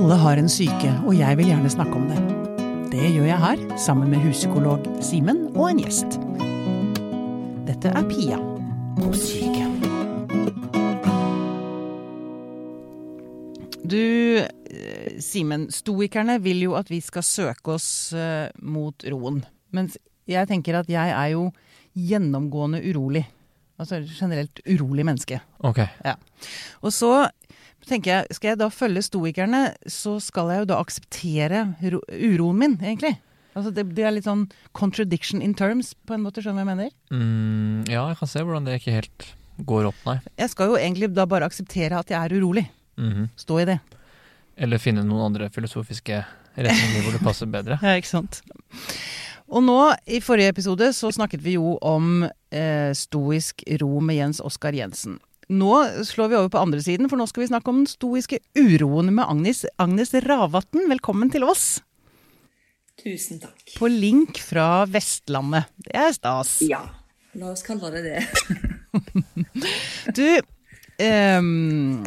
Alle 0.00 0.16
har 0.16 0.38
en 0.40 0.46
syke, 0.48 0.90
og 1.04 1.12
jeg 1.12 1.36
vil 1.36 1.50
gjerne 1.50 1.68
snakke 1.68 1.92
om 1.92 2.06
det. 2.08 2.20
Det 2.88 3.08
gjør 3.12 3.26
jeg 3.28 3.40
her, 3.42 3.64
sammen 3.76 4.08
med 4.08 4.22
huspsykolog 4.24 4.86
Simen 5.04 5.42
og 5.50 5.66
en 5.66 5.82
gjest. 5.82 6.14
Dette 7.66 7.92
er 7.92 8.06
Pia 8.08 8.38
på 8.96 9.10
syke. 9.12 9.66
Du, 13.84 14.00
eh, 14.40 15.20
Simen, 15.20 15.68
stoikerne 15.68 16.38
vil 16.40 16.64
jo 16.64 16.78
at 16.80 16.88
vi 16.88 17.02
skal 17.04 17.26
søke 17.26 17.76
oss 17.76 18.14
eh, 18.16 18.48
mot 18.56 19.04
roen. 19.04 19.42
Mens 19.76 20.00
jeg 20.24 20.48
tenker 20.48 20.80
at 20.80 20.88
jeg 20.88 21.12
er 21.12 21.34
jo 21.34 21.50
gjennomgående 21.92 22.80
urolig. 22.88 23.26
Altså 23.76 24.00
generelt 24.08 24.64
urolig 24.64 25.04
menneske. 25.04 25.42
Ok. 25.60 25.84
Ja. 26.08 26.16
Og 26.80 26.96
så 26.96 27.28
tenker 27.90 28.12
jeg, 28.14 28.36
skal 28.38 28.52
jeg 28.52 28.60
da 28.60 28.70
følge 28.72 29.02
stoikerne, 29.04 29.64
så 29.90 30.16
skal 30.22 30.52
jeg 30.54 30.62
jo 30.64 30.70
da 30.72 30.78
akseptere 30.82 31.64
uroen 31.82 32.62
min, 32.62 32.78
egentlig. 32.80 33.16
Altså 33.58 33.72
det, 33.74 33.88
det 33.96 34.06
er 34.06 34.14
litt 34.14 34.28
sånn 34.28 34.46
contradiction 34.78 35.42
in 35.42 35.56
terms, 35.58 35.92
på 36.06 36.14
en 36.14 36.22
måte, 36.24 36.42
skjønner 36.44 36.62
du 36.62 36.70
hva 36.70 36.76
jeg 36.76 36.78
mener? 36.78 36.96
Mm, 37.10 37.78
ja, 37.90 38.04
jeg 38.12 38.20
kan 38.20 38.30
se 38.30 38.44
hvordan 38.46 38.68
det 38.68 38.78
ikke 38.78 38.96
helt 39.00 39.30
går 39.66 39.88
opp, 39.90 40.02
nei. 40.06 40.18
Jeg 40.40 40.52
skal 40.52 40.70
jo 40.72 40.78
egentlig 40.80 41.10
da 41.12 41.26
bare 41.28 41.48
akseptere 41.50 41.98
at 41.98 42.12
jeg 42.12 42.20
er 42.20 42.36
urolig. 42.38 42.66
Mhm. 43.00 43.30
Stå 43.38 43.60
i 43.62 43.66
det. 43.72 43.80
Eller 44.60 44.82
finne 44.82 45.04
noen 45.06 45.30
andre 45.30 45.48
filosofiske 45.52 46.20
retninger 46.56 47.04
hvor 47.04 47.16
det 47.16 47.24
passer 47.24 47.50
bedre. 47.50 47.80
Ja, 47.84 47.96
ikke 47.98 48.10
sant. 48.12 48.42
Og 49.50 49.64
nå, 49.66 49.78
i 50.06 50.20
forrige 50.22 50.52
episode, 50.52 50.92
så 50.94 51.10
snakket 51.10 51.42
vi 51.42 51.56
jo 51.56 51.74
om 51.82 52.22
eh, 52.22 52.92
stoisk 52.94 53.64
ro 53.82 53.98
med 54.04 54.20
Jens 54.20 54.42
Oskar 54.46 54.76
Jensen. 54.78 55.18
Nå 55.50 56.04
slår 56.04 56.28
vi 56.28 56.36
over 56.38 56.48
på 56.48 56.58
andre 56.58 56.78
siden, 56.82 57.08
for 57.10 57.18
nå 57.18 57.26
skal 57.26 57.42
vi 57.42 57.48
snakke 57.50 57.72
om 57.72 57.80
den 57.80 57.90
stoiske 57.90 58.38
uroen 58.54 59.10
med 59.16 59.24
Agnes, 59.26 59.64
Agnes 59.82 60.14
Ravatn. 60.22 60.84
Velkommen 60.92 61.32
til 61.34 61.42
oss. 61.42 61.80
Tusen 63.00 63.40
takk. 63.42 63.64
På 63.74 63.90
link 63.90 64.38
fra 64.46 64.84
Vestlandet. 64.86 65.66
Det 65.82 65.96
er 65.98 66.14
stas. 66.14 66.60
Ja, 66.62 66.84
la 67.34 67.50
oss 67.50 67.66
kalle 67.66 67.90
det 67.96 68.04
det. 68.06 68.22
Du, 70.18 70.26
um, 71.02 72.06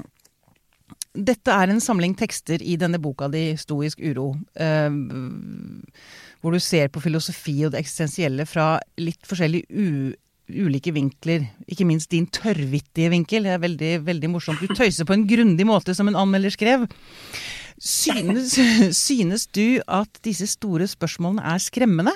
dette 1.14 1.60
er 1.60 1.72
en 1.72 1.84
samling 1.84 2.16
tekster 2.20 2.64
i 2.64 2.78
denne 2.80 3.00
boka 3.00 3.28
di, 3.28 3.58
'Stoisk 3.60 4.00
uro', 4.00 4.34
ehm, 4.56 5.84
hvor 6.40 6.56
du 6.56 6.60
ser 6.60 6.88
på 6.88 7.04
filosofi 7.04 7.66
og 7.66 7.76
det 7.76 7.84
eksistensielle 7.84 8.48
fra 8.48 8.80
litt 8.98 9.28
forskjellige 9.28 9.68
u 9.70 10.16
ulike 10.52 10.94
vinkler. 10.96 11.46
Ikke 11.70 11.88
minst 11.88 12.12
din 12.12 12.28
tørrvittige 12.28 13.12
vinkel. 13.14 13.48
Det 13.48 13.54
er 13.56 13.62
veldig, 13.64 13.92
veldig 14.08 14.32
morsomt. 14.34 14.62
Du 14.62 14.74
tøyser 14.74 15.08
på 15.08 15.16
en 15.16 15.28
grundig 15.30 15.68
måte, 15.68 15.96
som 15.96 16.10
en 16.10 16.20
anmelder 16.20 16.54
skrev. 16.54 16.88
Synes, 17.80 18.58
synes 19.08 19.48
du 19.48 19.82
at 19.88 20.20
disse 20.26 20.48
store 20.52 20.88
spørsmålene 20.88 21.46
er 21.54 21.64
skremmende? 21.64 22.16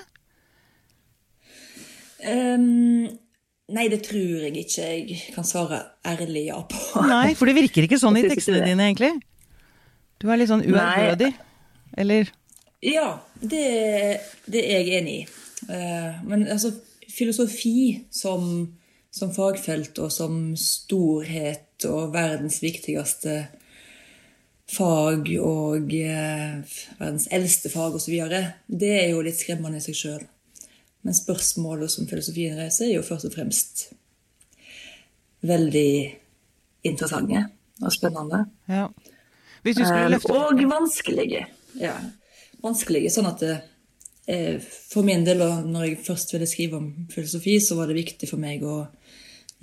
Um, 2.28 3.08
nei, 3.72 3.88
det 3.94 4.02
tror 4.08 4.48
jeg 4.48 4.56
ikke 4.58 4.88
jeg 4.90 5.20
kan 5.36 5.48
svare 5.48 5.84
ærlig 6.08 6.48
ja 6.50 6.60
på. 6.68 7.04
Nei, 7.08 7.36
for 7.38 7.50
det 7.50 7.58
virker 7.60 7.88
ikke 7.88 8.00
sånn 8.02 8.20
i 8.20 8.26
tekstene 8.32 8.66
dine, 8.66 8.90
egentlig. 8.90 9.14
Du 10.18 10.28
er 10.32 10.42
litt 10.42 10.52
sånn 10.52 10.66
uærbødig. 10.66 11.32
Eller 11.98 12.32
Ja, 12.84 13.22
det, 13.42 13.68
det 14.50 14.62
er 14.66 14.82
jeg 14.84 15.02
enig 15.02 15.20
i. 15.22 15.28
Uh, 15.68 16.20
men 16.28 16.46
altså, 16.54 16.74
filosofi 17.18 18.06
som, 18.14 18.68
som 19.12 19.34
fagfelt 19.34 19.98
og 20.04 20.12
som 20.14 20.54
storhet 20.60 21.88
og 21.90 22.14
verdens 22.14 22.62
viktigste 22.64 23.40
fag 24.68 25.30
og 25.40 25.94
eh, 25.96 26.58
verdens 27.00 27.28
eldste 27.34 27.72
fag 27.72 27.96
osv., 27.98 28.16
det 28.68 28.94
er 29.00 29.12
jo 29.14 29.24
litt 29.26 29.40
skremmende 29.40 29.80
i 29.80 29.86
seg 29.86 29.98
sjøl. 29.98 30.26
Men 31.08 31.16
spørsmålet 31.16 31.94
som 31.94 32.08
filosofien 32.10 32.58
reiser, 32.60 32.90
er 32.90 32.98
jo 32.98 33.06
først 33.06 33.30
og 33.30 33.36
fremst 33.38 33.86
veldig 35.48 35.92
interessante 36.88 37.46
og 37.80 37.94
spennende. 37.94 38.44
Ja. 38.68 38.90
Eh, 39.64 40.10
løfte 40.12 40.34
Og 40.34 40.62
vanskelige. 40.70 41.46
Ja. 41.80 41.96
Vanskelige, 42.64 43.12
sånn 43.14 43.30
at 43.30 43.44
det, 43.44 43.56
For 44.28 45.08
min 45.08 45.24
del, 45.24 45.40
og 45.46 45.68
når 45.72 45.86
jeg 45.86 46.00
først 46.04 46.34
ville 46.34 46.48
skrive 46.50 46.80
om 46.82 46.88
filosofi, 47.14 47.54
så 47.64 47.78
var 47.80 47.88
det 47.88 47.96
viktig 47.96 48.28
for 48.28 48.42
meg 48.42 48.66
å 48.68 48.82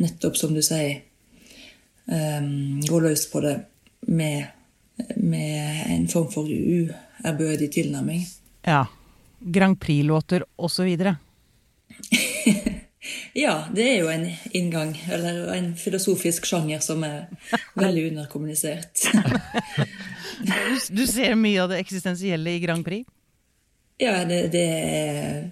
nettopp, 0.00 0.38
som 0.40 0.54
du 0.56 0.62
sier, 0.64 1.02
eh, 2.08 2.46
gå 2.88 3.00
løs 3.04 3.26
på 3.30 3.42
det 3.44 3.54
med, 4.08 4.46
med 5.16 5.84
en 5.92 6.08
form 6.08 6.30
for 6.32 6.48
uærbødig 6.48 7.70
tilnærming. 7.76 8.24
Ja. 8.64 8.86
Grand 9.40 9.80
Prix-låter 9.80 10.46
osv. 10.56 10.96
Ja, 13.34 13.66
det 13.74 13.82
er 13.82 13.98
jo 13.98 14.08
en 14.08 14.28
inngang, 14.56 14.94
eller 15.12 15.50
en 15.52 15.72
filosofisk 15.76 16.46
sjanger 16.48 16.80
som 16.80 17.02
er 17.04 17.26
veldig 17.82 18.06
underkommunisert. 18.12 19.02
Du, 20.38 21.02
du 21.02 21.02
ser 21.10 21.34
mye 21.36 21.60
av 21.64 21.72
det 21.72 21.82
eksistensielle 21.82 22.54
i 22.54 22.62
Grand 22.62 22.86
Prix. 22.86 23.04
Ja, 24.04 24.20
det, 24.28 24.40
det, 24.52 24.64
er, 24.68 25.42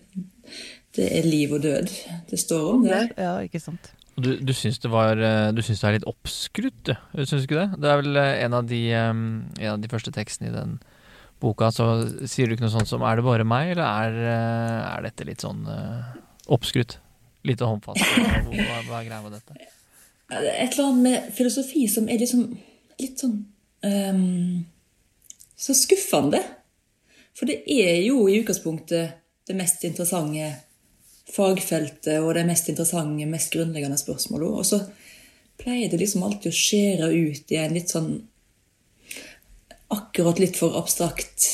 det 0.97 1.09
er 1.19 1.27
liv 1.29 1.57
og 1.57 1.65
død 1.65 1.91
det 2.31 2.41
står 2.41 2.71
om 2.75 2.87
der. 2.87 3.11
Ja, 3.17 3.35
ikke 3.45 3.61
sant. 3.63 3.93
Du, 4.13 4.35
du 4.37 4.53
syns 4.53 4.77
det 4.83 4.91
var 4.93 5.17
eh, 5.17 5.51
Du 5.57 5.63
syns 5.65 5.81
det 5.81 5.89
er 5.89 5.95
litt 5.97 6.09
oppskrutt, 6.11 6.81
du? 6.85 6.93
Syns 7.23 7.47
du 7.47 7.47
ikke 7.47 7.63
det? 7.63 7.81
Det 7.81 7.89
er 7.89 8.03
vel 8.03 8.19
eh, 8.21 8.33
en 8.45 8.57
av 8.59 8.67
de, 8.69 8.81
eh, 8.93 9.13
en 9.13 9.71
av 9.73 9.81
de 9.81 9.91
første 9.93 10.13
tekstene 10.13 10.51
i 10.51 10.57
den 10.57 10.75
boka, 11.43 11.73
så 11.75 11.87
sier 12.29 12.47
du 12.47 12.55
ikke 12.55 12.69
noe 12.69 12.75
sånt 12.75 12.91
som 12.91 13.03
'er 13.03 13.19
det 13.19 13.25
bare 13.27 13.47
meg', 13.49 13.73
eller 13.73 13.83
er, 13.83 14.19
er 14.93 15.09
dette 15.09 15.25
litt 15.27 15.43
sånn 15.43 15.65
oppskrutt? 16.47 17.01
Lite 17.43 17.67
håndfast? 17.67 17.99
Hva, 17.99 18.77
hva, 18.87 19.01
er 19.01 19.09
greia 19.09 19.23
med 19.25 19.35
dette? 19.35 19.57
Det 19.57 20.53
Et 20.53 20.77
eller 20.77 20.85
annet 20.85 21.03
med 21.03 21.33
filosofi 21.35 21.89
som 21.91 22.07
er 22.09 22.21
liksom 22.23 22.45
litt 23.01 23.19
sånn 23.19 23.35
um, 23.83 24.65
Så 25.59 25.75
skuffende. 25.75 26.39
For 27.39 27.49
det 27.49 27.63
er 27.71 28.03
jo 28.05 28.27
i 28.29 28.39
utgangspunktet 28.43 29.19
det 29.49 29.57
mest 29.59 29.85
interessante 29.89 30.51
fagfeltet 31.33 32.21
og 32.21 32.35
det 32.37 32.45
mest 32.49 32.69
interessante, 32.69 33.29
mest 33.29 33.53
grunnleggende 33.55 33.99
spørsmålet. 34.01 34.53
Og 34.53 34.67
så 34.69 34.83
pleier 35.63 35.91
det 35.91 36.01
liksom 36.03 36.25
alltid 36.27 36.53
å 36.53 36.61
skjære 36.61 37.11
ut 37.13 37.55
i 37.55 37.61
en 37.63 37.77
litt 37.77 37.93
sånn 37.93 38.15
akkurat 39.93 40.41
litt 40.41 40.57
for 40.57 40.77
abstrakt 40.81 41.49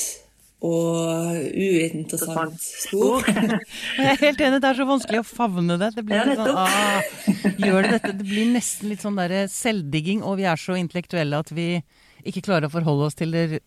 og 0.65 1.37
uinteressant 1.55 2.59
spor. 2.59 3.23
Jeg 3.99 4.07
er 4.11 4.19
helt 4.19 4.41
enig, 4.43 4.59
det 4.59 4.69
er 4.69 4.79
så 4.79 4.87
vanskelig 4.87 5.21
å 5.21 5.27
favne 5.27 5.77
det. 5.79 5.91
Det 5.95 6.03
blir 6.07 6.33
sånn, 6.35 6.59
ah, 6.59 6.99
gjør 7.55 7.85
det 7.85 7.93
dette? 7.95 8.13
Det 8.19 8.27
blir 8.27 8.51
nesten 8.55 8.91
litt 8.91 9.03
sånn 9.05 9.19
der 9.19 9.35
selvdigging, 9.51 10.23
og 10.27 10.39
vi 10.41 10.47
er 10.51 10.59
så 10.59 10.75
intellektuelle 10.79 11.39
at 11.39 11.53
vi 11.55 11.69
ikke 12.29 12.45
klarer 12.45 12.69
å 12.69 12.73
forholde 12.73 13.09
oss 13.09 13.19
til 13.19 13.35
det 13.35 13.61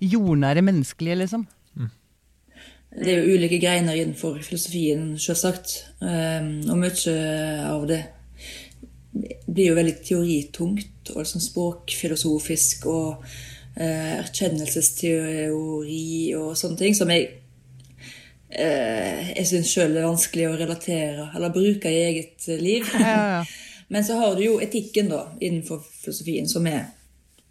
jordnære 0.00 0.64
menneskelige, 0.66 1.20
liksom. 1.24 1.46
Det 2.96 3.10
er 3.12 3.18
jo 3.20 3.36
ulike 3.36 3.58
greiner 3.60 3.98
innenfor 3.98 4.38
filosofien, 4.40 5.18
selvsagt. 5.20 5.74
Um, 6.00 6.62
og 6.70 6.78
mye 6.80 7.16
av 7.68 7.84
det 7.90 8.04
blir 9.46 9.70
jo 9.70 9.76
veldig 9.76 9.94
teoritungt 10.04 11.10
og 11.12 11.18
liksom 11.22 11.40
språkfilosofisk 11.40 12.86
og 12.92 13.24
eh, 13.78 14.18
erkjennelsesteori 14.18 16.34
og 16.36 16.56
sånne 16.58 16.76
ting 16.80 16.94
som 16.98 17.10
jeg 17.12 17.28
eh, 18.50 19.32
jeg 19.32 19.46
syns 19.48 19.72
sjøl 19.72 19.96
er 19.96 20.08
vanskelig 20.08 20.46
å 20.50 20.58
relatere 20.58 21.30
eller 21.30 21.54
bruke 21.54 21.88
i 21.92 22.04
eget 22.10 22.48
liv. 22.60 22.82
Ja, 22.92 23.06
ja, 23.06 23.24
ja. 23.38 23.42
Men 23.92 24.04
så 24.04 24.12
har 24.18 24.34
du 24.34 24.42
jo 24.42 24.60
etikken 24.60 25.08
da, 25.12 25.28
innenfor 25.38 25.78
filosofien, 25.86 26.48
som 26.50 26.66
er 26.66 26.88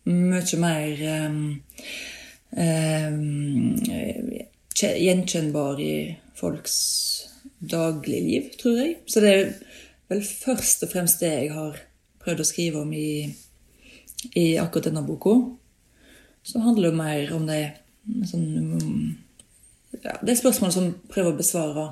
mye 0.05 0.59
mer 0.61 1.02
um, 1.25 1.40
um, 2.52 3.79
gjenkjennbar 4.75 5.81
i 5.81 5.96
folks 6.37 6.78
dagligliv, 7.59 8.52
tror 8.61 8.79
jeg. 8.81 8.96
Så 9.09 9.23
det 9.23 9.34
er 9.34 9.52
vel 10.11 10.23
først 10.25 10.85
og 10.85 10.93
fremst 10.93 11.23
det 11.23 11.34
jeg 11.34 11.52
har 11.55 11.79
prøvd 12.23 12.43
å 12.43 12.47
skrive 12.47 12.85
om 12.85 12.93
i, 12.93 13.25
i 14.37 14.47
akkurat 14.61 14.91
denne 14.91 15.05
boka. 15.05 15.35
Så 16.46 16.61
handler 16.61 16.91
det 16.91 17.02
mer 17.02 17.35
om 17.35 17.46
det 17.49 17.61
sånn, 18.29 19.16
ja, 20.03 20.17
Det 20.22 20.35
er 20.35 20.41
spørsmål 20.41 20.73
som 20.75 20.91
prøver 21.09 21.34
å 21.34 21.40
besvare 21.40 21.85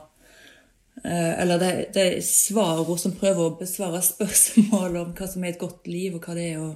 Eh, 1.03 1.41
Eller 1.41 1.59
det, 1.59 1.71
det 1.93 2.01
er 2.01 2.21
svarord 2.21 2.99
som 3.01 3.15
prøver 3.17 3.47
å 3.47 3.57
besvare 3.59 4.01
spørsmål 4.05 4.99
om 5.01 5.13
hva 5.17 5.27
som 5.29 5.43
er 5.43 5.53
et 5.53 5.61
godt 5.61 5.87
liv, 5.89 6.15
og 6.15 6.27
hva 6.27 6.37
det 6.37 6.49
er 6.53 6.61
å, 6.61 6.69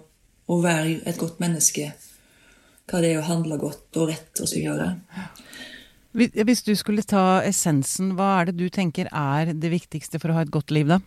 å 0.48 0.62
være 0.64 1.02
et 1.10 1.20
godt 1.20 1.42
menneske. 1.44 1.92
Hva 2.88 3.02
det 3.04 3.10
er 3.14 3.22
å 3.22 3.28
handle 3.28 3.58
godt 3.60 4.00
og 4.00 4.10
rett 4.14 4.44
osv. 4.44 4.64
Hvis 6.18 6.32
hvis 6.48 6.64
du 6.66 6.74
skulle 6.80 7.04
ta 7.04 7.44
essensen, 7.46 8.16
hva 8.18 8.30
er 8.40 8.44
det 8.50 8.58
du 8.62 8.68
tenker 8.74 9.06
er 9.12 9.52
det 9.54 9.74
viktigste 9.74 10.20
for 10.24 10.30
å 10.32 10.36
ha 10.40 10.44
et 10.48 10.54
godt 10.54 10.72
liv, 10.72 10.88
da? 10.88 11.00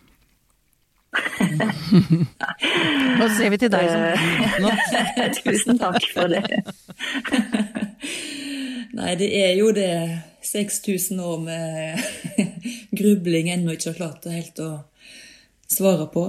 Nå 3.19 3.25
ser 3.35 3.49
vi 3.51 3.57
til 3.59 3.71
deg 3.73 3.85
som 3.91 4.01
nå. 4.63 4.69
Tusen 5.41 5.75
takk 5.81 6.03
for 6.13 6.25
det. 6.31 6.45
Nei, 8.97 9.11
det 9.19 9.29
er 9.41 9.51
jo 9.57 9.67
det 9.75 9.91
6000 10.45 11.19
år 11.23 11.37
med 11.43 11.99
grubling 12.95 13.49
ennå 13.51 13.71
ikke 13.75 13.89
har 13.91 13.99
klart 13.99 14.25
helt 14.31 14.57
å 14.63 14.71
svare 15.71 16.07
på. 16.13 16.23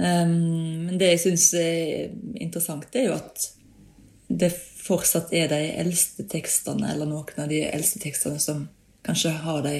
Um, 0.00 0.86
men 0.86 0.98
det 1.00 1.10
jeg 1.10 1.22
syns 1.26 1.50
er 1.60 2.12
interessant, 2.40 2.88
er 2.96 3.10
jo 3.10 3.16
at 3.18 3.50
det 4.30 4.52
fortsatt 4.80 5.32
er 5.36 5.50
de 5.50 5.58
eldste 5.82 6.24
tekstene, 6.30 6.92
eller 6.94 7.08
noen 7.10 7.42
av 7.42 7.50
de 7.50 7.60
eldste 7.66 8.00
tekstene, 8.00 8.40
som 8.40 8.64
kanskje 9.04 9.34
har 9.44 9.60
de 9.66 9.74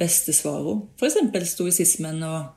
beste 0.00 0.32
svarene. 0.32 0.86
F.eks. 0.96 1.52
stoisismen 1.52 2.22
og 2.24 2.48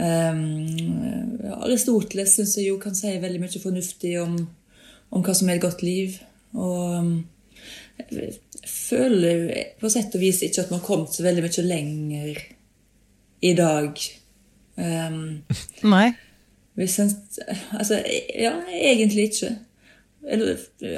um, 0.00 1.50
Aristoteles 1.60 2.38
syns 2.38 2.56
jeg 2.56 2.70
jo 2.70 2.78
kan 2.80 2.96
si 2.96 3.12
veldig 3.20 3.42
mye 3.42 3.62
fornuftig 3.62 4.14
om, 4.22 4.38
om 5.10 5.26
hva 5.26 5.36
som 5.36 5.50
er 5.50 5.58
et 5.58 5.66
godt 5.66 5.84
liv. 5.84 6.16
Og 6.56 7.12
jeg 8.00 8.38
føler 8.64 9.44
på 9.80 9.92
sett 9.92 10.16
og 10.16 10.24
vis 10.24 10.40
ikke 10.46 10.64
at 10.64 10.72
vi 10.72 10.78
har 10.78 10.86
kommet 10.86 11.14
så 11.14 11.26
veldig 11.26 11.44
mye 11.44 11.66
lenger 11.66 12.42
i 13.50 13.54
dag. 13.58 14.00
Um, 14.76 15.42
Nei. 15.82 16.10
En, 16.80 17.10
altså, 17.76 17.98
ja, 18.34 18.54
egentlig 18.72 19.30
ikke. 19.30 19.50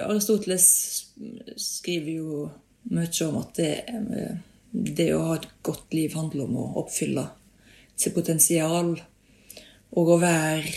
Aristoteles 0.03 0.67
skriver 1.57 2.13
jo 2.13 2.49
mye 2.93 3.27
om 3.29 3.39
at 3.41 3.59
det, 3.59 3.73
det, 4.73 5.09
å 5.15 5.23
ha 5.29 5.37
et 5.39 5.49
godt 5.65 5.95
liv 5.95 6.15
handler 6.19 6.47
om 6.47 6.59
å 6.59 6.67
oppfylle 6.83 7.27
sitt 7.97 8.15
potensial. 8.15 8.95
Og 9.93 10.11
å 10.15 10.19
være 10.23 10.73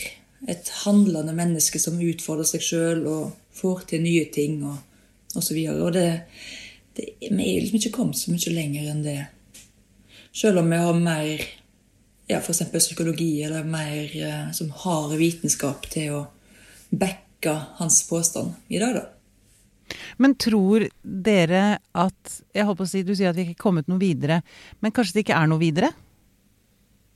et 0.52 0.70
handlende 0.84 1.34
menneske 1.36 1.80
som 1.82 2.02
utfordrer 2.02 2.48
seg 2.50 2.64
sjøl 2.64 3.06
og 3.10 3.36
får 3.56 3.86
til 3.92 4.04
nye 4.04 4.26
ting 4.34 4.60
og 4.68 5.38
osv. 5.38 5.60
Og, 5.72 5.86
og 5.88 5.94
det, 5.96 6.10
det, 6.98 7.12
vi 7.30 7.30
er 7.32 7.62
liksom 7.64 7.80
ikke 7.80 7.96
kommet 7.96 8.20
så 8.20 8.34
mye 8.34 8.56
lenger 8.56 8.90
enn 8.92 9.06
det. 9.06 9.20
Sjøl 10.36 10.60
om 10.62 10.72
vi 10.72 10.82
har 10.82 11.00
mer 11.00 11.46
ja, 12.28 12.40
f.eks. 12.40 12.64
psykologi 12.74 13.44
eller 13.44 13.64
mer 13.64 14.16
eh, 14.18 14.52
som 14.52 14.72
har 14.84 15.14
vitenskap 15.20 15.86
til 15.94 16.16
å 16.20 16.22
backe 16.90 17.54
hans 17.80 18.02
påstand 18.10 18.56
i 18.68 18.82
dag, 18.82 18.98
da. 18.98 19.06
Men 20.18 20.34
tror 20.42 20.88
dere 21.04 21.78
at 21.94 22.38
jeg 22.56 22.66
håper 22.66 22.88
å 22.88 22.90
si, 22.90 23.04
Du 23.06 23.14
sier 23.14 23.30
at 23.30 23.38
vi 23.38 23.46
ikke 23.46 23.60
er 23.60 23.66
kommet 23.68 23.92
noe 23.92 24.02
videre, 24.02 24.40
men 24.82 24.94
kanskje 24.96 25.20
det 25.20 25.26
ikke 25.28 25.38
er 25.38 25.52
noe 25.52 25.62
videre? 25.62 25.92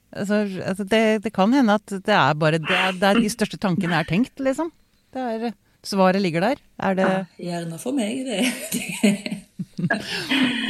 Altså, 0.09 0.44
altså 0.65 0.85
det, 0.89 1.01
det, 1.25 1.33
kan 1.33 1.53
hende 1.53 1.77
at 1.77 1.89
det 1.89 2.15
er 2.15 2.38
bare 2.38 2.61
det 2.61 2.79
det 3.01 3.09
er 3.09 3.19
de 3.21 3.29
største 3.29 3.59
tankene 3.61 4.00
er 4.00 4.09
tenkt, 4.09 4.38
liksom. 4.41 4.71
Er, 5.17 5.51
svaret 5.85 6.21
ligger 6.21 6.45
der. 6.45 6.63
Er 6.77 6.97
det 6.97 7.09
ja, 7.09 7.19
Gjerne 7.50 7.81
for 7.81 7.97
meg, 7.97 8.25
det. 8.29 9.45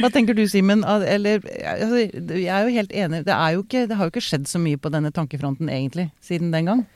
Hva 0.00 0.10
tenker 0.12 0.36
du, 0.38 0.44
Simen? 0.48 0.84
Eller 0.84 1.42
altså, 1.66 2.04
Jeg 2.04 2.48
er 2.54 2.66
jo 2.66 2.74
helt 2.76 2.92
enig. 2.92 3.24
Det, 3.26 3.36
jo 3.54 3.64
ikke, 3.64 3.84
det 3.90 3.98
har 3.98 4.08
jo 4.08 4.14
ikke 4.14 4.24
skjedd 4.24 4.48
så 4.50 4.60
mye 4.62 4.80
på 4.80 4.92
denne 4.92 5.12
tankefronten 5.14 5.70
egentlig, 5.72 6.10
siden 6.24 6.52
den 6.54 6.70
gang. 6.70 6.86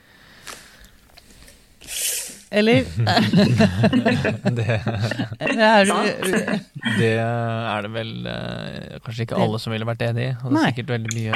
Eller? 2.55 2.85
det, 4.55 4.65
er, 4.65 5.89
det 6.99 7.11
er 7.19 7.81
det 7.83 7.91
vel 7.91 8.13
eh, 8.31 8.95
kanskje 9.03 9.25
ikke 9.25 9.41
alle 9.43 9.59
som 9.59 9.73
ville 9.75 9.87
vært 9.89 10.05
enig 10.07 10.29
i. 10.29 10.33
Og 10.39 10.53
det 10.53 10.61
er 10.61 10.71
sikkert 10.71 10.93
veldig 10.95 11.11
mye 11.17 11.33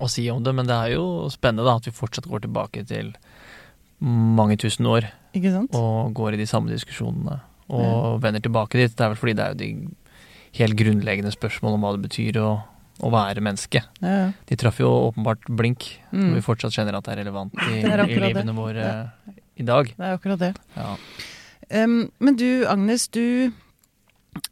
å 0.00 0.08
si 0.08 0.26
om 0.32 0.42
det, 0.44 0.52
men 0.56 0.68
det 0.68 0.76
er 0.76 0.94
jo 0.96 1.04
spennende 1.32 1.66
da, 1.68 1.76
at 1.80 1.88
vi 1.88 1.94
fortsatt 1.96 2.28
går 2.28 2.44
tilbake 2.46 2.84
til 2.88 3.12
mange 4.00 4.56
tusen 4.60 4.88
år. 4.88 5.10
Og 5.76 6.12
går 6.16 6.36
i 6.36 6.40
de 6.40 6.48
samme 6.48 6.72
diskusjonene. 6.72 7.40
Og 7.70 8.18
mm. 8.18 8.20
vender 8.24 8.44
tilbake 8.44 8.80
dit. 8.80 8.92
Det 8.96 9.06
er 9.06 9.14
vel 9.14 9.20
fordi 9.20 9.36
det 9.38 9.46
er 9.46 9.54
jo 9.54 9.60
de 9.62 9.70
helt 10.58 10.76
grunnleggende 10.78 11.32
spørsmål 11.34 11.76
om 11.76 11.86
hva 11.86 11.94
det 11.94 12.04
betyr 12.08 12.40
å, 12.42 12.50
å 13.06 13.12
være 13.14 13.44
menneske. 13.44 13.84
Ja. 14.02 14.30
De 14.50 14.58
traff 14.58 14.80
jo 14.82 14.90
åpenbart 15.10 15.46
blink, 15.46 15.86
mm. 16.10 16.28
og 16.28 16.38
vi 16.38 16.44
fortsatt 16.46 16.76
kjenner 16.76 16.98
at 16.98 17.06
det 17.06 17.14
er 17.14 17.22
relevant 17.24 17.54
i, 17.68 17.80
er 17.86 18.04
i 18.06 18.20
livene 18.20 18.56
våre 18.56 18.86
ja. 18.86 19.34
i 19.54 19.66
dag. 19.66 19.92
Det 19.94 20.08
er 20.08 20.18
akkurat 20.18 20.42
det. 20.42 20.52
Um, 21.70 22.00
men 22.18 22.38
du, 22.40 22.64
Agnes, 22.66 23.06
du 23.14 23.52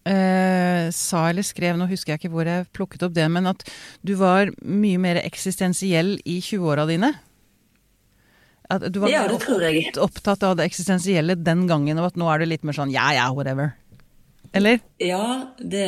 eh, 0.06 0.88
sa 0.94 1.24
eller 1.28 1.46
skrev, 1.46 1.78
nå 1.78 1.88
husker 1.90 2.14
jeg 2.14 2.22
ikke 2.22 2.34
hvor 2.34 2.48
jeg 2.48 2.68
plukket 2.76 3.04
opp 3.06 3.16
det, 3.16 3.26
men 3.32 3.50
at 3.50 3.64
du 4.06 4.14
var 4.20 4.52
mye 4.62 5.00
mer 5.02 5.20
eksistensiell 5.24 6.16
i 6.24 6.38
20-åra 6.44 6.86
dine? 6.90 7.14
At 8.68 8.84
du 8.92 9.00
var 9.00 9.08
ja, 9.08 9.22
det 9.30 9.38
tror 9.40 9.62
jeg. 9.64 9.94
opptatt 9.96 10.42
av 10.44 10.58
det 10.58 10.66
eksistensielle 10.68 11.38
den 11.40 11.64
gangen, 11.70 12.00
og 12.00 12.10
at 12.10 12.18
nå 12.20 12.28
er 12.28 12.42
du 12.42 12.50
litt 12.50 12.66
mer 12.68 12.76
sånn 12.76 12.92
ja 12.92 13.06
ja, 13.16 13.30
whatever. 13.32 13.72
Eller? 14.52 14.82
Ja, 15.00 15.54
det, 15.58 15.86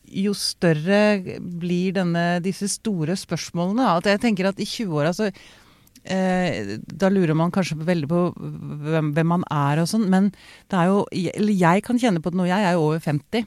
Jo 0.07 0.35
større 0.39 1.39
blir 1.41 1.97
denne, 1.97 2.39
disse 2.45 2.69
store 2.71 3.17
spørsmålene. 3.19 3.89
At 3.97 4.09
jeg 4.11 4.23
tenker 4.23 4.51
at 4.51 4.61
i 4.63 4.69
20-åra 4.69 5.13
så 5.17 5.31
eh, 5.31 6.77
Da 6.87 7.11
lurer 7.13 7.35
man 7.39 7.55
kanskje 7.55 7.79
veldig 7.81 8.09
på 8.11 8.23
hvem, 8.37 9.13
hvem 9.17 9.33
man 9.35 9.45
er 9.51 9.83
og 9.83 9.91
sånn, 9.91 10.09
men 10.13 10.31
det 10.71 10.79
er 10.79 10.93
jo 10.93 11.03
Eller 11.13 11.61
jeg 11.67 11.85
kan 11.87 12.01
kjenne 12.01 12.23
på 12.23 12.33
det 12.33 12.41
nå, 12.41 12.49
jeg 12.51 12.69
er 12.69 12.79
jo 12.79 12.87
over 12.91 13.03
50. 13.03 13.47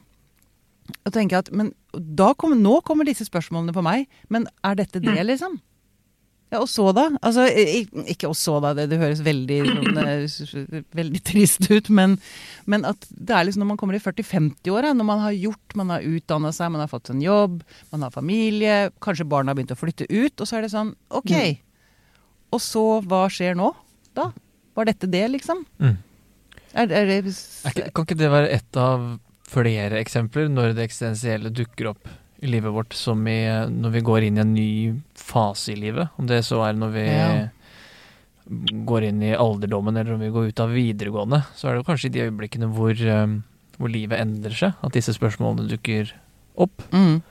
Og 1.06 1.14
tenker 1.14 1.40
at, 1.40 1.50
men 1.54 1.72
da 1.94 2.32
kommer, 2.34 2.58
Nå 2.58 2.80
kommer 2.86 3.08
disse 3.08 3.26
spørsmålene 3.28 3.74
på 3.76 3.84
meg, 3.86 4.08
men 4.28 4.48
er 4.66 4.78
dette 4.82 5.02
det, 5.02 5.16
mm. 5.16 5.26
liksom? 5.32 5.58
Ja, 6.50 6.58
og 6.58 6.66
så 6.66 6.88
da? 6.90 7.04
Altså, 7.22 7.44
ikke 8.10 8.26
og 8.26 8.34
så 8.38 8.56
da, 8.62 8.72
det, 8.74 8.88
det 8.90 8.98
høres 8.98 9.22
veldig, 9.22 9.58
sånn, 9.68 10.00
eh, 10.02 10.80
veldig 10.98 11.20
trist 11.22 11.68
ut, 11.70 11.90
men, 11.94 12.16
men 12.70 12.86
at 12.88 13.06
det 13.10 13.36
er 13.36 13.46
liksom 13.46 13.62
når 13.62 13.70
man 13.70 13.78
kommer 13.78 13.98
i 13.98 14.02
40-50-åra, 14.02 14.90
når 14.98 15.06
man 15.06 15.22
har 15.22 15.36
gjort, 15.36 15.76
man 15.78 15.94
har 15.94 16.06
utdanna 16.06 16.50
seg, 16.56 16.72
man 16.74 16.82
har 16.82 16.90
fått 16.90 17.12
en 17.14 17.22
jobb, 17.22 17.60
man 17.94 18.06
har 18.06 18.14
familie, 18.14 18.78
kanskje 18.98 19.28
barna 19.30 19.54
har 19.54 19.60
begynt 19.60 19.76
å 19.76 19.78
flytte 19.78 20.10
ut, 20.10 20.34
og 20.42 20.50
så 20.50 20.58
er 20.58 20.66
det 20.66 20.72
sånn 20.74 20.90
ok. 21.20 21.34
Og 22.50 22.62
så, 22.64 22.84
hva 23.06 23.24
skjer 23.30 23.54
nå, 23.58 23.70
da? 24.18 24.32
Var 24.74 24.90
dette 24.90 25.10
det, 25.10 25.22
liksom? 25.36 25.62
Mm. 25.78 25.98
Er, 26.72 26.90
er 26.90 27.06
det 27.10 27.20
Er 27.30 27.90
kan 27.94 28.06
ikke 28.06 28.18
det 28.18 28.30
være 28.30 28.50
et 28.58 28.78
av 28.78 29.06
flere 29.50 29.98
eksempler 30.02 30.50
når 30.50 30.74
det 30.74 30.86
eksistensielle 30.86 31.50
dukker 31.54 31.92
opp 31.94 32.10
i 32.42 32.46
livet 32.48 32.72
vårt, 32.72 32.94
som 32.96 33.20
i, 33.28 33.38
når 33.68 33.90
vi 33.92 34.00
går 34.06 34.24
inn 34.26 34.38
i 34.38 34.40
en 34.40 34.54
ny 34.54 34.68
fase 35.14 35.72
i 35.74 35.76
livet? 35.80 36.08
Om 36.18 36.26
det 36.30 36.42
så 36.46 36.62
er 36.68 36.72
når 36.78 36.92
vi 36.94 37.04
Ja. 37.06 37.48
går 38.86 39.04
inn 39.08 39.22
i 39.22 39.34
alderdommen, 39.36 39.96
eller 39.96 40.14
om 40.14 40.20
vi 40.20 40.30
går 40.30 40.48
ut 40.48 40.60
av 40.60 40.70
videregående, 40.74 41.44
så 41.54 41.68
er 41.70 41.76
det 41.78 41.86
kanskje 41.86 42.06
i 42.06 42.14
de 42.16 42.24
øyeblikkene 42.30 42.70
hvor, 42.74 42.90
eh, 42.96 43.26
hvor 43.78 43.88
livet 43.92 44.18
endrer 44.20 44.56
seg, 44.56 44.74
at 44.82 44.92
disse 44.92 45.12
spørsmålene 45.14 45.68
dukker 45.68 46.12
opp. 46.58 46.82
mm. 46.92 47.22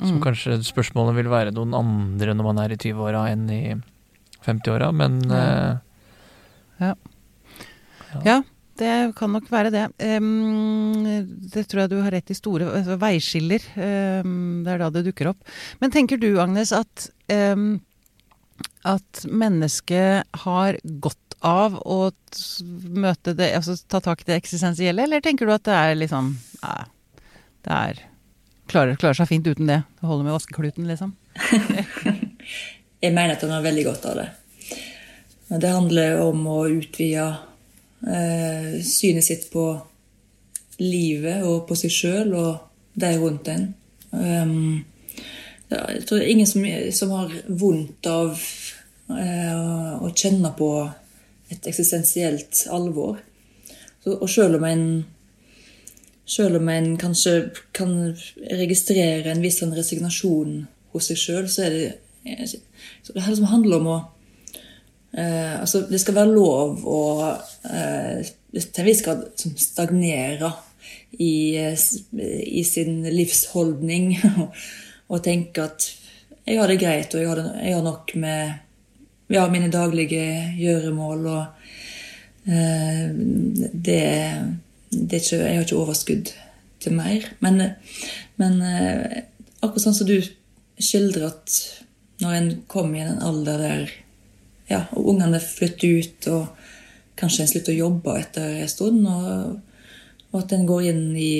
Som 0.00 0.16
Mm. 0.18 0.22
kanskje 0.24 0.56
spørsmålene 0.64 1.14
vil 1.14 1.28
være 1.28 1.52
noen 1.52 1.74
andre 1.76 2.32
når 2.34 2.44
man 2.44 2.58
er 2.58 2.72
i 2.72 2.76
20-åra 2.76 3.28
enn 3.30 3.50
i 3.50 3.74
50-åra, 4.42 4.92
men 4.94 5.20
Ja. 5.28 5.78
Ja, 6.80 6.94
Ja, 8.24 8.42
det 8.80 8.94
kan 9.18 9.32
nok 9.34 9.46
være 9.52 9.72
det. 9.74 9.86
Det 11.54 11.64
tror 11.68 11.82
jeg 11.84 11.92
du 11.92 11.98
har 12.00 12.14
rett 12.16 12.32
i. 12.32 12.36
Store 12.38 12.68
altså, 12.80 12.98
veiskiller. 13.00 13.64
det 13.76 14.74
er 14.74 14.82
da 14.82 14.90
det 14.94 15.06
dukker 15.08 15.32
opp. 15.32 15.56
Men 15.82 15.94
tenker 15.94 16.20
du, 16.20 16.32
Agnes, 16.42 16.72
at, 16.76 17.10
at 18.88 19.24
mennesket 19.28 20.40
har 20.44 20.80
godt 21.04 21.18
av 21.40 21.78
å 21.88 22.10
møte 23.00 23.32
det, 23.36 23.52
altså 23.56 23.76
ta 23.88 24.00
tak 24.04 24.22
i 24.22 24.28
det 24.28 24.40
eksistensielle, 24.42 25.06
eller 25.06 25.22
tenker 25.24 25.48
du 25.48 25.54
at 25.54 25.64
det 25.64 25.76
er 25.76 25.94
liksom 25.96 26.34
Nei, 26.60 26.82
det 27.64 27.76
er 27.76 28.06
Klarer, 28.70 28.94
klarer 29.00 29.18
seg 29.18 29.26
fint 29.26 29.48
uten 29.50 29.66
det. 29.66 29.80
Det 29.98 30.06
holder 30.06 30.28
med 30.28 30.34
vaskekluten, 30.36 30.84
liksom. 30.86 31.08
Jeg 33.02 33.10
mener 33.16 33.32
at 33.34 33.42
han 33.42 33.50
har 33.50 33.64
veldig 33.64 33.82
godt 33.88 34.04
av 34.06 34.20
det. 34.20 34.26
Men 35.50 35.62
det 35.64 35.72
handler 35.74 36.20
om 36.22 36.44
å 36.46 36.58
utvide 36.70 37.24
synet 38.00 39.26
sitt 39.26 39.50
på 39.52 39.64
livet 40.80 41.44
og 41.44 41.66
på 41.68 41.76
seg 41.76 41.92
sjøl 41.92 42.30
og 42.38 42.96
de 43.00 43.10
rundt 43.20 43.50
en. 43.52 43.66
Um, 44.10 44.84
jeg 45.70 46.02
tror 46.06 46.18
det 46.18 46.24
er 46.24 46.32
ingen 46.32 46.48
som, 46.48 46.64
som 46.92 47.12
har 47.14 47.34
vondt 47.46 48.08
av 48.10 48.32
eh, 49.14 50.00
å 50.02 50.10
kjenne 50.10 50.50
på 50.58 50.70
et 51.50 51.66
eksistensielt 51.70 52.64
alvor. 52.74 53.20
Og 54.10 54.26
selv 54.30 54.58
om 54.58 54.66
en 54.66 54.84
selv 56.30 56.60
om 56.60 56.68
en 56.70 56.92
kanskje 56.98 57.34
kan 57.74 57.92
registrere 58.54 59.32
en 59.32 59.42
viss 59.42 59.58
sånn 59.62 59.74
resignasjon 59.74 60.60
hos 60.94 61.08
seg 61.10 61.18
sjøl, 61.18 61.48
så 61.50 61.66
er 61.66 61.74
det 61.74 61.88
så 63.02 63.14
det 63.16 63.24
handler 63.24 63.78
om 63.80 63.86
å 63.88 63.96
eh, 65.16 65.54
altså 65.56 65.86
Det 65.88 65.96
skal 66.02 66.18
være 66.18 66.34
lov 66.34 66.82
å 66.84 67.00
eh, 67.24 67.49
til 67.60 68.80
en 68.82 68.88
viss 68.88 69.02
grad 69.04 69.26
som 69.38 69.52
stagnere 69.60 70.52
i, 71.10 71.56
eh, 71.56 71.78
i 72.46 72.64
sin 72.64 73.02
livsholdning 73.04 74.14
og 75.12 75.22
tenke 75.24 75.66
at 75.66 75.88
jeg 76.46 76.58
har 76.58 76.70
det 76.70 76.80
greit, 76.80 77.14
og 77.14 77.20
jeg 77.20 77.28
har, 77.28 77.38
det, 77.38 77.50
jeg 77.66 77.76
har 77.76 77.84
nok 77.84 78.14
med 78.18 78.52
ja, 79.30 79.44
mine 79.52 79.70
daglige 79.70 80.54
gjøremål. 80.58 81.26
og 81.26 82.50
eh, 82.50 83.10
det, 83.12 84.04
det 84.90 85.20
ikke, 85.20 85.36
Jeg 85.36 85.54
har 85.54 85.66
ikke 85.66 85.76
overskudd 85.76 86.32
til 86.80 86.96
mer. 86.96 87.28
Men, 87.44 87.62
men 88.40 88.62
eh, 88.64 89.22
akkurat 89.60 89.84
sånn 89.84 89.98
som 90.00 90.08
du 90.08 90.18
skildrer 90.80 91.28
at 91.28 91.58
når 92.24 92.36
en 92.36 92.50
kommer 92.68 92.98
i 92.98 93.04
en 93.04 93.22
alder 93.24 93.60
der 93.60 93.92
ja, 94.70 94.84
og 94.94 95.12
ungene 95.12 95.40
flytter 95.42 96.00
ut, 96.00 96.26
og 96.30 96.59
kanskje 97.20 97.44
en 97.44 97.52
slutter 97.52 97.76
å 97.76 97.82
jobbe 97.86 98.16
etter 98.20 98.58
en 98.62 98.70
stund, 98.70 99.06
og, 99.06 99.60
og 100.30 100.42
at 100.42 100.54
en 100.56 100.66
går 100.68 100.90
inn 100.90 101.06
i 101.16 101.32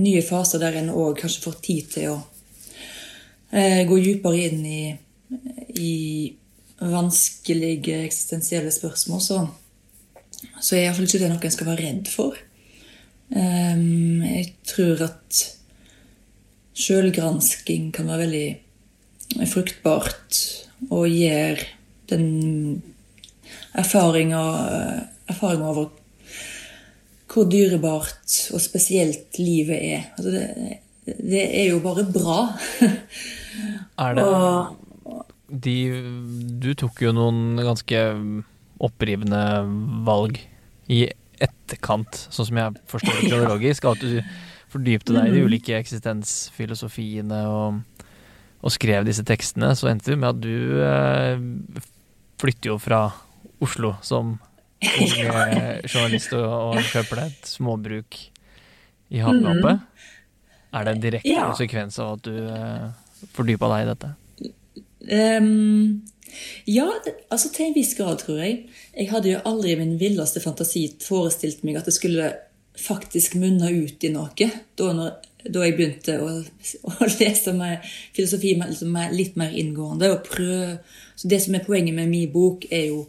nye 0.00 0.22
faser 0.24 0.62
der 0.62 0.80
en 0.80 0.92
òg 0.94 1.18
kanskje 1.20 1.44
får 1.44 1.56
tid 1.64 1.88
til 1.94 2.12
å 2.14 2.18
eh, 3.52 3.82
gå 3.88 3.98
dypere 4.00 4.44
inn 4.48 4.60
i, 4.66 4.82
i 5.76 5.94
vanskelige 6.80 8.00
eksistensielle 8.06 8.72
spørsmål, 8.72 9.20
så, 9.20 9.40
så 10.60 10.76
er 10.76 10.86
iallfall 10.86 11.08
ikke 11.08 11.22
det 11.22 11.32
noe 11.32 11.44
en 11.44 11.56
skal 11.56 11.68
være 11.72 11.84
redd 11.84 12.08
for. 12.12 12.38
Um, 13.30 14.24
jeg 14.26 14.48
tror 14.66 15.04
at 15.06 15.42
sjølgransking 16.80 17.90
kan 17.94 18.08
være 18.10 18.24
veldig 18.24 19.46
fruktbart 19.50 20.38
og 20.88 21.04
gjør 21.12 21.60
den 22.10 22.26
erfaringa 23.78 24.42
erfaringer 25.30 25.70
over 25.70 25.90
hvor 27.30 27.46
dyrebart 27.46 28.36
og 28.54 28.62
spesielt 28.62 29.38
livet 29.38 29.78
er. 29.78 30.06
Altså 30.16 30.32
det, 30.34 30.78
det 31.06 31.44
er 31.46 31.70
jo 31.70 31.80
bare 31.84 32.06
bra. 32.10 32.40
er 34.04 34.16
det 34.18 34.24
Og 34.26 35.26
de, 35.50 35.76
Du 36.62 36.72
tok 36.78 37.02
jo 37.04 37.14
noen 37.14 37.60
ganske 37.60 38.02
opprivende 38.80 39.42
valg 40.06 40.40
i 40.90 41.04
etterkant, 41.40 42.26
sånn 42.32 42.48
som 42.50 42.60
jeg 42.60 42.82
forstår 42.90 43.20
det 43.20 43.28
kronologisk. 43.30 43.86
At 43.90 44.02
du 44.02 44.18
fordypte 44.70 45.14
deg 45.14 45.30
i 45.30 45.38
de 45.38 45.46
ulike 45.46 45.78
eksistensfilosofiene 45.78 47.40
og, 47.50 48.04
og 48.60 48.74
skrev 48.74 49.06
disse 49.06 49.24
tekstene. 49.26 49.72
Så 49.78 49.90
endte 49.90 50.12
det 50.12 50.20
med 50.20 50.34
at 50.34 50.42
du 50.42 50.82
eh, 50.86 51.82
flytter 52.42 52.74
jo 52.74 52.78
fra 52.82 53.08
Oslo 53.60 53.94
som 54.02 54.38
eh, 54.80 55.80
journalist 55.84 56.32
og, 56.36 56.46
og 56.46 56.78
kjøper 56.92 57.20
deg 57.22 57.34
et 57.34 57.50
småbruk 57.50 58.20
i 59.10 59.20
havgapet. 59.20 59.82
Er 60.70 60.86
det 60.86 60.94
en 60.94 61.02
direkte 61.02 61.28
Ja. 61.32 61.48
konsekvens 61.50 61.98
av 61.98 62.14
at 62.16 62.28
du 62.28 62.36
uh, 62.46 62.90
fordypa 63.34 63.68
deg 63.72 63.82
i 63.82 63.88
dette? 63.90 64.10
Um, 65.10 66.02
ja, 66.64 66.86
det, 67.04 67.16
altså 67.28 67.50
til 67.52 67.66
en 67.66 67.74
viss 67.74 67.96
grad, 67.98 68.20
tror 68.22 68.38
jeg. 68.38 68.68
Jeg 68.94 69.10
hadde 69.10 69.32
jo 69.32 69.42
aldri 69.50 69.74
i 69.74 69.80
min 69.80 69.96
villeste 70.00 70.42
fantasi 70.44 70.86
forestilt 71.02 71.64
meg 71.66 71.80
at 71.80 71.90
det 71.90 71.96
skulle 71.96 72.30
faktisk 72.80 73.34
munne 73.40 73.72
ut 73.74 74.04
i 74.06 74.12
noe. 74.14 74.50
Da, 74.78 74.92
når, 74.96 75.16
da 75.42 75.64
jeg 75.66 75.76
begynte 75.76 76.18
å, 76.22 76.36
å 76.92 77.10
lese 77.18 77.52
med 77.56 77.82
filosofi 78.16 78.54
med, 78.56 78.72
liksom 78.72 78.94
med 78.94 79.16
litt 79.16 79.36
mer 79.40 79.50
inngående. 79.50 80.12
Og 80.14 80.28
prøve. 80.30 80.78
Så 81.18 81.28
det 81.28 81.42
som 81.44 81.58
er 81.58 81.66
poenget 81.66 81.98
med 81.98 82.08
min 82.12 82.30
bok, 82.32 82.64
er 82.70 82.92
jo 82.92 83.08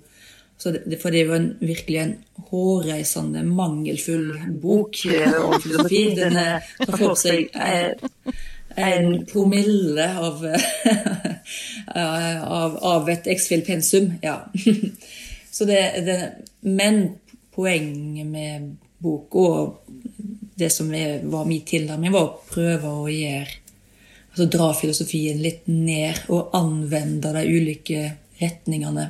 det, 0.69 0.99
For 1.01 1.09
det 1.09 1.23
er 1.23 1.29
jo 1.29 1.37
en, 1.37 1.47
virkelig 1.59 1.97
en 1.97 2.15
hårreisende, 2.51 3.41
mangelfull 3.47 4.27
bok 4.61 4.99
om 5.41 5.55
filosofi. 5.61 6.03
Den 6.17 6.37
tar 6.37 6.97
for 6.99 7.17
seg 7.17 7.49
en 8.75 9.25
promille 9.25 10.05
av, 10.21 10.45
av, 11.95 12.77
av 12.77 13.09
et 13.09 13.31
X-Fill-pensum. 13.33 14.13
Ja. 14.21 14.37
Så 15.51 15.65
det, 15.65 15.81
det, 16.05 16.19
men 16.61 17.01
poenget 17.55 18.27
med 18.27 18.75
bok 19.01 19.35
og 19.35 19.81
det 20.61 20.69
som 20.69 20.93
er, 20.93 21.23
var 21.25 21.49
min 21.49 21.65
tilnærming, 21.65 22.13
var 22.13 22.27
å 22.29 22.39
prøve 22.51 22.93
å 23.01 23.09
gjøre 23.09 23.57
altså 24.31 24.45
dra 24.47 24.69
filosofien 24.77 25.41
litt 25.43 25.65
ned 25.67 26.29
og 26.31 26.53
anvende 26.55 27.33
de 27.35 27.41
ulike 27.49 28.03
retningene 28.39 29.09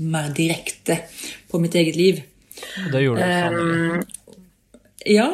mer 0.00 0.30
direkte 0.36 0.98
på 1.50 1.60
mitt 1.62 1.74
eget 1.74 1.96
liv. 1.96 2.22
Det 2.92 3.02
gjorde 3.02 3.24
du 3.24 3.32
sannelig. 3.32 4.06
Ja, 5.06 5.28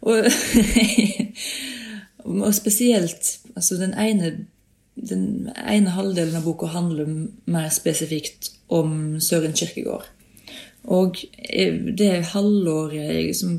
og, 0.00 0.26
og 2.44 2.54
spesielt 2.54 3.38
altså 3.54 3.78
den 3.78 3.94
ene, 3.94 4.32
den 4.94 5.52
ene 5.54 5.94
halvdelen 5.94 6.36
av 6.38 6.48
boka 6.48 6.72
handler 6.74 7.08
mer 7.46 7.70
spesifikt 7.74 8.50
om 8.74 9.20
Søren 9.22 9.54
Kirkegård. 9.56 10.08
Og 10.84 11.20
eh, 11.48 11.74
det 11.96 12.26
halvåret 12.34 12.98
jeg 12.98 13.28
liksom 13.30 13.58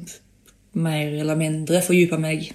mer 0.75 1.15
eller 1.21 1.39
mindre 1.39 1.81
fordypa 1.85 2.19
meg 2.21 2.49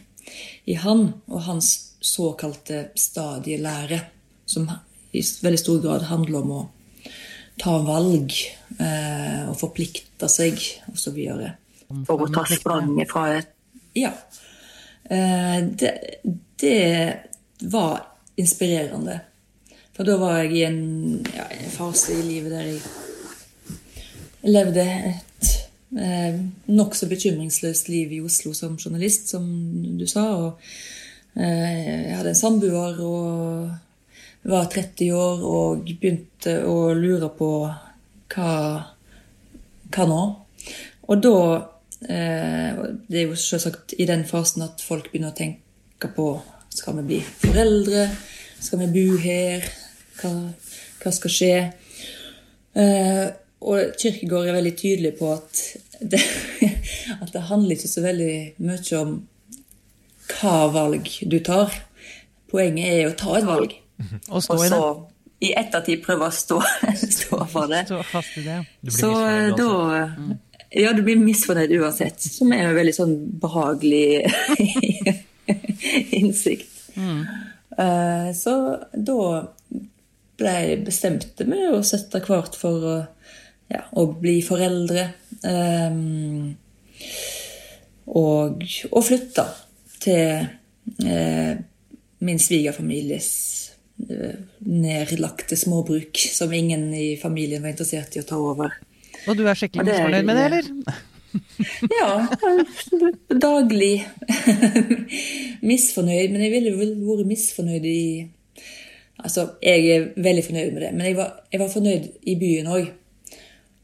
i 0.69 0.77
han 0.79 1.09
og 1.31 1.47
hans 1.49 1.71
såkalte 2.01 2.91
stadielære, 2.97 4.01
som 4.47 4.69
i 5.13 5.23
veldig 5.43 5.59
stor 5.59 5.81
grad 5.83 6.07
handler 6.11 6.45
om 6.45 6.53
å 6.55 6.61
ta 7.61 7.77
valg 7.85 8.35
eh, 8.81 9.49
og 9.49 9.57
forplikte 9.61 10.29
seg 10.33 10.61
osv. 10.93 11.19
For 12.07 12.25
å 12.25 12.31
ta 12.33 12.47
spranget 12.49 13.11
fra 13.11 13.27
et 13.39 13.57
Ja. 13.99 14.13
Eh, 15.11 15.59
det, 15.77 15.93
det 16.61 16.79
var 17.69 18.07
inspirerende. 18.41 19.19
For 19.97 20.07
da 20.07 20.17
var 20.21 20.39
jeg 20.41 20.53
i 20.57 20.65
en, 20.65 20.83
ja, 21.35 21.49
en 21.51 21.73
fase 21.75 22.15
i 22.15 22.23
livet 22.25 22.55
der 22.55 22.69
jeg 22.71 22.81
levde 24.49 24.87
et 25.11 25.51
eh, 25.99 26.39
nokså 26.71 27.09
bekymringsløst 27.11 27.91
liv 27.93 28.15
i 28.17 28.23
Oslo 28.25 28.55
som 28.57 28.79
journalist, 28.79 29.29
som 29.29 29.45
du 29.99 30.07
sa. 30.09 30.25
Og 30.39 30.71
eh, 31.37 32.07
jeg 32.07 32.17
hadde 32.17 32.33
en 32.33 32.43
samboer 32.45 33.03
og 33.05 33.90
var 34.43 34.71
30 34.73 35.13
år 35.13 35.43
og 35.45 35.91
begynte 35.91 36.61
å 36.65 36.93
lure 36.97 37.29
på 37.37 37.51
hva, 38.31 38.53
hva 39.91 40.07
nå? 40.09 40.23
Og 41.11 41.23
da 41.25 41.37
eh, 42.07 42.79
Det 43.09 43.19
er 43.19 43.27
jo 43.27 43.37
selvsagt 43.37 43.97
i 43.99 44.07
den 44.09 44.25
fasen 44.29 44.65
at 44.65 44.83
folk 44.85 45.11
begynner 45.11 45.35
å 45.35 45.37
tenke 45.37 46.13
på 46.15 46.33
skal 46.71 47.01
vi 47.01 47.07
bli 47.09 47.19
foreldre, 47.21 48.07
skal 48.63 48.85
vi 48.85 48.91
bo 48.95 49.17
her, 49.21 49.65
hva, 50.21 50.31
hva 51.03 51.13
skal 51.13 51.33
skje? 51.35 51.55
Eh, 52.79 53.27
og 53.61 53.97
Kirkegård 53.99 54.49
er 54.49 54.57
veldig 54.57 54.77
tydelig 54.79 55.13
på 55.19 55.33
at 55.35 55.65
det, 56.01 56.23
at 57.23 57.33
det 57.35 57.49
handler 57.51 57.75
ikke 57.77 57.91
så 57.91 58.05
veldig 58.07 58.33
mye 58.63 59.01
om 59.01 59.17
hva 60.31 60.57
valg 60.73 61.11
du 61.27 61.41
tar. 61.45 61.75
Poenget 62.51 62.95
er 62.95 63.11
å 63.11 63.17
ta 63.19 63.35
et 63.37 63.49
valg. 63.49 63.75
Og 64.31 64.43
stå 64.45 64.55
Og 64.57 64.65
i 64.65 64.69
det. 64.69 64.77
så 64.77 64.85
i 65.41 65.51
ettertid 65.57 66.03
prøve 66.05 66.27
å 66.29 66.35
stå, 66.37 66.59
stå 67.19 67.39
for 67.49 67.71
det. 67.71 67.85
Stå 67.89 68.01
fast 68.11 68.35
i 68.37 68.43
det. 68.45 68.59
Så 68.93 69.11
eh, 69.25 69.51
da. 69.57 69.69
Ja, 70.77 70.93
du 70.95 71.01
blir 71.03 71.17
misfornøyd 71.19 71.73
uansett. 71.81 72.21
Som 72.23 72.53
er 72.55 72.69
en 72.69 72.77
veldig 72.77 72.93
sånn 72.95 73.15
behagelig 73.43 74.29
innsikt. 76.21 76.69
Eh, 77.79 78.29
Så 78.37 78.55
da 78.93 79.17
ble 80.41 80.53
jeg 80.57 80.85
bestemte 80.87 81.45
meg 81.49 81.75
å 81.77 81.83
sette 81.85 82.21
hvert 82.25 82.55
for 82.57 82.87
å, 82.87 82.95
ja, 83.73 83.83
å 83.93 84.07
bli 84.21 84.39
foreldre. 84.45 85.09
Um, 85.45 86.55
og, 88.11 88.63
og 88.91 89.05
flytte 89.07 89.45
til 90.03 90.47
eh, 91.07 91.53
min 92.25 92.41
svigerfamilies 92.43 93.29
nedlagte 94.59 95.57
småbruk, 95.57 96.19
som 96.33 96.53
ingen 96.53 96.89
i 96.95 97.15
familien 97.21 97.63
var 97.63 97.75
interessert 97.75 98.17
i 98.17 98.23
å 98.23 98.27
ta 98.27 98.39
over. 98.41 98.75
Og 99.29 99.37
du 99.37 99.45
er 99.47 99.59
skikkelig 99.59 99.87
misfornøyd 99.91 100.29
med 100.29 100.39
det, 100.39 100.51
eller? 100.51 100.73
Ja, 102.01 102.27
daglig 103.39 104.01
misfornøyd. 105.71 106.33
Men 106.33 106.43
jeg 106.43 106.53
ville 106.57 106.73
vel 106.75 106.97
vært 107.07 107.29
misfornøyd 107.31 107.87
i 107.87 108.03
Altså, 109.21 109.51
jeg 109.61 109.85
er 109.93 110.05
veldig 110.17 110.43
fornøyd 110.47 110.71
med 110.73 110.81
det, 110.81 110.91
men 110.97 111.07
jeg 111.11 111.17
var, 111.19 111.33
jeg 111.53 111.61
var 111.61 111.69
fornøyd 111.69 112.07
i 112.33 112.35
byen 112.41 112.71
òg. 112.73 112.87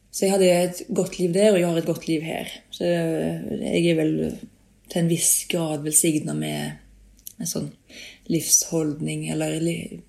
Så 0.09 0.25
jeg 0.25 0.33
hadde 0.33 0.47
et 0.49 0.79
godt 0.97 1.19
liv 1.21 1.35
der, 1.35 1.51
og 1.51 1.59
jeg 1.61 1.69
har 1.69 1.81
et 1.83 1.89
godt 1.91 2.07
liv 2.09 2.23
her. 2.25 2.53
Så 2.73 2.89
jeg 2.89 3.83
er 3.91 3.99
vel 3.99 4.15
til 4.89 5.03
en 5.03 5.11
viss 5.11 5.33
grad 5.51 5.85
velsigna 5.85 6.33
med 6.39 6.79
en 7.37 7.51
sånn 7.51 7.69
livsholdning, 8.33 9.29
eller 9.33 9.57
jeg, 9.61 10.03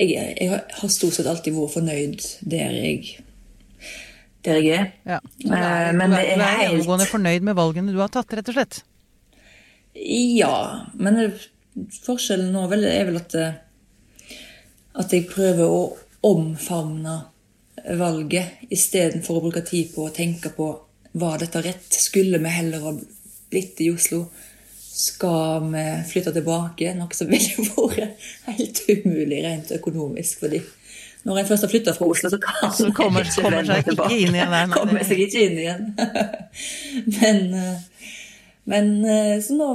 jeg 0.00 0.48
har 0.50 0.88
stort 0.90 1.14
sett 1.18 1.28
alltid 1.30 1.54
vært 1.56 1.74
fornøyd 1.76 2.24
der 2.48 2.72
jeg, 2.74 3.18
der 4.46 4.58
jeg 4.60 4.78
er. 4.78 4.86
Ja. 5.06 5.18
Men, 5.44 5.50
du 5.50 5.56
er, 5.56 5.88
Eh, 5.88 5.92
men 5.98 6.10
det 6.10 6.18
er, 6.22 6.36
du 6.36 6.42
er 6.42 6.46
helt- 6.46 6.62
gjennomgående 6.72 7.06
fornøyd 7.10 7.42
med 7.50 7.58
valgene 7.58 7.92
du 7.94 8.00
har 8.00 8.08
tatt, 8.12 8.32
rett 8.34 8.48
og 8.48 8.56
slett? 8.56 8.82
Ja, 9.94 10.54
men 10.94 11.20
forskjellen 12.02 12.52
nå 12.54 12.66
vel, 12.70 12.84
er 12.88 13.04
vel 13.10 13.20
at, 13.20 13.34
eh, 13.34 14.38
at 14.94 15.12
jeg 15.12 15.28
prøver 15.28 15.68
å 15.68 15.82
omfavne 16.22 17.18
valget 17.98 18.66
istedenfor 18.70 19.38
å 19.38 19.44
bruke 19.46 19.62
tid 19.66 19.92
på 19.94 20.06
å 20.08 20.14
tenke 20.14 20.52
på 20.56 20.68
var 21.20 21.38
dette 21.42 21.60
rett. 21.64 21.88
Skulle 21.92 22.38
vi 22.40 22.48
heller 22.48 22.80
ha 22.86 22.92
blitt 23.52 23.80
i 23.84 23.90
Oslo? 23.92 24.26
Skal 24.92 25.70
vi 25.72 25.82
flytte 26.10 26.32
tilbake? 26.36 26.90
Noe 26.98 27.16
som 27.16 27.30
ville 27.32 27.64
vært 27.96 28.56
helt 28.58 28.82
umulig 28.92 29.38
rent 29.46 29.70
økonomisk. 29.78 30.40
fordi 30.44 30.60
når 31.24 31.38
en 31.38 31.46
først 31.46 31.62
har 31.62 31.70
flytta 31.70 31.92
fra 31.94 32.06
Oslo, 32.10 32.28
så 32.32 32.38
kan 32.42 32.72
Så 32.74 32.88
kommer- 32.92 33.22
ikke 33.22 33.42
kommer 33.44 33.64
seg 33.64 33.78
ikke 33.84 33.92
tilbake. 33.92 34.16
inn 34.18 34.34
igjen 34.34 34.50
der, 34.50 34.66
nei, 34.72 34.74
Kommer 34.76 34.98
det- 34.98 35.06
seg 35.06 35.20
ikke 35.22 35.44
inn 35.46 35.58
igjen. 35.62 35.84
men 37.20 37.54
eh, 37.54 37.78
men 38.64 38.90
eh, 39.10 39.36
så 39.42 39.56
nå, 39.58 39.68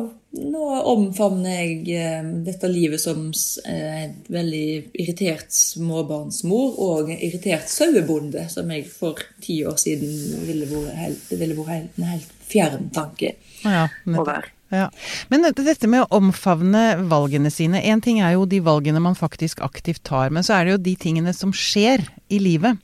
nå 0.48 0.66
omfavner 0.94 1.58
jeg 1.58 1.90
eh, 2.00 2.28
dette 2.46 2.70
livet 2.72 3.02
som 3.04 3.26
eh, 3.68 4.04
en 4.06 4.14
veldig 4.32 4.68
irritert 5.02 5.52
småbarnsmor 5.52 6.78
og 6.86 7.10
en 7.12 7.20
irritert 7.20 7.68
sauebonde, 7.72 8.46
som 8.52 8.72
jeg 8.72 8.86
for 8.88 9.20
ti 9.44 9.58
år 9.68 9.76
siden 9.82 10.14
ville 10.48 10.70
vært 10.70 11.98
en 12.00 12.08
helt 12.14 12.32
fjern 12.48 12.88
tanke 12.96 13.34
Ja, 13.66 13.88
å 14.08 14.24
være. 14.24 14.54
Ja. 14.72 14.90
Men 15.32 15.46
dette- 15.48 15.88
med 15.88 16.04
å 16.04 16.20
omfavne 16.20 17.08
valgene 17.08 17.50
sine 17.52 17.80
Én 17.82 18.02
ting 18.04 18.20
er 18.20 18.34
jo 18.34 18.46
de 18.46 18.60
valgene 18.60 19.00
man 19.02 19.16
faktisk 19.16 19.62
aktivt 19.64 20.04
tar, 20.04 20.30
men 20.30 20.44
så 20.44 20.58
er 20.60 20.66
det 20.66 20.72
jo 20.72 20.78
de 20.84 20.96
tingene 20.96 21.34
som 21.34 21.52
skjer 21.52 22.04
i 22.30 22.40
livet. 22.40 22.78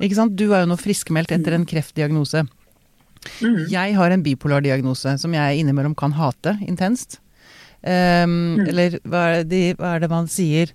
Ikke 0.00 0.14
sant? 0.18 0.36
Du 0.36 0.52
er 0.52 0.66
jo 0.66 0.70
nå 0.74 0.76
friskmeldt 0.76 1.32
etter 1.32 1.54
en 1.56 1.64
kreftdiagnose. 1.64 2.46
Jeg 3.70 3.94
har 3.96 4.10
en 4.10 4.22
bipolar 4.22 4.62
diagnose 4.64 5.18
som 5.20 5.32
jeg 5.32 5.60
innimellom 5.60 5.94
kan 5.96 6.12
hate 6.12 6.58
intenst. 6.66 7.18
Ehm, 7.84 8.66
Eller 8.68 8.98
hva 9.08 9.40
er, 9.40 9.44
det, 9.44 9.76
hva 9.78 9.94
er 9.96 10.00
det 10.00 10.10
man 10.10 10.26
sier? 10.28 10.72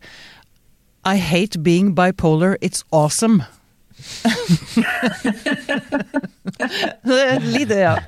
I 1.06 1.18
hate 1.18 1.60
being 1.62 1.94
bipolar, 1.94 2.58
it's 2.62 2.84
awesome. 2.92 3.44
Litt, 7.56 7.70
ja. 7.70 8.00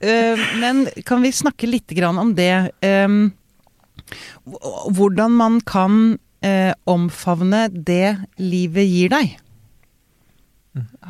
Eh, 0.00 0.38
Men 0.60 0.88
kan 1.06 1.22
vi 1.22 1.32
snakke 1.32 1.66
litt 1.66 1.92
om 2.04 2.34
det? 2.34 2.70
eh, 2.80 3.08
Hvordan 4.90 5.30
man 5.36 5.60
kan 5.60 6.18
eh, 6.42 6.72
omfavne 6.84 7.68
det 7.72 8.16
livet 8.38 8.86
gir 8.88 9.08
deg? 9.12 9.38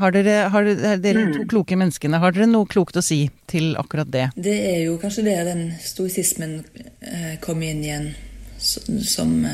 Har 0.01 0.11
dere, 0.13 0.49
har 0.49 0.65
dere, 0.65 1.27
to 1.35 1.45
kloke 1.49 1.77
menneskene, 1.77 2.19
har 2.19 2.33
dere 2.33 2.47
noe 2.49 2.65
klokt 2.67 2.97
å 2.97 3.03
si 3.05 3.29
til 3.51 3.75
akkurat 3.77 4.09
det? 4.09 4.31
Det 4.37 4.55
er 4.57 4.85
jo 4.87 4.97
kanskje 5.01 5.25
det 5.27 5.35
den 5.51 5.67
stoisismen 5.85 6.63
kom 7.45 7.61
inn 7.63 7.83
igjen, 7.85 8.15
som, 8.57 9.45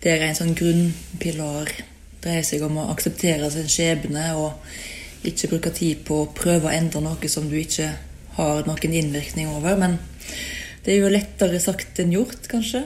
Det 0.00 0.10
er 0.14 0.28
en 0.28 0.38
sånn 0.38 0.54
grunnpilar 0.54 1.66
dreier 2.22 2.44
seg 2.46 2.62
om 2.66 2.76
å 2.82 2.88
akseptere 2.92 3.50
sin 3.50 3.68
skjebne 3.70 4.24
og 4.36 4.52
ikke 5.28 5.48
bruke 5.52 5.70
tid 5.76 6.02
på 6.08 6.22
å 6.22 6.30
prøve 6.34 6.68
å 6.68 6.72
endre 6.74 7.00
noe 7.04 7.28
som 7.28 7.48
du 7.50 7.56
ikke 7.60 7.90
har 8.38 8.62
noen 8.66 8.94
innvirkning 8.96 9.48
over. 9.52 9.76
Men 9.76 9.98
det 10.84 10.94
er 10.94 11.00
jo 11.02 11.12
lettere 11.12 11.60
sagt 11.60 11.98
enn 12.00 12.12
gjort, 12.14 12.46
kanskje. 12.48 12.84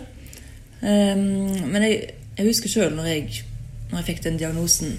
Ehm, 0.82 1.68
men 1.70 1.82
jeg, 1.86 2.14
jeg 2.36 2.46
husker 2.48 2.68
sjøl 2.72 2.94
når, 2.96 3.06
jeg- 3.12 3.42
når 3.90 4.00
jeg 4.00 4.06
fikk 4.08 4.22
den 4.24 4.38
diagnosen, 4.38 4.96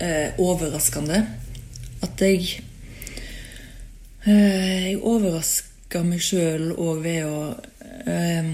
eh, 0.00 0.32
overraskende, 0.38 1.26
at 2.02 2.20
jeg 2.20 2.60
Eh, 4.26 4.90
Jeg 4.90 4.98
overraska 5.02 6.02
meg 6.04 6.20
sjøl 6.20 6.74
òg 6.76 6.98
ved 7.00 7.22
å 7.24 7.54
eh, 8.06 8.50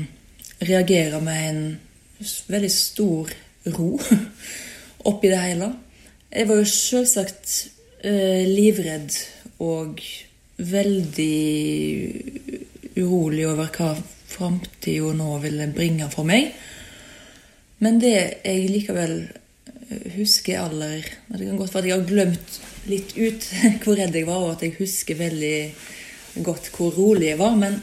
reagere 0.63 1.19
med 1.21 1.49
en 1.49 1.81
veldig 2.49 2.71
stor 2.71 3.33
ro 3.75 3.89
oppi 5.07 5.31
det 5.31 5.41
hele. 5.41 5.71
Jeg 6.31 6.49
var 6.49 6.61
jo 6.61 6.69
selvsagt 6.69 7.53
eh, 8.05 8.45
livredd 8.49 9.15
og 9.63 10.01
veldig 10.57 11.39
urolig 12.97 13.47
over 13.49 13.71
hva 13.77 13.93
framtida 14.27 15.13
nå 15.17 15.37
ville 15.45 15.69
bringe 15.75 16.09
for 16.13 16.29
meg. 16.29 16.51
Men 17.85 18.01
det 18.01 18.15
jeg 18.17 18.71
likevel 18.73 19.19
eh, 19.27 20.07
husker 20.17 20.63
aller 20.65 21.05
Det 21.05 21.45
kan 21.45 21.59
godt 21.61 21.75
være 21.75 21.85
at 21.85 21.91
jeg 21.91 21.99
har 21.99 22.09
glemt 22.11 22.59
litt 22.91 23.15
ut 23.17 23.49
hvor 23.85 23.99
redd 23.99 24.17
jeg 24.17 24.29
var, 24.29 24.43
og 24.43 24.57
at 24.57 24.67
jeg 24.67 24.79
husker 24.81 25.21
veldig 25.21 25.59
godt 26.47 26.71
hvor 26.75 26.93
rolig 26.97 27.31
jeg 27.31 27.41
var. 27.41 27.57
Men, 27.57 27.81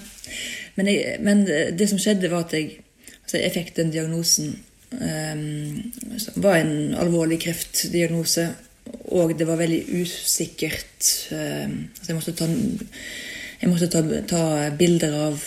men, 0.76 0.92
jeg, 0.92 1.18
men 1.22 1.46
det 1.48 1.90
som 1.90 2.02
skjedde, 2.02 2.32
var 2.34 2.48
at 2.48 2.58
jeg, 2.58 2.78
altså 3.24 3.42
jeg 3.42 3.56
fikk 3.56 3.76
den 3.80 3.94
diagnosen 3.94 4.58
som 4.99 6.43
var 6.43 6.60
en 6.60 6.93
alvorlig 6.99 7.39
kreftdiagnose, 7.43 8.47
og 9.15 9.34
det 9.39 9.47
var 9.47 9.62
veldig 9.62 9.82
usikkert. 10.01 11.08
Um, 11.34 11.77
altså 11.97 12.12
jeg 12.12 12.17
måtte 12.17 12.36
ta, 12.38 12.47
jeg 13.62 13.71
måtte 13.71 13.89
ta, 13.91 14.03
ta 14.29 14.43
bilder 14.77 15.19
av 15.27 15.45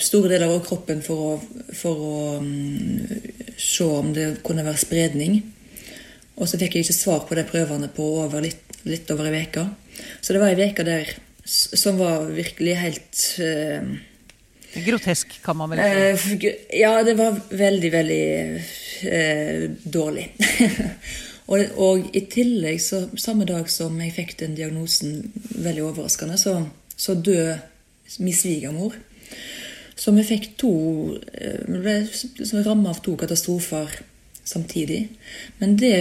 store 0.00 0.30
deler 0.32 0.48
av 0.48 0.62
kroppen 0.64 1.02
for 1.04 1.22
å, 1.22 1.32
for 1.76 2.00
å 2.00 2.20
mm, 2.40 3.50
se 3.60 3.84
om 3.84 4.12
det 4.16 4.38
kunne 4.46 4.64
være 4.64 4.80
spredning. 4.80 5.36
Og 6.36 6.48
så 6.48 6.60
fikk 6.60 6.76
jeg 6.76 6.86
ikke 6.86 6.96
svar 6.96 7.24
på 7.28 7.36
de 7.36 7.44
prøvene 7.48 7.90
på 7.92 8.06
over 8.22 8.44
litt, 8.44 8.64
litt 8.88 9.10
over 9.12 9.28
ei 9.28 9.44
uke. 9.44 9.66
Så 10.20 10.32
det 10.32 10.42
var 10.42 10.52
ei 10.52 10.70
uke 10.70 10.84
der 10.86 11.12
som 11.46 12.00
var 12.00 12.26
virkelig 12.34 12.74
helt 12.80 13.22
eh, 13.44 13.92
Grotesk, 14.84 15.38
kan 15.42 15.56
man 15.56 15.72
vel 15.72 15.80
si. 15.80 16.36
Eh, 16.36 16.80
ja, 16.80 16.92
det 17.06 17.16
var 17.18 17.38
veldig, 17.50 17.90
veldig 17.92 18.24
eh, 19.10 19.62
dårlig. 19.82 20.26
og, 21.50 21.78
og 21.80 22.10
i 22.16 22.24
tillegg, 22.32 22.80
så, 22.82 23.06
samme 23.20 23.48
dag 23.48 23.70
som 23.72 23.96
jeg 24.02 24.14
fikk 24.16 24.36
den 24.42 24.56
diagnosen, 24.58 25.22
veldig 25.54 25.86
overraskende, 25.90 26.38
så, 26.40 26.58
så 26.96 27.16
døde 27.16 27.58
min 28.18 28.36
svigermor. 28.36 28.96
Så 29.96 30.12
vi 30.12 30.26
fikk 30.28 30.52
to 30.60 30.74
eh, 31.32 31.62
ble 31.66 32.62
ramma 32.66 32.92
av 32.92 33.00
to 33.04 33.16
katastrofer 33.18 33.94
samtidig. 34.46 35.06
Men 35.58 35.76
det 35.80 35.96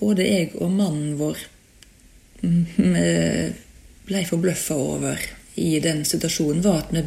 både 0.00 0.26
jeg 0.26 0.50
og 0.58 0.72
mannen 0.74 1.14
vår 1.18 1.38
mm, 2.42 2.96
eh, 2.98 3.52
ble 4.04 4.24
forbløffa 4.28 4.76
over 4.76 5.22
i 5.62 5.78
den 5.80 6.02
situasjonen, 6.04 6.64
var 6.64 6.82
at 6.82 6.92
vi, 6.92 7.04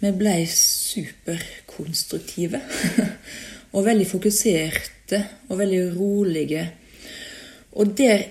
vi 0.00 0.12
ble 0.16 0.38
superkonstruktive. 0.52 2.60
og 3.76 3.84
veldig 3.84 4.06
fokuserte 4.08 5.20
og 5.50 5.58
veldig 5.60 5.82
rolige. 5.96 6.64
Og 7.76 7.92
der, 7.98 8.22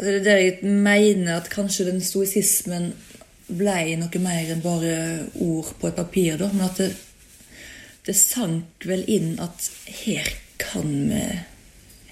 der 0.00 0.38
jeg 0.40 0.58
mener 0.62 1.36
at 1.36 1.50
kanskje 1.52 1.90
den 1.90 2.00
stoisismen 2.00 2.94
ble 3.46 3.96
noe 4.00 4.22
mer 4.22 4.48
enn 4.50 4.64
bare 4.64 4.94
ord 5.44 5.74
på 5.80 5.90
et 5.90 5.98
papir, 5.98 6.38
da, 6.40 6.48
men 6.52 6.64
at 6.66 6.80
det, 6.80 6.88
det 8.08 8.16
sank 8.16 8.86
vel 8.88 9.04
inn 9.10 9.36
at 9.42 9.68
her 10.02 10.32
kan 10.58 10.96
vi 11.10 11.26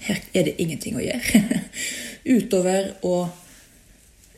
Her 0.05 0.19
er 0.37 0.43
det 0.45 0.59
ingenting 0.61 0.99
å 0.99 1.01
gjøre. 1.01 1.39
Utover 2.37 2.91
å 3.09 3.23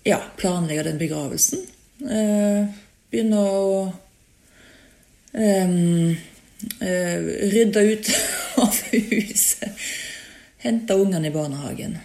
ja, 0.07 0.21
planlegge 0.39 0.85
den 0.87 1.01
begravelsen. 1.01 1.65
Eh, 2.07 2.69
begynne 3.11 3.41
å 3.43 3.65
eh, 5.33 7.19
rydda 7.53 7.81
ut 7.81 8.11
av 8.63 8.75
huset. 8.91 9.87
Henta 10.57 10.97
ungene 10.97 11.27
i 11.27 11.33
barnehagen. 11.33 11.97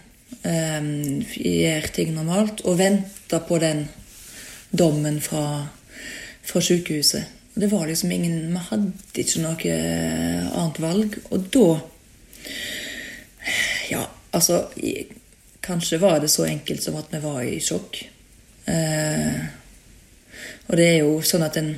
Um, 0.42 1.22
gjør 1.38 1.86
ting 1.94 2.14
normalt. 2.14 2.64
Og 2.66 2.78
venta 2.80 3.40
på 3.46 3.58
den 3.62 3.86
dommen 4.72 5.20
fra, 5.22 5.68
fra 6.42 6.60
sykehuset. 6.60 7.38
Det 7.54 7.68
var 7.68 7.86
liksom 7.86 8.10
ingen 8.10 8.52
Vi 8.54 8.60
hadde 8.68 8.92
ikke 9.20 9.42
noe 9.44 9.72
annet 10.56 10.80
valg. 10.80 11.18
Og 11.30 11.48
da 11.52 11.66
Ja, 13.90 14.06
altså 14.32 14.68
Kanskje 15.62 15.98
var 15.98 16.20
det 16.20 16.30
så 16.30 16.44
enkelt 16.44 16.82
som 16.82 16.96
at 16.96 17.12
vi 17.12 17.20
var 17.22 17.42
i 17.42 17.60
sjokk. 17.62 18.00
Eh, 18.66 19.42
og 20.66 20.76
det 20.76 20.86
er 20.88 20.96
jo 21.04 21.20
sånn 21.22 21.44
at 21.46 21.58
en, 21.60 21.68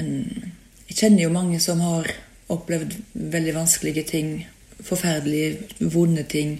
en 0.00 0.53
Jeg 0.94 1.08
kjenner 1.08 1.24
jo 1.24 1.30
mange 1.34 1.56
som 1.58 1.80
har 1.82 2.06
opplevd 2.54 2.92
veldig 3.18 3.52
vanskelige 3.56 4.04
ting. 4.06 4.28
Forferdelige, 4.78 5.64
vonde 5.90 6.22
ting. 6.30 6.52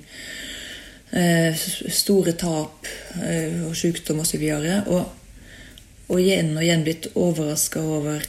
Eh, 1.14 1.54
store 1.94 2.32
tap 2.34 2.88
eh, 3.22 3.60
og 3.62 3.76
sykdom 3.78 4.24
osv. 4.24 4.42
Og, 4.56 4.90
og, 4.90 5.36
og 6.08 6.18
igjen 6.18 6.50
og 6.56 6.64
igjen 6.64 6.82
blitt 6.82 7.06
overraska 7.14 7.78
over 7.78 8.26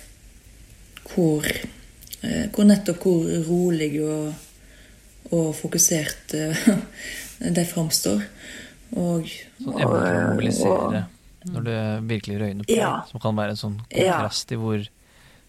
hvor, 1.10 1.50
eh, 1.50 2.46
hvor 2.54 2.70
nettopp 2.70 3.02
hvor 3.02 3.26
rolig 3.50 3.89
og, 4.06 4.30
og 5.32 5.50
fokusert 5.58 6.38
de 7.58 7.65
framstår. 7.72 8.22
Og, 8.94 9.26
Sånn 9.58 9.82
evne 9.82 10.06
til 10.06 10.20
å 10.22 10.30
mobilisere 10.36 11.06
når 11.50 11.65
det 11.65 11.82
virkelig 12.13 12.38
røyner 12.44 12.70
på. 12.70 12.78
Ja. 12.78 13.00
Som 13.10 13.26
kan 13.26 13.41
være 13.41 13.58
en 13.58 13.63
sånn 13.63 13.82
Ja. 13.89 14.20
kontrast 14.22 14.54
i 14.54 14.62
hvor 14.62 14.86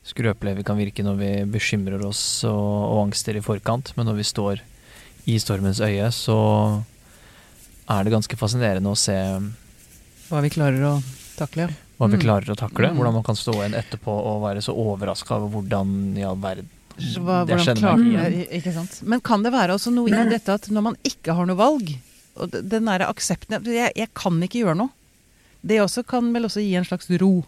skrøpelige 0.07 0.61
vi 0.61 0.65
kan 0.67 0.79
virke 0.79 1.03
når 1.05 1.17
vi 1.19 1.31
bekymrer 1.51 2.03
oss 2.07 2.21
og, 2.47 2.53
og 2.93 3.01
angster 3.09 3.37
i 3.39 3.43
forkant. 3.45 3.93
Men 3.97 4.07
når 4.11 4.21
vi 4.21 4.27
står 4.29 4.63
i 5.27 5.39
stormens 5.43 5.81
øye, 5.83 6.07
så 6.15 6.37
er 7.91 8.05
det 8.07 8.13
ganske 8.15 8.39
fascinerende 8.39 8.91
å 8.93 8.99
se 8.99 9.17
Hva 10.31 10.41
vi 10.43 10.51
klarer 10.51 10.83
å 10.89 10.95
takle. 11.39 11.69
hva 11.99 12.09
vi 12.11 12.17
Mm. 12.19 12.23
klarer 12.23 12.51
å 12.53 12.57
takle. 12.59 12.91
Mm. 12.91 12.97
Hvordan 12.99 13.15
man 13.15 13.23
kan 13.27 13.37
stå 13.39 13.53
igjen 13.61 13.75
etterpå 13.79 14.11
og 14.15 14.43
være 14.43 14.63
så 14.63 14.75
overraska 14.75 15.37
over 15.39 15.49
hvordan 15.63 16.17
i 16.19 16.23
all 16.27 16.37
verden 16.37 16.69
Hva, 16.97 17.45
hvordan. 17.45 18.49
Ikke 18.51 18.73
sant. 18.73 19.01
Men 19.05 19.21
kan 19.21 19.43
det 19.43 19.53
være 19.53 19.75
også 19.77 19.93
noe 19.93 20.09
i 20.09 20.29
dette 20.31 20.49
at 20.55 20.69
når 20.73 20.83
man 20.83 20.97
ikke 21.05 21.35
har 21.37 21.47
noe 21.47 21.57
valg, 21.59 21.91
og 22.37 22.51
den 22.53 22.85
derre 22.89 23.09
aksepten 23.09 23.63
jeg, 23.65 23.93
jeg 23.97 24.09
kan 24.15 24.39
ikke 24.43 24.63
gjøre 24.65 24.77
noe. 24.77 24.91
Det 25.67 25.81
også 25.83 26.05
kan 26.07 26.33
vel 26.33 26.45
også 26.49 26.61
gi 26.63 26.75
en 26.77 26.85
slags 26.85 27.09
ro. 27.21 27.45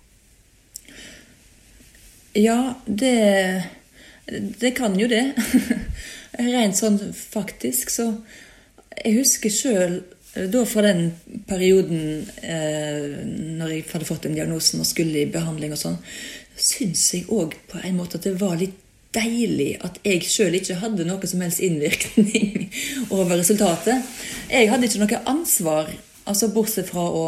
Ja, 2.36 2.74
det 2.86 3.64
Det 4.58 4.70
kan 4.76 4.98
jo 5.00 5.08
det. 5.08 5.32
Rent 6.38 6.76
sånn 6.76 6.98
faktisk, 7.12 7.90
så 7.90 8.12
Jeg 9.04 9.20
husker 9.20 9.52
sjøl 9.52 10.00
da 10.52 10.64
fra 10.68 10.82
den 10.84 11.12
perioden 11.48 12.26
eh, 12.42 13.24
når 13.58 13.72
jeg 13.72 13.86
hadde 13.92 14.06
fått 14.06 14.26
den 14.26 14.36
diagnosen 14.36 14.82
og 14.82 14.86
skulle 14.86 15.22
i 15.22 15.30
behandling 15.32 15.72
og 15.74 15.80
sånn, 15.80 15.96
syns 16.54 17.06
jeg 17.14 17.24
òg 17.32 17.56
på 17.70 17.80
en 17.82 17.96
måte 17.98 18.20
at 18.20 18.26
det 18.28 18.36
var 18.38 18.58
litt 18.60 18.76
deilig 19.16 19.70
at 19.86 19.98
jeg 20.04 20.26
sjøl 20.28 20.58
ikke 20.58 20.78
hadde 20.82 21.06
noe 21.08 21.30
som 21.30 21.42
helst 21.42 21.62
innvirkning 21.64 22.68
over 23.16 23.38
resultatet. 23.38 24.04
Jeg 24.50 24.70
hadde 24.70 24.90
ikke 24.90 25.02
noe 25.04 25.22
ansvar, 25.32 25.90
altså 26.28 26.50
bortsett 26.54 26.90
fra 26.92 27.06
å 27.08 27.24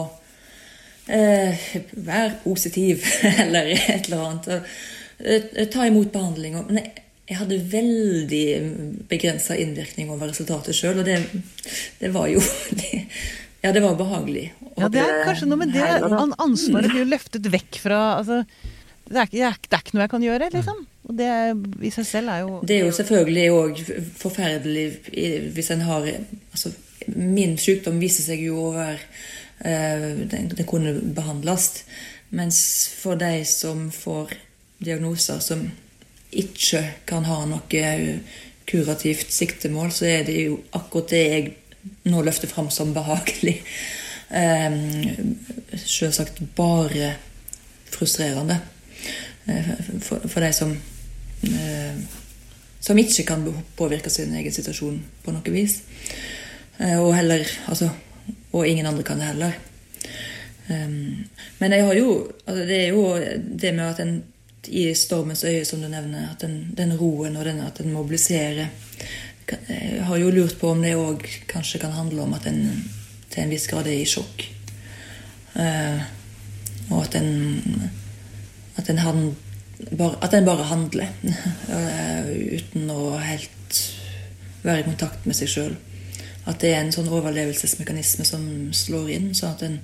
eh, 1.10 1.68
Vær 2.06 2.38
positiv 2.44 3.04
eller 3.44 3.72
et 3.74 4.08
eller 4.08 4.24
annet. 4.28 4.48
og, 4.56 4.72
eh, 5.24 5.66
ta 5.72 5.86
imot 5.88 6.12
behandling. 6.14 6.56
og- 6.60 6.70
Men 6.70 6.82
jeg, 6.84 7.04
jeg 7.30 7.38
hadde 7.38 7.60
veldig 7.72 8.46
begrensa 9.10 9.54
innvirkning 9.58 10.10
over 10.10 10.30
resultatet 10.32 10.74
sjøl, 10.74 10.98
og 10.98 11.06
det, 11.06 11.20
det 12.00 12.10
var 12.14 12.26
jo 12.32 12.40
det, 12.80 13.04
Ja, 13.62 13.72
det 13.76 13.82
var 13.84 13.94
behagelig. 13.98 14.46
Ja, 14.78 14.88
det 14.88 15.02
er 15.04 15.18
kanskje 15.26 15.46
noe 15.50 15.58
med 15.60 15.74
det. 15.74 15.84
An 15.84 16.32
ansvaret 16.40 16.88
blir 16.90 17.02
jo 17.04 17.10
løftet 17.12 17.44
vekk 17.52 17.76
fra 17.82 17.98
altså, 18.16 18.38
det, 19.10 19.18
er 19.20 19.26
ikke, 19.28 19.50
det 19.68 19.76
er 19.76 19.82
ikke 19.84 19.96
noe 19.98 20.04
jeg 20.06 20.12
kan 20.14 20.24
gjøre, 20.24 20.48
liksom. 20.54 20.78
Og 21.10 21.16
det 21.18 21.28
i 21.84 21.90
seg 21.92 22.06
selv 22.08 22.30
er 22.32 22.40
jo 22.46 22.60
Det 22.64 22.76
er 22.78 22.86
jo 22.86 22.94
selvfølgelig 22.94 23.44
òg 23.56 23.78
forferdelig 24.20 24.86
hvis 25.56 25.70
en 25.74 25.80
har 25.88 26.06
altså, 26.52 26.72
Min 27.10 27.56
sykdom 27.60 27.96
viser 28.00 28.26
seg 28.30 28.42
jo 28.44 28.58
å 28.68 28.72
være 28.76 28.98
eh, 29.64 30.26
den 30.30 30.66
kunne 30.66 30.94
behandles. 31.14 31.84
Mens 32.30 32.88
for 33.00 33.18
de 33.18 33.44
som 33.44 33.88
får 33.90 34.34
diagnoser 34.78 35.40
som 35.44 35.64
ikke 36.30 36.82
kan 37.06 37.26
ha 37.26 37.42
noe 37.50 38.20
kurativt 38.70 39.32
siktemål, 39.34 39.90
så 39.92 40.06
er 40.06 40.28
det 40.28 40.36
jo 40.44 40.60
akkurat 40.78 41.10
det 41.10 41.24
jeg 41.24 41.48
nå 42.06 42.22
løfter 42.22 42.48
fram 42.48 42.70
som 42.70 42.94
behagelig. 42.94 43.58
Eh, 44.30 44.76
Selvsagt 45.74 46.38
bare 46.56 47.14
frustrerende. 47.90 48.60
Eh, 49.48 49.74
For, 50.06 50.40
de 50.40 50.52
som 50.52 50.76
som 52.80 52.98
ikke 53.00 53.24
kan 53.24 53.42
påvirke 53.76 54.10
sin 54.12 54.34
egen 54.36 54.52
situasjon 54.52 54.98
på 55.24 55.32
noe 55.32 55.52
vis. 55.52 55.78
Og 56.78 57.14
heller 57.16 57.44
altså, 57.68 57.88
Og 58.52 58.68
ingen 58.68 58.86
andre 58.86 59.04
kan 59.06 59.20
det 59.20 59.30
heller. 59.30 59.56
Um, 60.70 61.24
men 61.58 61.72
jeg 61.72 61.84
har 61.84 61.94
jo 61.98 62.10
altså 62.46 62.64
det 62.66 62.76
er 62.78 62.88
jo 62.94 63.04
det 63.62 63.72
med 63.74 63.84
at 63.88 64.00
en 64.04 64.22
i 64.68 64.94
stormens 64.94 65.42
øye, 65.44 65.64
som 65.64 65.80
du 65.80 65.88
nevner, 65.88 66.28
at 66.30 66.42
den, 66.44 66.74
den 66.76 66.92
roen 67.00 67.36
og 67.36 67.44
den, 67.44 67.60
at 67.64 67.78
den 67.78 67.92
mobiliserer 67.92 68.66
Jeg 69.50 70.04
har 70.04 70.16
jo 70.16 70.30
lurt 70.30 70.58
på 70.60 70.68
om 70.70 70.82
det 70.82 70.92
òg 70.94 71.24
kanskje 71.50 71.80
kan 71.82 71.90
handle 71.96 72.22
om 72.22 72.34
at 72.36 72.46
en 72.46 72.60
til 73.30 73.42
en 73.42 73.50
viss 73.50 73.66
grad 73.66 73.86
er 73.86 73.98
i 73.98 74.06
sjokk. 74.06 74.44
Uh, 75.56 76.02
og 76.90 77.02
at 77.02 77.16
en 77.18 77.90
at 78.80 78.90
en, 78.90 78.98
hand, 78.98 79.34
bare, 79.98 80.16
at 80.22 80.34
en 80.34 80.44
bare 80.44 80.64
handler 80.70 81.08
eh, 81.76 82.30
uten 82.56 82.90
å 82.92 83.16
helt 83.20 83.80
være 84.62 84.82
i 84.82 84.86
kontakt 84.88 85.26
med 85.28 85.36
seg 85.36 85.50
sjøl. 85.52 85.74
At 86.48 86.62
det 86.62 86.72
er 86.72 86.80
en 86.84 86.94
sånn 86.94 87.10
overlevelsesmekanisme 87.12 88.24
som 88.24 88.44
slår 88.76 89.10
inn. 89.16 89.28
sånn 89.36 89.52
at, 89.54 89.62
en, 89.66 89.78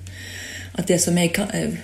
at 0.81 0.89
det 0.89 0.97
som 1.03 1.17
jeg 1.17 1.33
kan, 1.35 1.51
eh, 1.53 1.77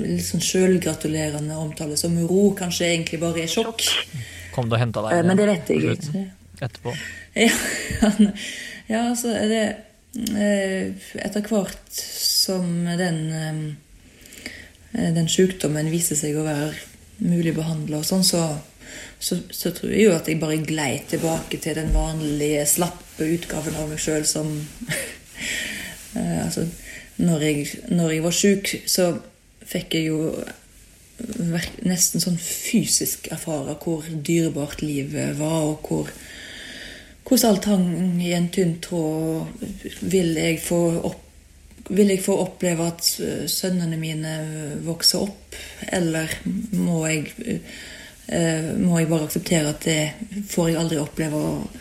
litt 0.00 0.26
sånn 0.26 0.44
sjølgratulerende 0.44 1.56
omtale 1.56 1.96
som 2.00 2.16
ro, 2.28 2.50
kanskje 2.58 2.90
egentlig 2.90 3.20
bare 3.22 3.44
er 3.44 3.52
sjokk. 3.52 3.86
Kom 4.54 4.68
det 4.68 4.78
og 4.78 4.84
henta 4.84 5.04
deg 5.06 5.16
Eh, 5.16 5.24
Men 5.24 5.40
det 5.40 5.48
vet 5.48 5.72
jeg 5.72 5.96
ikke. 5.96 6.26
etterpå. 6.60 6.94
Ja, 7.36 7.56
ja 8.94 9.02
så 9.18 9.32
er 9.36 9.50
det 9.52 9.64
eh, 10.36 11.10
Etter 11.20 11.44
hvert 11.44 11.90
som 11.92 12.86
den 12.96 13.76
den 14.96 15.28
sykdommen 15.28 15.90
viser 15.92 16.16
seg 16.16 16.38
å 16.38 16.44
være 16.46 16.70
mulig 17.26 17.52
å 17.54 17.60
behandle, 17.60 18.00
og 18.00 18.06
sånn, 18.06 18.24
så, 18.24 18.42
så, 19.18 19.38
så 19.50 19.72
tror 19.76 19.92
jeg 19.92 20.06
jo 20.06 20.14
at 20.16 20.28
jeg 20.28 20.40
bare 20.40 20.60
glei 20.64 20.92
tilbake 21.08 21.60
til 21.62 21.76
den 21.78 21.92
vanlige, 21.94 22.64
slappe 22.68 23.05
utgaven 23.24 23.78
av 23.80 23.88
meg 23.90 24.02
sjøl 24.02 24.26
som 24.28 24.50
eh, 26.18 26.44
Altså, 26.44 26.66
når 27.16 27.40
jeg, 27.46 27.66
når 27.88 28.10
jeg 28.12 28.24
var 28.24 28.36
sjuk, 28.36 28.72
så 28.86 29.10
fikk 29.66 29.96
jeg 29.96 30.10
jo 30.10 30.30
nesten 31.86 32.20
sånn 32.20 32.36
fysisk 32.36 33.30
erfare 33.32 33.78
hvor 33.80 34.04
dyrebart 34.04 34.82
livet 34.84 35.38
var, 35.38 35.62
og 35.64 35.86
hvor 35.88 36.10
hvordan 37.26 37.50
alt 37.50 37.64
hang 37.66 37.86
i 38.22 38.34
en 38.36 38.50
tynn 38.54 38.76
tråd. 38.84 39.48
Vil 40.02 40.36
jeg 40.36 40.60
opp 40.70 41.22
vil 41.86 42.10
jeg 42.10 42.22
få 42.22 42.34
oppleve 42.42 42.86
at 42.90 43.08
sønnene 43.50 43.98
mine 43.98 44.32
vokser 44.82 45.22
opp, 45.22 45.54
eller 45.94 46.32
må 46.74 47.04
jeg, 47.06 47.60
må 48.82 48.98
jeg 48.98 49.10
bare 49.10 49.28
akseptere 49.28 49.70
at 49.70 49.86
det 49.86 50.00
får 50.50 50.72
jeg 50.72 50.80
aldri 50.80 50.98
oppleve, 50.98 51.42
og, 51.46 51.76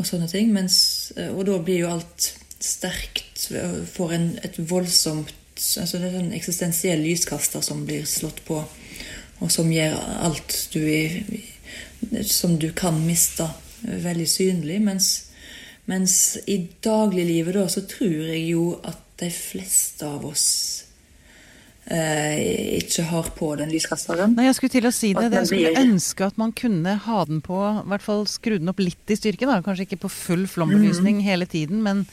og 0.00 0.08
sånne 0.08 0.28
ting. 0.30 0.50
Mens, 0.54 1.12
og 1.30 1.44
da 1.48 1.58
blir 1.62 1.84
jo 1.84 1.92
alt 1.92 2.32
sterkt, 2.60 3.50
for 3.92 4.12
en, 4.16 4.32
et 4.44 4.58
voldsomt 4.70 5.36
altså 5.60 5.98
Det 6.00 6.08
er 6.08 6.14
en 6.22 6.32
eksistensiell 6.32 7.02
lyskaster 7.04 7.60
som 7.60 7.82
blir 7.84 8.06
slått 8.08 8.38
på, 8.46 8.62
og 9.44 9.50
som 9.52 9.68
gjør 9.68 9.98
alt 10.24 10.54
du 10.72 10.80
som 12.24 12.58
du 12.58 12.70
kan 12.72 12.96
miste, 13.04 13.44
veldig 13.82 14.28
synlig. 14.28 14.80
Mens, 14.80 15.08
mens 15.84 16.38
i 16.46 16.62
dagliglivet 16.84 17.54
da, 17.54 17.66
så 17.68 17.84
tror 17.88 18.32
jeg 18.32 18.44
jo 18.50 18.64
at 18.84 19.02
de 19.20 19.30
fleste 19.32 20.06
av 20.08 20.24
oss 20.24 20.46
eh, 20.84 20.89
ikke 21.90 23.04
har 23.10 23.30
på 23.34 23.52
den 23.58 23.72
lyskasteren. 23.72 24.36
Nei, 24.38 24.46
jeg 24.46 24.58
skulle 24.58 24.74
til 24.76 24.86
å 24.86 24.92
si 24.94 25.12
det. 25.16 25.28
Jeg 25.34 25.48
skulle 25.50 25.84
ønske 25.84 26.28
at 26.30 26.40
man 26.40 26.54
kunne 26.56 26.96
ha 27.06 27.22
den 27.26 27.40
på, 27.42 27.58
i 27.58 27.88
hvert 27.90 28.04
fall 28.04 28.26
skru 28.30 28.58
den 28.58 28.70
opp 28.70 28.82
litt 28.82 29.10
i 29.10 29.18
styrke. 29.18 29.48
da, 29.48 29.58
Kanskje 29.66 29.88
ikke 29.88 30.04
på 30.04 30.12
full 30.14 30.44
flombelysning 30.50 31.18
mm. 31.18 31.24
hele 31.26 31.50
tiden, 31.50 31.82
men 31.86 32.04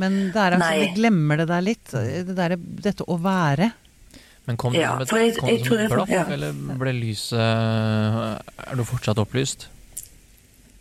men 0.00 0.16
det 0.34 0.40
er 0.42 0.56
altså, 0.56 0.70
vi 0.80 0.88
glemmer 0.96 1.38
det 1.38 1.48
der 1.50 1.62
litt. 1.62 1.92
Det 1.92 2.34
der, 2.34 2.56
dette 2.58 3.06
å 3.06 3.18
være. 3.22 3.70
Men 4.44 4.58
kom, 4.60 4.74
ja, 4.76 4.96
det 5.00 5.08
med, 5.12 5.36
kom 5.38 5.48
det 5.48 5.60
som 5.64 5.78
et 5.78 5.92
blaff, 5.94 6.10
ja. 6.12 6.24
eller 6.34 6.52
ble 6.76 6.92
lyset 6.98 7.38
Er 7.40 8.76
du 8.76 8.82
fortsatt 8.84 9.20
opplyst? 9.22 9.70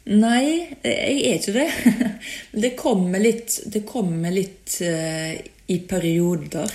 Nei, 0.10 0.74
jeg 0.84 1.20
er 1.30 1.38
ikke 1.38 1.54
det. 1.56 1.68
Det 2.64 2.74
kommer 2.80 3.24
litt, 3.24 3.56
det 3.72 3.86
kommer 3.88 4.34
litt 4.36 4.76
uh, 4.84 5.32
i 5.74 5.80
perioder. 5.90 6.72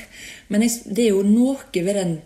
Men 0.52 0.64
jeg, 0.66 0.82
det 0.86 1.06
er 1.06 1.14
jo 1.16 1.24
noe 1.26 1.58
ved 1.72 1.94
den 1.98 2.18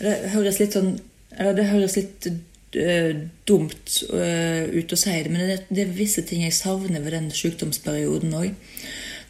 Det 0.00 0.30
høres 0.32 0.58
litt 0.60 0.72
sånn 0.76 0.94
Eller 1.36 1.56
det 1.58 1.66
høres 1.68 1.96
litt 1.98 2.28
uh, 2.30 3.12
dumt 3.46 3.96
uh, 4.10 4.64
ut 4.72 4.92
å 4.92 4.98
si 4.98 5.12
det, 5.12 5.30
men 5.30 5.44
det, 5.44 5.58
det, 5.68 5.84
er 5.84 5.94
visse 5.94 6.24
ting 6.26 6.42
jeg 6.46 6.56
savner 6.56 7.04
ved 7.04 7.14
den 7.16 7.30
sykdomsperioden 7.34 8.34
òg 8.34 8.54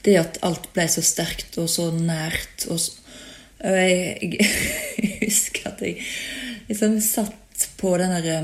det 0.07 0.17
at 0.17 0.39
alt 0.47 0.71
ble 0.75 0.87
så 0.89 1.03
sterkt 1.05 1.59
og 1.61 1.69
så 1.71 1.91
nært. 1.93 2.67
Og, 2.73 2.81
så, 2.81 2.97
jeg, 3.61 4.17
jeg, 4.23 4.49
jeg, 5.03 5.13
husker 5.27 5.71
at 5.73 5.85
jeg 5.85 6.01
liksom 6.71 6.97
satt 7.05 7.67
på 7.81 7.93
den 8.01 8.15
derre 8.17 8.39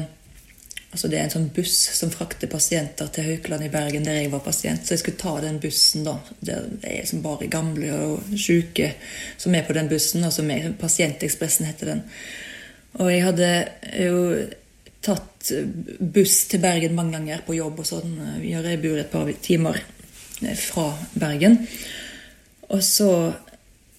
altså 0.97 1.11
Det 1.13 1.19
er 1.19 1.27
en 1.27 1.35
sånn 1.35 1.51
buss 1.53 1.75
som 1.93 2.09
frakter 2.09 2.49
pasienter 2.49 3.11
til 3.13 3.27
Haukeland 3.29 3.67
i 3.67 3.73
Bergen, 3.73 4.07
der 4.09 4.17
jeg 4.17 4.31
var 4.33 4.41
pasient. 4.41 4.87
Så 4.87 4.95
jeg 4.95 5.03
skulle 5.03 5.21
ta 5.21 5.35
den 5.45 5.59
bussen, 5.61 6.07
da. 6.07 6.15
Det 6.41 6.57
er 6.89 7.03
som 7.05 7.21
bare 7.25 7.51
gamle 7.53 7.91
og 8.07 8.31
sjuke 8.33 8.95
som 9.37 9.55
er 9.55 9.67
på 9.67 9.77
den 9.77 9.91
bussen. 9.93 10.25
Altså 10.25 10.47
Pasientekspressen 10.81 11.69
heter 11.69 11.93
den. 11.93 12.01
Og 12.97 13.13
jeg 13.13 13.27
hadde 13.27 13.51
jo 14.01 14.23
tatt 15.05 15.53
buss 16.01 16.39
til 16.49 16.65
Bergen 16.65 16.97
mange 16.97 17.19
ganger 17.19 17.45
på 17.45 17.59
jobb 17.59 17.85
og 17.85 17.91
sånn. 17.93 18.17
Jeg 18.41 18.81
bor 18.83 19.05
et 19.05 19.13
par 19.13 19.31
timer 19.45 19.83
fra 20.65 20.89
Bergen. 21.13 21.61
Og 22.73 22.83
så 22.83 23.11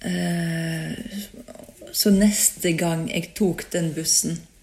eh, 0.02 0.92
Så 1.94 2.12
neste 2.12 2.74
gang 2.78 3.08
jeg 3.10 3.32
tok 3.38 3.64
den 3.74 3.94
bussen, 3.96 4.42
eh, 4.42 4.57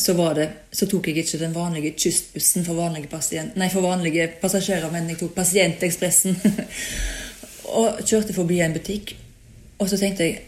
så, 0.00 0.14
det, 0.36 0.46
så 0.72 0.86
tok 0.88 1.10
jeg 1.10 1.20
ikke 1.20 1.38
den 1.42 1.54
vanlige 1.54 1.92
kystbussen 1.92 2.64
for 2.64 2.78
vanlige, 2.78 3.10
pasient, 3.12 3.56
nei, 3.60 3.68
for 3.68 3.84
vanlige 3.84 4.30
passasjerer, 4.40 4.88
men 4.92 5.10
jeg 5.12 5.20
tok 5.20 5.34
Pasientekspressen. 5.36 6.38
og 7.80 8.00
kjørte 8.06 8.34
forbi 8.34 8.60
en 8.64 8.74
butikk. 8.74 9.14
Og 9.80 9.88
så 9.88 9.98
tenkte 10.00 10.26
jeg 10.28 10.40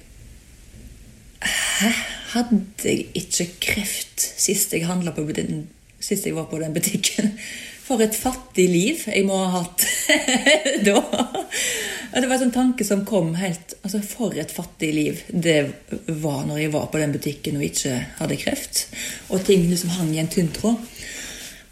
Hæ? 1.42 1.90
Hadde 2.32 2.88
jeg 2.88 3.10
ikke 3.18 3.48
kreft 3.60 4.22
sist 4.40 4.72
jeg, 4.72 4.86
på, 4.88 5.24
sist 6.00 6.26
jeg 6.26 6.36
var 6.36 6.46
på 6.48 6.60
den 6.62 6.72
butikken? 6.72 7.34
For 7.86 8.00
et 8.00 8.14
fattig 8.16 8.68
liv 8.70 9.02
jeg 9.10 9.26
må 9.26 9.36
ha 9.42 9.58
hatt 9.58 9.84
da. 10.86 11.02
Det 12.12 12.28
var 12.28 12.36
en 12.36 12.42
sånn 12.44 12.54
tanke 12.54 12.84
som 12.84 13.06
kom 13.08 13.32
helt 13.40 13.72
altså 13.80 14.02
For 14.04 14.36
et 14.36 14.52
fattig 14.52 14.90
liv 14.92 15.22
det 15.28 15.60
var 16.22 16.44
når 16.44 16.58
jeg 16.60 16.72
var 16.74 16.90
på 16.92 17.00
den 17.00 17.14
butikken 17.14 17.56
og 17.56 17.64
ikke 17.64 17.94
hadde 18.18 18.38
kreft. 18.40 18.84
Og 19.32 19.44
ting 19.46 19.64
liksom 19.70 19.94
hang 19.96 20.12
i 20.12 20.20
en 20.20 20.30
tynn 20.32 20.52
tråd. 20.52 20.80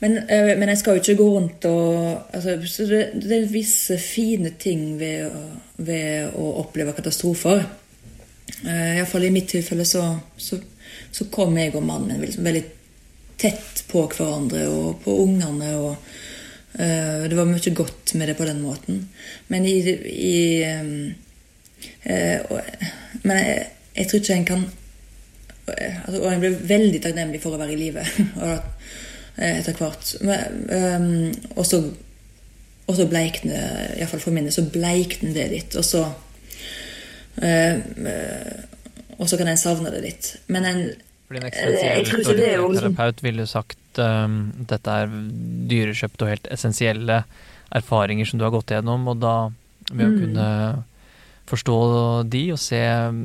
Men, 0.00 0.16
øh, 0.16 0.54
men, 0.56 0.68
jeg 0.72 0.78
skal 0.80 0.96
jo 0.96 1.02
ikke 1.02 1.16
gå 1.18 1.28
rundt 1.34 1.64
og 1.68 2.22
altså, 2.32 2.56
Så 2.66 2.86
det, 2.88 3.00
det, 3.20 3.32
er 3.36 3.52
visse 3.52 3.98
fine 3.98 4.54
ting 4.58 4.94
ved, 4.98 5.28
ved 5.76 6.32
å 6.32 6.46
oppleve 6.62 6.96
katastrofer. 6.96 7.60
Uh, 8.64 8.96
Iallfall 8.96 9.28
i 9.28 9.32
mitt 9.32 9.48
tilfelle 9.52 9.84
så, 9.84 10.06
så, 10.36 10.56
så 11.12 11.28
kom 11.32 11.56
jeg 11.60 11.74
og 11.76 11.84
mannen 11.84 12.16
min 12.16 12.24
liksom 12.24 12.48
veldig 12.48 12.64
tett 13.40 13.84
på 13.88 14.06
hverandre 14.08 14.64
og 14.72 15.04
på 15.04 15.20
ungene. 15.22 15.74
og 15.76 15.96
Det 16.70 17.34
var 17.34 17.48
mye 17.48 17.72
godt 17.74 18.12
med 18.14 18.30
det 18.30 18.36
på 18.38 18.46
den 18.46 18.60
måten. 18.62 19.00
Men 19.48 19.64
i, 19.66 19.80
i 20.06 20.62
uh, 20.62 21.10
Men 23.22 23.36
jeg, 23.36 23.66
jeg, 23.96 24.06
tror 24.06 24.20
ikke 24.20 24.36
en 24.36 24.44
kan 24.46 24.62
altså, 26.04 26.20
Og 26.20 26.28
jeg 26.30 26.40
ble 26.40 26.52
veldig 26.70 27.00
takknemlig 27.02 27.40
for 27.42 27.56
å 27.56 27.60
være 27.60 27.74
i 27.74 27.80
live 27.80 28.04
etter 29.50 29.80
hvert. 29.80 30.14
Og 31.56 31.66
så 31.66 31.82
og 32.90 32.96
så 32.98 33.06
bleikne, 33.06 33.58
iallfall 34.00 34.22
for 34.22 34.34
minnet, 34.34 34.54
så 34.54 34.64
bleikner 34.66 35.30
det 35.36 35.46
litt. 35.52 35.76
Og 35.78 35.84
så 35.86 36.02
uh, 37.44 37.76
Og 39.20 39.28
så 39.28 39.36
kan 39.38 39.50
en 39.52 39.60
savne 39.60 39.92
det 39.94 40.02
litt. 40.02 40.32
Men 40.48 40.66
en 40.66 40.82
fordi 41.30 41.44
en 41.44 41.46
eksistensiell 41.46 42.72
terapeut 42.74 43.20
ville 43.22 43.44
sagt 43.46 44.00
um, 44.02 44.38
dette 44.66 44.94
er 45.02 45.12
dyrekjøpte 45.70 46.26
og 46.26 46.32
helt 46.32 46.48
essensielle 46.50 47.20
erfaringer 47.70 48.26
som 48.26 48.40
du 48.40 48.42
har 48.42 48.50
gått 48.50 48.72
gjennom, 48.74 49.04
og 49.12 49.20
da 49.22 49.34
ved 49.92 50.08
å 50.08 50.10
mm. 50.10 50.16
kunne 50.24 50.46
forstå 51.50 51.76
de 52.30 52.42
og 52.54 52.58
se 52.62 52.80
um, 52.82 53.20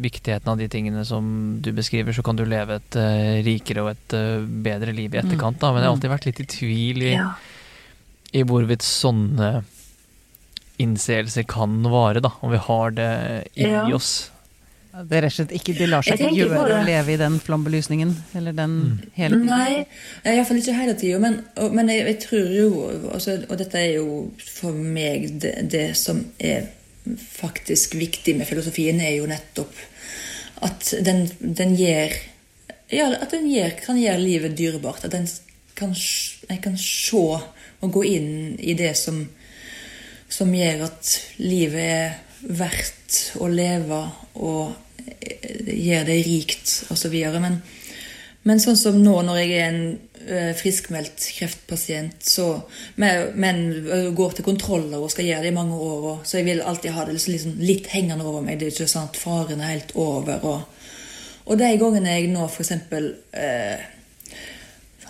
viktigheten 0.00 0.48
av 0.52 0.56
de 0.60 0.70
tingene 0.72 1.04
som 1.04 1.28
du 1.60 1.68
beskriver, 1.76 2.16
så 2.16 2.24
kan 2.24 2.40
du 2.40 2.46
leve 2.48 2.80
et 2.80 2.96
uh, 2.96 3.36
rikere 3.44 3.84
og 3.84 3.92
et 3.92 4.16
uh, 4.16 4.40
bedre 4.40 4.96
liv 4.96 5.12
i 5.12 5.20
etterkant. 5.20 5.60
Da. 5.60 5.74
Men 5.74 5.84
jeg 5.84 5.90
har 5.90 5.98
alltid 5.98 6.14
vært 6.14 6.28
litt 6.30 6.40
i 6.40 6.48
tvil 6.56 7.04
i, 7.10 7.14
ja. 7.18 7.28
i 8.40 8.44
hvorvidt 8.48 8.88
sånne 8.88 9.52
innseelser 10.80 11.44
kan 11.44 11.76
vare, 11.92 12.24
da. 12.24 12.32
Om 12.40 12.56
vi 12.56 12.64
har 12.72 12.96
det 12.96 13.12
i 13.52 13.68
ja. 13.68 13.84
oss. 13.92 14.30
Det 14.90 15.16
er 15.16 15.22
rett 15.22 15.30
og 15.30 15.36
slett 15.36 15.52
ikke, 15.54 15.74
det 15.78 15.86
lar 15.86 16.02
seg 16.02 16.18
ikke 16.18 16.34
gjøre 16.34 16.62
å 16.64 16.80
leve 16.86 17.12
i 17.14 17.18
den 17.20 17.36
flambelysningen? 17.42 18.10
Eller 18.40 18.56
den 18.56 18.72
mm. 18.80 18.96
hele 19.14 19.36
tiden? 19.38 19.52
Nei, 19.52 19.84
iallfall 20.26 20.58
ikke 20.58 20.74
hele 20.74 20.96
tida. 20.98 21.20
Men, 21.22 21.36
men 21.76 21.92
jeg, 21.92 22.06
jeg, 22.08 22.18
tror 22.24 22.50
jo 22.56 22.66
også, 23.14 23.36
Og 23.46 23.60
dette 23.60 23.78
er 23.78 23.92
jo 24.00 24.08
for 24.42 24.74
meg 24.74 25.28
det, 25.44 25.54
det, 25.70 25.84
som 25.98 26.24
er 26.42 26.66
faktisk 27.14 27.94
viktig 28.00 28.34
med 28.40 28.50
filosofien, 28.50 28.98
er 29.00 29.14
jo 29.20 29.30
nettopp 29.30 29.78
at 30.66 30.90
den, 31.06 31.24
den 31.40 31.72
gjør 31.78 32.12
ja, 32.90 33.06
at 33.14 33.30
den 33.30 33.46
gjør, 33.46 33.76
kan 33.84 33.98
gjøre 34.00 34.20
livet 34.20 34.56
dyrebart. 34.58 35.06
At 35.06 35.14
den 35.14 35.28
kan, 35.78 35.94
jeg 35.94 36.62
kan 36.64 36.74
se 36.80 37.22
og 37.80 37.94
gå 37.94 38.02
inn 38.10 38.32
i 38.58 38.74
det 38.76 38.92
som, 38.98 39.22
som 40.28 40.50
gjør 40.54 40.84
at 40.88 41.14
livet 41.38 41.86
er 41.86 42.18
verdt 42.48 43.18
å 43.40 43.48
leve 43.50 44.04
og 44.40 44.70
gjøre 44.70 44.86
gjør 45.66 46.06
det 46.08 46.20
rikt 46.26 46.72
osv. 46.92 47.16
Men, 47.42 47.60
men 48.48 48.62
sånn 48.62 48.78
som 48.78 48.98
nå 49.02 49.16
når 49.26 49.40
jeg 49.42 49.52
er 49.56 49.68
en 49.68 49.82
uh, 50.30 50.50
friskmeldt 50.58 51.28
kreftpasient, 51.36 52.18
så, 52.26 52.48
men, 53.00 53.62
uh, 53.88 54.10
går 54.16 54.36
til 54.36 54.48
kontroller 54.50 55.00
og 55.00 55.12
skal 55.12 55.28
gjøre 55.28 55.46
det 55.46 55.52
i 55.54 55.56
mange 55.56 55.76
år, 55.76 56.10
og, 56.14 56.26
så 56.26 56.40
jeg 56.40 56.50
vil 56.50 56.64
alltid 56.64 56.96
ha 56.96 57.06
det 57.06 57.16
liksom, 57.16 57.36
liksom, 57.36 57.56
litt 57.62 57.88
hengende 57.94 58.26
over 58.26 58.44
meg. 58.44 58.60
Det 58.60 58.70
er 58.70 58.76
ikke 58.76 58.90
sant, 58.92 59.20
faren 59.20 59.62
er 59.62 59.74
helt 59.76 59.96
over. 59.98 60.44
Og, 60.50 60.92
og 61.46 61.58
de 61.60 61.72
gangene 61.80 62.18
jeg 62.18 62.30
nå 62.32 62.46
f.eks. 62.48 62.76
Uh, 63.34 63.88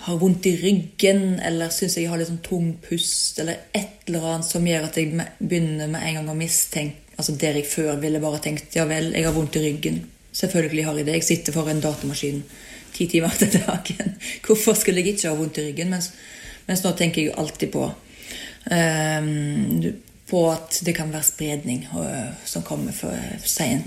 har 0.00 0.16
vondt 0.16 0.46
i 0.48 0.54
ryggen, 0.56 1.34
eller 1.44 1.68
syns 1.74 1.98
jeg 1.98 2.08
har 2.08 2.16
litt 2.16 2.30
sånn 2.30 2.40
tung 2.40 2.70
pust, 2.80 3.36
eller 3.42 3.66
et 3.76 4.08
eller 4.08 4.24
annet 4.30 4.48
som 4.48 4.64
gjør 4.64 4.86
at 4.86 4.96
jeg 4.96 5.12
begynner 5.12 5.90
med 5.92 6.00
en 6.00 6.16
gang 6.16 6.30
å 6.32 6.36
mistenke 6.38 6.99
Altså 7.20 7.36
Der 7.36 7.58
jeg 7.60 7.68
før 7.68 7.98
ville 8.00 8.20
bare 8.22 8.40
tenkt 8.40 8.76
ja 8.76 8.86
vel, 8.88 9.12
jeg 9.12 9.26
har 9.26 9.36
vondt 9.36 9.58
i 9.60 9.64
ryggen. 9.66 10.04
Selvfølgelig 10.32 10.84
har 10.86 10.96
jeg 10.96 11.06
det. 11.06 11.16
Jeg 11.18 11.26
sitter 11.26 11.52
for 11.52 11.68
en 11.68 11.82
datamaskin 11.84 12.44
ti 12.94 13.06
timer 13.06 13.34
til 13.38 13.52
dagen. 13.58 14.14
Hvorfor 14.46 14.78
skulle 14.78 15.02
jeg 15.02 15.14
ikke 15.14 15.28
ha 15.28 15.34
vondt 15.36 15.58
i 15.60 15.66
ryggen? 15.68 15.90
Mens, 15.92 16.12
mens 16.68 16.84
nå 16.84 16.94
tenker 16.96 17.22
jeg 17.22 17.32
jo 17.32 17.42
alltid 17.42 17.74
på 17.74 17.90
um, 18.70 19.92
på 20.30 20.42
at 20.46 20.80
det 20.86 20.94
kan 20.94 21.10
være 21.10 21.26
spredning 21.26 21.88
uh, 21.90 22.30
som 22.46 22.62
kommer 22.62 22.94
for 22.94 23.16
sein, 23.42 23.82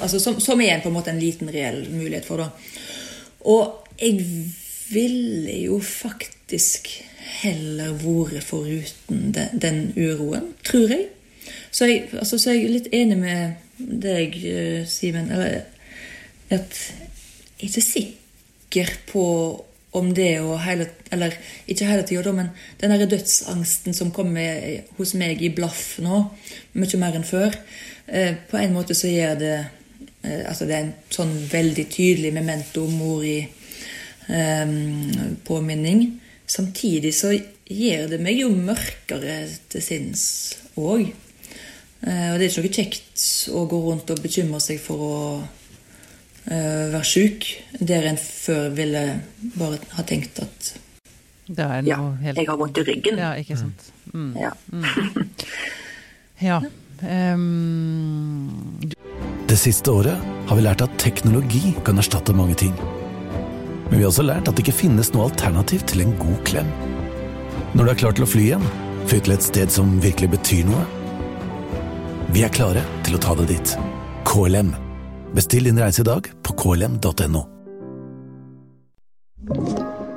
altså, 0.00 0.18
som, 0.18 0.38
som 0.40 0.60
er 0.64 0.80
på 0.80 0.88
en 0.88 0.96
måte 0.96 1.12
en 1.12 1.20
liten 1.20 1.50
reell 1.52 1.82
mulighet 1.92 2.24
for. 2.24 2.40
Da. 2.40 2.48
Og 3.52 3.84
jeg 4.00 4.22
ville 4.88 5.58
jo 5.66 5.76
faktisk 5.84 6.88
heller 7.42 7.92
vært 8.00 8.46
foruten 8.46 9.28
den, 9.36 9.60
den 9.60 9.82
uroen, 9.98 10.54
tror 10.64 10.88
jeg. 10.94 11.10
Så 11.70 11.88
jeg, 11.90 12.08
altså, 12.12 12.38
så 12.38 12.52
er 12.52 12.68
litt 12.70 12.90
enig 12.94 13.18
med 13.20 13.56
deg, 13.78 14.36
Simen. 14.88 15.30
At 15.30 15.72
jeg 16.50 16.60
er 16.60 17.70
ikke 17.70 17.82
sikker 17.82 18.92
på 19.08 19.24
om 19.96 20.12
det 20.14 20.38
å 20.44 20.56
hele 20.60 20.90
Eller 21.14 21.34
ikke 21.70 21.88
hele 21.88 22.04
tida, 22.06 22.32
men 22.34 22.50
den 22.80 22.92
der 22.92 23.08
dødsangsten 23.08 23.94
som 23.96 24.12
kommer 24.14 24.82
hos 24.98 25.14
meg 25.16 25.42
i 25.42 25.52
blaff 25.54 25.96
nå, 26.02 26.18
mye 26.74 27.00
mer 27.00 27.16
enn 27.16 27.26
før, 27.26 27.54
eh, 28.06 28.34
på 28.50 28.58
en 28.58 28.74
måte 28.74 28.96
så 28.98 29.08
gjør 29.08 29.36
det 29.40 29.54
eh, 29.56 30.42
Altså 30.50 30.66
det 30.66 30.74
er 30.76 30.84
en 30.88 30.94
sånn 31.14 31.34
veldig 31.52 31.86
tydelig 31.92 32.32
memento 32.34 32.84
mori 32.90 33.38
eh, 33.40 34.74
påminning. 35.46 36.02
Samtidig 36.46 37.14
så 37.14 37.32
gjør 37.32 38.10
det 38.10 38.20
meg 38.22 38.42
jo 38.42 38.50
mørkere 38.50 39.44
til 39.70 39.82
sinns 39.82 40.26
òg. 40.76 41.14
Eh, 42.06 42.32
og 42.32 42.38
det 42.38 42.46
er 42.46 42.50
ikke 42.52 42.64
noe 42.64 42.76
kjekt 42.78 43.26
å 43.50 43.66
gå 43.70 43.82
rundt 43.88 44.10
og 44.14 44.22
bekymre 44.22 44.60
seg 44.62 44.78
for 44.82 45.02
å 45.02 45.20
uh, 45.42 46.84
være 46.92 47.06
sjuk, 47.06 47.48
der 47.80 48.06
en 48.12 48.18
før 48.20 48.70
ville 48.76 49.04
bare 49.58 49.80
ha 49.96 50.04
tenkt 50.06 50.38
at 50.44 50.74
det 51.46 51.62
er 51.62 51.84
noe 51.86 51.90
ja, 51.90 51.98
helt 52.24 52.40
jeg 52.40 52.48
har 52.48 52.58
vondt 52.58 52.78
i 52.80 52.82
ryggen. 52.88 53.20
Ja, 53.22 53.30
ikke 53.38 53.54
sant. 53.58 53.84
Mm. 54.10 54.32
Ja. 54.40 54.50
Mm. 54.72 55.28
ja. 56.48 56.58
Um, 57.06 58.80
det 59.46 59.58
siste 59.60 59.92
året 59.94 60.18
har 60.48 60.58
vi 60.58 60.64
lært 60.64 60.82
at 60.82 60.96
teknologi 60.98 61.70
kan 61.86 62.02
erstatte 62.02 62.34
mange 62.34 62.56
ting. 62.58 62.74
Men 63.86 63.94
vi 63.94 64.02
har 64.02 64.10
også 64.10 64.26
lært 64.26 64.50
at 64.50 64.58
det 64.58 64.66
ikke 64.66 64.80
finnes 64.80 65.12
noe 65.14 65.28
alternativ 65.28 65.86
til 65.86 66.02
en 66.02 66.16
god 66.18 66.42
klem. 66.48 66.72
Når 67.76 67.84
du 67.84 67.92
er 67.92 68.00
klar 68.02 68.16
til 68.18 68.26
å 68.26 68.30
fly 68.30 68.48
igjen, 68.48 68.66
fly 69.06 69.22
til 69.22 69.36
et 69.36 69.46
sted 69.46 69.74
som 69.74 70.00
virkelig 70.02 70.32
betyr 70.34 70.66
noe. 70.66 70.82
Vi 72.34 72.42
er 72.44 72.52
klare 72.52 72.82
til 73.06 73.16
å 73.16 73.22
ta 73.22 73.34
det 73.38 73.48
dit. 73.52 73.76
KLM. 74.26 74.72
Bestill 75.36 75.68
din 75.68 75.78
reise 75.80 76.02
i 76.02 76.08
dag 76.08 76.28
på 76.42 76.56
klm.no. 76.58 77.44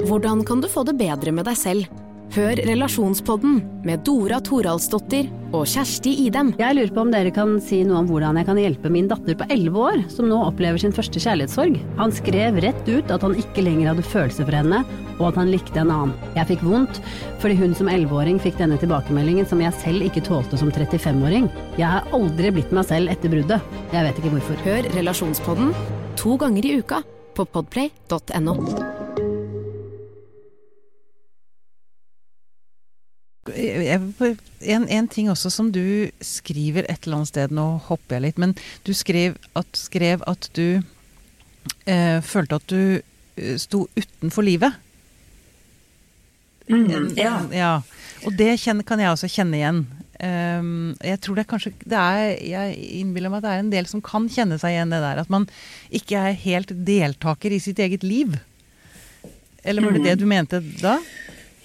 Hvordan 0.10 0.46
kan 0.48 0.62
du 0.62 0.70
få 0.72 0.84
det 0.88 0.96
bedre 0.98 1.32
med 1.36 1.46
deg 1.46 1.58
selv? 1.60 1.90
Hør 2.30 2.60
Relasjonspodden 2.62 3.56
med 3.88 4.04
Dora 4.06 4.38
Toralsdottir 4.46 5.32
og 5.50 5.64
Kjersti 5.66 6.12
Idem. 6.28 6.52
Jeg 6.60 6.76
lurer 6.78 6.92
på 6.94 7.02
om 7.02 7.10
dere 7.10 7.32
kan 7.34 7.56
si 7.66 7.80
noe 7.88 8.04
om 8.04 8.10
hvordan 8.12 8.38
jeg 8.38 8.46
kan 8.46 8.60
hjelpe 8.62 8.92
min 8.94 9.08
datter 9.10 9.34
på 9.40 9.48
11 9.50 9.80
år, 9.82 10.04
som 10.14 10.30
nå 10.30 10.38
opplever 10.46 10.78
sin 10.78 10.94
første 10.94 11.18
kjærlighetssorg. 11.24 11.80
Han 11.98 12.14
skrev 12.14 12.62
rett 12.62 12.86
ut 12.86 13.10
at 13.10 13.26
han 13.26 13.34
ikke 13.34 13.66
lenger 13.66 13.90
hadde 13.90 14.06
følelser 14.06 14.46
for 14.46 14.60
henne, 14.60 14.84
og 15.18 15.26
at 15.32 15.42
han 15.42 15.50
likte 15.50 15.82
en 15.82 15.96
annen. 15.96 16.14
Jeg 16.38 16.52
fikk 16.52 16.68
vondt, 16.70 17.02
fordi 17.42 17.58
hun 17.64 17.74
som 17.82 17.90
11-åring 17.90 18.38
fikk 18.46 18.62
denne 18.62 18.78
tilbakemeldingen 18.78 19.50
som 19.50 19.66
jeg 19.66 19.82
selv 19.82 20.06
ikke 20.06 20.28
tålte 20.30 20.62
som 20.62 20.70
35-åring. 20.70 21.50
Jeg 21.82 21.90
har 21.96 22.14
aldri 22.14 22.54
blitt 22.60 22.78
meg 22.78 22.86
selv 22.94 23.10
etter 23.10 23.34
bruddet. 23.34 23.82
Jeg 23.90 24.06
vet 24.06 24.22
ikke 24.22 24.38
hvorfor. 24.38 24.66
Hør 24.70 24.94
Relasjonspodden 25.00 25.74
to 26.20 26.38
ganger 26.38 26.70
i 26.70 26.78
uka 26.78 27.02
på 27.34 27.50
podplay.no. 27.58 28.99
En, 33.56 34.88
en, 34.88 35.08
ting 35.08 35.30
også 35.32 35.52
som 35.54 35.72
du 35.72 36.10
skriver 36.24 36.86
et 36.90 37.06
eller 37.06 37.22
annet 37.22 37.32
sted, 37.32 37.54
nå 37.56 37.68
hopper 37.88 38.18
jeg 38.18 38.26
litt, 38.28 38.42
men 38.42 38.56
du 38.88 38.94
skrev 38.98 39.38
at, 39.60 39.70
skrev 39.78 40.24
at 40.30 40.50
du 40.58 40.82
eh, 41.86 42.20
følte 42.26 42.60
at 42.60 42.68
du 42.72 42.82
eh, 43.00 43.56
sto 43.62 43.86
utenfor 43.96 44.46
livet. 44.48 44.78
Mm, 46.70 47.16
ja. 47.18 47.38
ja. 47.54 47.72
Og 48.28 48.36
det 48.38 48.60
kan 48.86 49.02
jeg 49.02 49.10
også 49.10 49.32
kjenne 49.32 49.58
igjen. 49.58 49.86
Um, 50.20 50.98
jeg 51.00 51.22
tror 51.24 51.38
det 51.38 51.46
er 51.46 51.48
kanskje 51.48 51.70
det 51.88 51.96
er, 51.96 52.34
Jeg 52.44 52.74
innbiller 53.00 53.32
meg 53.32 53.40
at 53.40 53.46
det 53.46 53.52
er 53.54 53.62
en 53.62 53.70
del 53.72 53.86
som 53.88 54.02
kan 54.04 54.26
kjenne 54.28 54.58
seg 54.60 54.76
igjen 54.76 54.92
det 54.92 55.00
der. 55.04 55.22
At 55.24 55.32
man 55.32 55.48
ikke 55.96 56.20
er 56.20 56.38
helt 56.44 56.74
deltaker 56.86 57.56
i 57.56 57.62
sitt 57.64 57.80
eget 57.80 58.04
liv. 58.04 58.36
Eller 59.64 59.84
var 59.84 59.96
det 59.96 60.06
det 60.06 60.20
du 60.20 60.28
mente 60.30 60.62
da? 60.82 60.98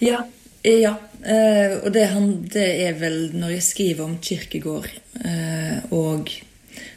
Ja. 0.03 0.25
Ja. 0.65 0.97
Uh, 1.25 1.85
og 1.85 1.93
det, 1.95 2.09
det, 2.53 2.67
er 2.85 2.99
vel 3.01 3.31
når 3.33 3.55
jeg 3.55 3.65
skriver 3.65 4.05
om 4.05 4.19
Kirkegård 4.21 4.91
uh, 5.25 5.79
og 5.93 6.29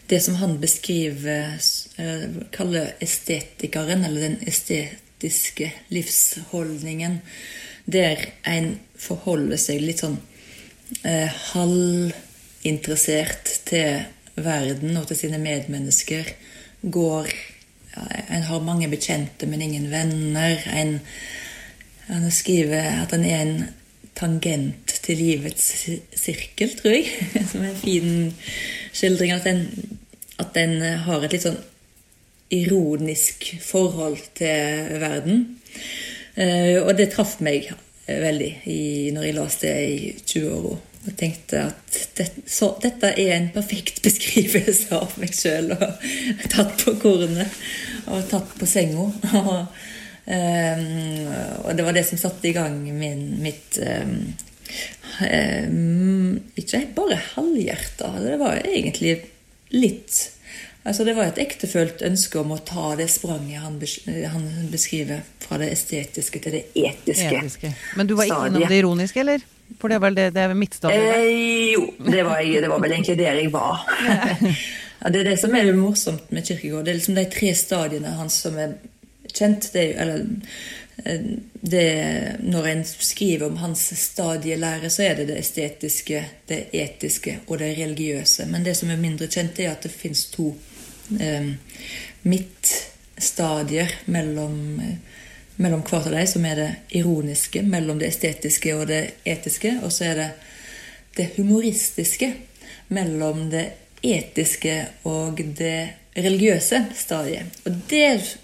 det 0.07 0.19
som 0.23 0.35
han 0.39 0.53
beskriver, 0.59 1.59
kaller 2.55 2.93
estetikeren, 3.03 4.05
eller 4.07 4.21
den 4.23 4.37
estetiske 4.47 5.67
livsholdningen, 5.91 7.17
der 7.85 8.23
en 8.47 8.79
forholder 8.95 9.59
seg 9.59 9.81
litt 9.83 9.99
sånn 10.03 10.17
eh, 11.03 11.31
halvinteressert 11.53 13.51
til 13.67 14.01
verden 14.35 14.97
og 14.99 15.07
til 15.09 15.17
sine 15.23 15.39
medmennesker. 15.41 16.25
Går 16.81 17.27
ja, 17.31 18.01
En 18.29 18.43
har 18.45 18.59
mange 18.61 18.87
bekjente, 18.91 19.47
men 19.49 19.61
ingen 19.61 19.91
venner. 19.91 20.61
En, 20.69 20.99
han 22.07 22.31
skriver 22.31 23.03
at 23.03 23.13
han 23.15 23.25
er 23.27 23.41
en 23.43 23.57
tangent 24.17 24.93
til 25.03 25.19
livets 25.21 25.65
sirkel, 26.17 26.73
tror 26.79 26.95
jeg. 26.95 27.07
Som 27.51 27.63
er 27.63 27.71
en 27.71 27.81
fin 27.81 28.13
skildring. 28.95 29.33
At 29.35 29.47
den, 29.47 29.65
at 30.39 30.53
den 30.55 30.81
har 30.81 31.23
et 31.23 31.35
litt 31.35 31.45
sånn 31.45 31.59
ironisk 32.53 33.49
forhold 33.61 34.21
til 34.39 34.93
verden. 35.03 35.43
Uh, 36.37 36.85
og 36.85 36.93
det 36.97 37.11
traff 37.15 37.39
meg 37.43 37.71
veldig 38.07 38.51
i, 38.71 38.81
når 39.11 39.27
jeg 39.27 39.35
leste 39.35 39.71
det 39.71 39.87
i 39.87 40.11
20-åra. 40.21 40.77
Og 41.07 41.15
tenkte 41.15 41.61
at 41.69 41.97
det, 42.17 42.27
så, 42.51 42.73
dette 42.83 43.13
er 43.15 43.33
en 43.35 43.51
perfekt 43.55 44.01
beskrivelse 44.07 44.95
av 44.95 45.15
meg 45.21 45.35
sjøl. 45.35 45.75
Tatt 46.51 46.83
på 46.83 46.95
kornet 47.03 47.61
og 48.07 48.25
tatt 48.31 48.55
på 48.59 48.69
senga. 48.69 49.09
Og, 49.41 49.85
um, 50.27 51.33
og, 51.63 51.71
det 51.77 51.85
var 51.87 51.97
det 51.97 52.05
som 52.07 52.19
satte 52.21 52.49
i 52.49 52.55
gang 52.55 52.79
min, 52.85 53.25
mitt 53.43 53.79
um, 53.81 54.15
um, 55.23 56.39
Ikke 56.59 56.83
bare 56.95 57.19
halvhjerta, 57.33 58.11
det 58.23 58.39
var 58.41 58.61
egentlig 58.63 59.19
litt 59.75 60.37
Altså 60.87 61.03
Det 61.03 61.17
var 61.17 61.27
et 61.27 61.39
ektefølt 61.43 62.01
ønske 62.07 62.39
om 62.39 62.53
å 62.55 62.61
ta 62.63 62.93
det 62.95 63.09
spranget 63.11 63.59
han, 63.59 63.75
han 64.31 64.45
beskriver, 64.71 65.25
fra 65.43 65.59
det 65.59 65.67
estetiske 65.73 66.39
til 66.45 66.53
det 66.55 66.61
etiske. 66.79 67.27
etiske. 67.27 67.71
Men 67.99 68.07
du 68.07 68.15
var 68.15 68.29
ikke 68.29 68.45
innom 68.47 68.63
det 68.71 68.77
ironiske, 68.79 69.19
eller? 69.19 69.43
For 69.81 69.91
det 69.91 69.97
er 69.97 70.03
vel 70.05 70.15
det, 70.15 70.27
det 70.37 70.45
er 70.45 70.53
midtstadiet? 70.55 71.09
Eh, 71.17 71.73
jo, 71.73 71.89
det 72.07 72.23
var, 72.23 72.39
jeg, 72.39 72.61
det 72.63 72.69
var, 72.71 72.79
vel 72.83 72.95
egentlig 72.95 73.17
der 73.19 73.41
jeg 73.41 73.51
var. 73.51 73.83
ja, 74.07 75.09
det 75.11 75.19
er 75.19 75.29
det 75.33 75.35
som 75.41 75.57
er 75.59 75.73
morsomt 75.75 76.31
med 76.31 76.47
Kirkegård. 76.47 76.87
Det 76.87 76.93
er 76.93 76.99
liksom 77.01 77.19
de 77.19 77.25
tre 77.35 77.51
stadiene 77.57 78.15
hans 78.21 78.39
som 78.47 78.55
er 78.63 78.77
kjent. 79.37 79.69
Det, 79.73 79.85
eller, 80.01 80.25
eh, 81.03 81.27
det, 81.61 81.87
når 82.39 82.67
en 82.67 82.83
skriver 82.85 83.47
om 83.47 83.57
hans 83.57 83.87
stadielære, 84.01 84.89
så 84.89 85.03
er 85.07 85.19
det 85.19 85.27
det 85.31 85.39
estetiske, 85.41 86.23
det 86.49 86.61
etiske 86.73 87.39
og 87.47 87.59
det 87.61 87.73
religiøse. 87.77 88.47
Men 88.51 88.65
det 88.65 88.77
som 88.77 88.91
er 88.91 89.01
mindre 89.01 89.29
kjent, 89.31 89.59
er 89.59 89.73
at 89.73 89.85
det 89.87 89.93
fins 89.93 90.25
to 90.33 90.51
eh, 91.19 91.53
midtstadier 92.27 93.93
mellom, 94.05 94.59
mellom 95.55 95.85
hvert 95.87 96.11
av 96.11 96.13
dem, 96.13 96.27
som 96.27 96.45
er 96.45 96.61
det 96.61 96.69
ironiske 96.99 97.63
mellom 97.65 97.99
det 97.99 98.11
estetiske 98.13 98.75
og 98.75 98.87
det 98.91 99.03
etiske. 99.25 99.79
Og 99.83 99.93
så 99.93 100.11
er 100.11 100.21
det 100.21 100.29
det 101.17 101.31
humoristiske 101.37 102.33
mellom 102.93 103.49
det 103.49 103.65
etiske 104.05 104.75
og 105.09 105.41
det 105.57 105.89
religiøse 106.17 106.83
stadiet. 106.95 107.57
Og 107.65 107.81
det 107.89 108.37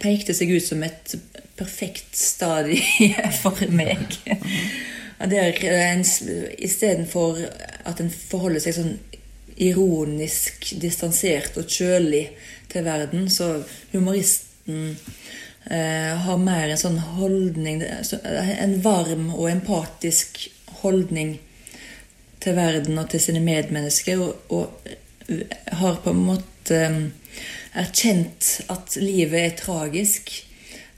pekte 0.00 0.34
seg 0.34 0.50
ut 0.50 0.64
som 0.64 0.82
et 0.82 1.14
perfekt 1.58 2.16
stadie 2.16 3.14
for 3.42 3.60
meg. 3.70 4.16
Der 5.20 5.60
Istedenfor 6.58 7.38
at 7.84 8.00
en 8.00 8.10
forholder 8.10 8.64
seg 8.64 8.76
sånn 8.78 8.94
ironisk 9.60 10.70
distansert 10.80 11.58
og 11.60 11.68
kjølig 11.68 12.24
til 12.72 12.86
verden. 12.86 13.28
Så 13.30 13.60
humoristen 13.92 14.96
eh, 15.70 16.16
har 16.24 16.40
mer 16.40 16.70
en 16.70 16.80
sånn 16.80 16.98
holdning 17.18 17.82
En 17.84 18.78
varm 18.84 19.28
og 19.34 19.50
empatisk 19.50 20.46
holdning 20.80 21.36
til 22.40 22.56
verden 22.56 22.98
og 23.02 23.10
til 23.12 23.20
sine 23.20 23.44
medmennesker. 23.44 24.22
Og, 24.24 24.32
og 24.48 25.36
har 25.80 26.00
på 26.02 26.14
en 26.14 26.24
måte 26.30 26.80
eh, 26.80 27.02
erkjent 27.78 28.60
at 28.72 28.96
livet 29.00 29.40
er 29.40 29.56
tragisk. 29.58 30.32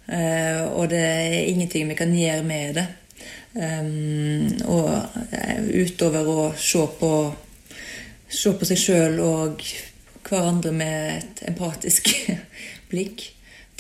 Eh, 0.07 0.63
og 0.73 0.91
det 0.91 1.01
er 1.01 1.39
ingenting 1.47 1.89
vi 1.89 1.99
kan 1.99 2.15
gjøre 2.15 2.43
med 2.47 2.81
det. 2.81 2.89
Um, 3.53 4.49
og 4.65 4.89
eh, 5.37 5.59
utover 5.85 6.29
å 6.29 6.45
se 6.57 6.87
på, 6.99 7.11
se 8.33 8.53
på 8.57 8.69
seg 8.69 8.81
sjøl 8.81 9.19
og 9.21 9.61
hverandre 10.25 10.73
med 10.73 11.19
et 11.19 11.43
empatisk 11.51 12.09
blikk. 12.91 13.27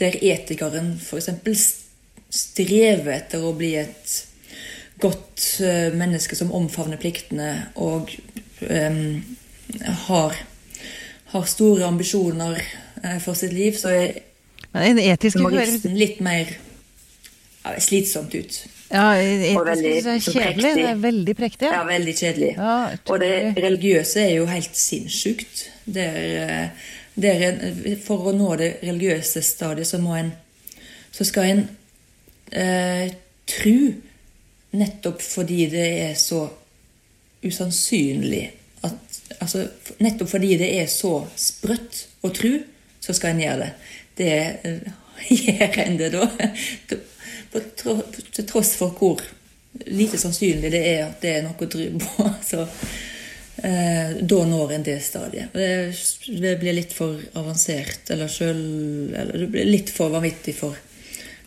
Der 0.01 0.18
etikeren 0.20 0.95
f.eks. 1.01 1.64
strever 2.32 3.16
etter 3.16 3.45
å 3.45 3.55
bli 3.57 3.74
et 3.80 4.12
godt 5.03 5.47
eh, 5.64 5.88
menneske 5.97 6.36
som 6.38 6.53
omfavner 6.55 7.01
pliktene 7.01 7.51
og 7.80 8.12
um, 8.68 9.22
har, 10.07 10.36
har, 11.33 11.49
store 11.49 11.87
ambisjoner 11.89 12.61
uh, 13.05 13.18
for 13.24 13.39
sitt 13.39 13.53
liv, 13.57 13.76
så 13.78 13.93
er 13.93 14.20
Men 14.72 14.95
en 14.95 15.03
etisk 15.12 15.41
moralisten 15.43 15.97
litt 15.99 16.20
mer 16.24 16.49
ja, 17.64 17.74
slitsomt 17.80 18.35
ut. 18.35 18.62
Ja, 18.93 19.16
etisk 19.16 20.07
er 20.12 20.18
kjedelig. 20.20 20.70
Det 20.76 20.87
er 20.91 21.01
veldig 21.01 21.35
prektig. 21.37 21.68
Ja, 21.72 21.83
veldig 21.89 22.14
kjedelig. 22.16 22.51
Ja, 22.57 22.76
og 23.09 23.20
det 23.20 23.35
religiøse 23.57 24.24
er 24.26 24.35
jo 24.37 24.47
helt 24.51 24.76
sinnssykt. 24.76 25.66
Det 25.85 26.05
er, 26.05 26.70
det 27.14 27.33
er, 27.33 27.61
for 28.05 28.28
å 28.28 28.35
nå 28.37 28.51
det 28.61 28.74
religiøse 28.83 29.43
stadiet, 29.45 29.89
så 29.89 30.01
må 30.03 30.16
en 30.20 30.33
Så 31.12 31.26
skal 31.28 31.45
en 31.45 31.59
eh, 32.57 33.11
tru 33.45 33.93
nettopp 34.72 35.20
fordi 35.20 35.66
det 35.68 35.89
er 36.07 36.14
så 36.16 36.47
usannsynlig 37.45 38.47
Altså 39.41 39.66
nettopp 40.03 40.30
fordi 40.35 40.57
det 40.61 40.70
er 40.80 40.89
så 40.91 41.14
sprøtt 41.39 42.07
å 42.26 42.33
tru, 42.35 42.57
så 43.03 43.14
skal 43.16 43.35
en 43.35 43.45
gjøre 43.45 43.61
det. 43.62 43.70
Det 44.18 44.33
gjør 45.45 45.78
en 45.87 46.01
det 46.01 46.11
da. 46.14 46.28
Til 47.53 48.47
tross 48.49 48.74
for 48.80 48.97
hvor 48.99 49.22
lite 49.89 50.18
sannsynlig 50.20 50.70
det 50.72 50.83
er 50.85 51.03
at 51.07 51.22
det 51.22 51.35
er 51.37 51.45
noe 51.47 51.57
å 51.57 51.70
tro 51.70 51.89
på. 52.03 52.28
Så 52.51 52.62
eh, 53.64 54.16
da 54.20 54.41
når 54.49 54.76
en 54.76 54.87
det 54.87 54.99
stadiet. 55.05 55.53
Det, 55.57 55.68
det, 56.43 56.57
blir 56.61 56.76
litt 56.76 56.95
for 56.97 57.20
avansert, 57.41 58.11
eller 58.12 58.30
sjøl 58.33 58.62
Eller 59.12 59.45
det 59.45 59.53
blir 59.53 59.70
litt 59.70 59.93
for 59.93 60.12
vanvittig 60.12 60.57
for 60.59 60.78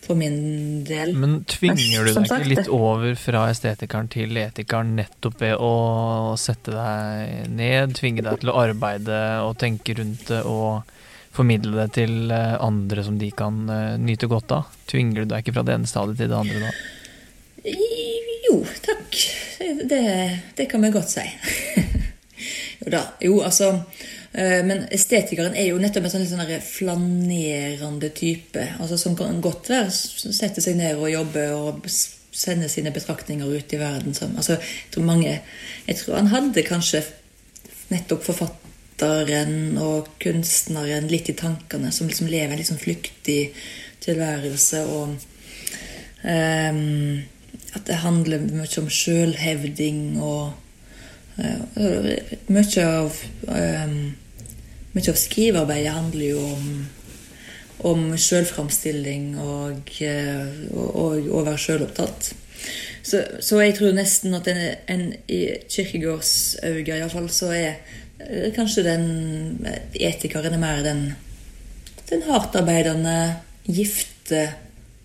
for 0.05 0.17
min 0.19 0.83
del. 0.87 1.13
Men 1.17 1.39
tvinger 1.49 2.05
du 2.05 2.13
deg 2.13 2.27
ikke 2.27 2.51
litt 2.51 2.71
over 2.71 3.15
fra 3.19 3.45
estetikeren 3.51 4.09
til 4.13 4.37
etikeren 4.39 4.95
nettopp 4.99 5.39
ved 5.41 5.55
å 5.59 5.73
sette 6.39 6.73
deg 6.75 7.49
ned, 7.53 7.95
tvinge 7.97 8.25
deg 8.25 8.43
til 8.43 8.53
å 8.53 8.59
arbeide 8.65 9.21
og 9.45 9.57
tenke 9.61 9.97
rundt 9.97 10.27
det 10.31 10.43
og 10.45 10.85
formidle 11.35 11.75
det 11.81 11.89
til 11.97 12.31
eh, 12.31 12.55
andre 12.63 13.03
som 13.03 13.17
de 13.19 13.27
kan 13.35 13.65
eh, 13.71 13.97
nyte 13.99 14.29
godt 14.31 14.53
av? 14.55 14.69
Tvinger 14.87 15.23
du 15.25 15.33
deg 15.33 15.43
ikke 15.43 15.57
fra 15.57 15.65
det 15.67 15.75
ene 15.75 15.89
stadiet 15.89 16.21
til 16.21 16.31
det 16.31 16.39
andre 16.39 16.63
da? 16.63 16.73
Jo, 18.45 18.59
takk. 18.85 19.19
Det, 19.89 20.03
det 20.55 20.67
kan 20.69 20.85
vi 20.85 20.93
godt 20.93 21.11
si. 21.17 21.25
jo 23.21 23.39
altså 23.41 23.71
Eh, 24.35 24.65
men 24.67 24.83
estetikeren 24.91 25.55
er 25.55 25.69
jo 25.69 25.77
nettopp 25.79 26.09
en 26.09 26.11
sånn, 26.11 26.25
sånn 26.27 26.63
flanerende 26.63 28.09
type. 28.15 28.65
altså 28.79 28.97
Som 28.99 29.15
kan 29.15 29.39
godt 29.43 29.69
være 29.71 29.91
sette 29.91 30.63
seg 30.63 30.75
ned 30.79 30.99
og 30.99 31.11
jobbe 31.11 31.45
og 31.55 31.87
sende 32.35 32.67
sine 32.71 32.91
betraktninger 32.95 33.47
ut 33.47 33.73
i 33.73 33.79
verden. 33.79 34.17
Som, 34.17 34.35
altså, 34.35 34.57
jeg, 34.59 34.91
tror 34.91 35.07
mange, 35.07 35.37
jeg 35.87 36.01
tror 36.01 36.19
han 36.19 36.33
hadde 36.33 36.65
kanskje 36.67 37.05
nettopp 37.93 38.25
forfatteren 38.27 39.77
og 39.79 40.11
kunstneren 40.19 41.07
litt 41.07 41.31
i 41.31 41.37
tankene, 41.37 41.93
som 41.95 42.09
liksom 42.11 42.27
lever 42.27 42.51
en 42.51 42.59
litt 42.59 42.71
sånn 42.73 42.81
flyktig 42.81 43.39
tilværelse. 44.03 44.83
og 44.83 45.15
um, 46.27 47.23
At 47.71 47.87
det 47.87 48.03
handler 48.03 48.43
mye 48.51 48.83
om 48.83 48.91
sjølhevding 48.91 50.19
og 50.19 50.64
mye 51.35 52.85
av 52.85 53.17
um, 53.49 53.97
mye 54.95 55.11
av 55.11 55.19
skrivearbeidet 55.19 55.91
handler 55.91 56.29
jo 56.29 56.41
om, 56.53 56.67
om 57.91 58.05
sjølframstilling 58.15 59.33
og, 59.43 59.91
eh, 59.99 60.45
å 60.71 61.41
være 61.43 61.59
sjølopptatt. 61.59 62.31
Så, 63.05 63.21
så, 63.43 63.59
jeg 63.61 63.75
tror 63.77 63.93
nesten 63.93 64.33
at 64.37 64.47
en, 64.49 64.61
en 64.89 65.03
i 65.29 65.41
Kirkegårds 65.69 66.31
øyne 66.63 66.95
iallfall, 67.01 67.27
så 67.29 67.51
er 67.53 67.75
eh, 68.23 68.47
kanskje 68.55 68.85
den 68.87 69.05
etikeren 69.93 70.55
er 70.55 70.63
mer 70.63 70.81
den, 70.85 71.03
den 72.09 72.23
hardtarbeidende, 72.29 73.17
gifte 73.67 74.47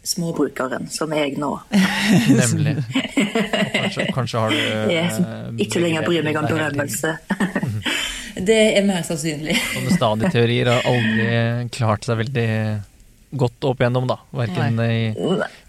småbrukeren 0.06 0.88
som 0.88 1.12
jeg 1.12 1.36
nå. 1.40 1.50
Nemlig. 2.28 2.76
Kanskje, 3.74 4.06
kanskje 4.14 4.44
har 4.44 4.54
du 4.54 4.60
Jeg 4.96 5.66
ikke 5.66 5.82
lenger 5.82 6.06
bryr 6.06 6.24
meg 6.26 6.38
om 6.40 6.48
berømmelse. 6.48 7.16
Det 8.40 8.56
er 8.78 8.86
mer 8.86 9.02
sannsynlig. 9.04 9.56
Sånne 9.74 9.96
stadieteorier 9.98 10.70
har 10.70 10.86
aldri 10.88 11.68
klart 11.74 12.06
seg 12.06 12.20
veldig 12.22 12.46
godt 13.30 13.66
opp 13.68 13.80
igjennom, 13.82 14.08
da. 14.10 14.16
Verken 14.34 14.80
i 14.82 15.12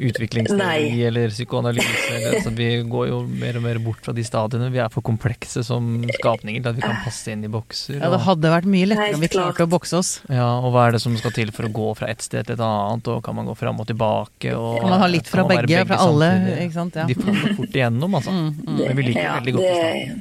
utviklingsteori 0.01 1.03
eller 1.05 1.33
psykoanalyse. 1.33 1.91
Eller, 2.15 2.33
altså, 2.39 2.53
vi 2.57 2.69
går 2.89 3.09
jo 3.11 3.19
mer 3.27 3.59
og 3.59 3.65
mer 3.65 3.79
bort 3.83 4.01
fra 4.05 4.15
de 4.17 4.25
stadiene. 4.25 4.71
Vi 4.73 4.81
er 4.81 4.89
for 4.93 5.05
komplekse 5.05 5.63
som 5.65 5.91
skapninger 6.17 6.63
til 6.63 6.71
at 6.71 6.79
vi 6.79 6.85
kan 6.85 6.97
passe 7.05 7.33
inn 7.33 7.45
i 7.45 7.51
bokser. 7.51 7.99
Ja, 7.99 8.09
det 8.13 8.23
hadde 8.25 8.53
vært 8.55 8.69
mye 8.71 8.89
lettere 8.89 9.19
om 9.19 9.25
vi 9.25 9.31
klarte 9.35 9.67
å 9.67 9.71
bokse 9.71 10.01
oss. 10.01 10.11
Ja, 10.31 10.49
og 10.59 10.73
hva 10.73 10.87
er 10.87 10.97
det 10.97 11.03
som 11.05 11.15
skal 11.21 11.35
til 11.37 11.53
for 11.55 11.69
å 11.69 11.73
gå 11.75 11.91
fra 12.01 12.09
et 12.11 12.25
sted 12.25 12.49
til 12.49 12.57
et 12.57 12.65
annet, 12.65 13.13
og 13.13 13.21
kan 13.25 13.37
man 13.37 13.49
gå 13.49 13.57
fram 13.59 13.81
og 13.83 13.89
tilbake? 13.91 14.55
Og, 14.57 14.81
kan 14.81 14.95
man 14.95 15.05
ha 15.05 15.11
litt 15.11 15.29
fra 15.29 15.45
begge, 15.45 15.69
begge, 15.69 15.85
fra 15.91 16.01
alle, 16.07 16.33
ikke 16.65 16.79
sant. 16.79 16.97
Ja. 16.97 17.07
De 17.09 17.17
faller 17.19 17.57
fort 17.61 17.81
igjennom, 17.81 18.19
altså. 18.21 18.35
Mm, 18.35 18.51
mm. 18.65 18.83
Men 18.87 18.97
vi 18.97 19.09
liker 19.11 19.25
ja, 19.27 19.37
veldig 19.39 19.57
godt 19.59 19.69
det, 19.69 20.19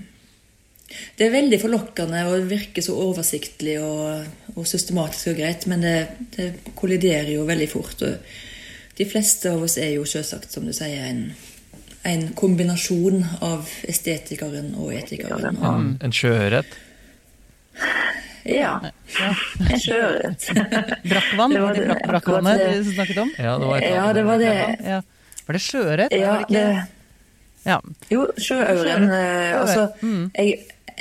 det 1.18 1.26
er 1.26 1.34
veldig 1.34 1.58
forlokkende 1.62 2.24
og 2.30 2.48
virker 2.50 2.84
så 2.84 2.96
oversiktlig 2.98 3.76
og, 3.82 4.24
og 4.56 4.66
systematisk 4.66 5.32
og 5.32 5.38
greit, 5.38 5.66
men 5.70 5.84
det, 5.84 5.96
det, 6.36 6.50
kolliderer 6.78 7.34
jo 7.36 7.46
veldig 7.48 7.68
fort. 7.70 8.02
Og 8.06 8.98
de 8.98 9.06
fleste 9.08 9.52
av 9.52 9.62
oss 9.66 9.78
er 9.80 9.94
jo 9.94 10.06
selvsagt, 10.08 10.50
som 10.52 10.66
du 10.66 10.74
sier, 10.76 11.06
en, 11.06 11.24
en 12.10 12.28
kombinasjon 12.36 13.22
av 13.46 13.70
estetikeren 13.88 14.74
og 14.80 14.94
etikeren. 14.98 15.60
Og, 15.60 15.66
en, 15.70 15.90
en 16.02 16.16
sjøørret? 16.16 16.78
Ja. 18.48 18.78
En 18.80 19.80
sjøørret. 19.80 20.46
Brakkvann? 21.10 21.58
Var 21.60 21.76
det 21.76 21.98
brakkvannet 22.06 22.64
du 22.80 22.94
snakket 22.94 23.26
om? 23.26 23.34
Ja, 23.38 23.58
det 23.60 23.68
var, 23.68 23.84
ja, 23.84 24.06
det, 24.16 24.24
var 24.26 24.40
det. 24.42 24.54
Ja. 24.86 25.02
Var 25.46 25.58
det 25.58 25.62
sjøørret? 25.64 26.16
Ja, 26.16 26.40
det, 26.48 26.64
ja. 27.66 27.76
Jo, 28.08 28.26
sjøauren. 28.40 29.10
Eh, 29.12 29.60
altså, 29.60 29.88
mm. 30.00 30.30
jeg, 30.34 30.54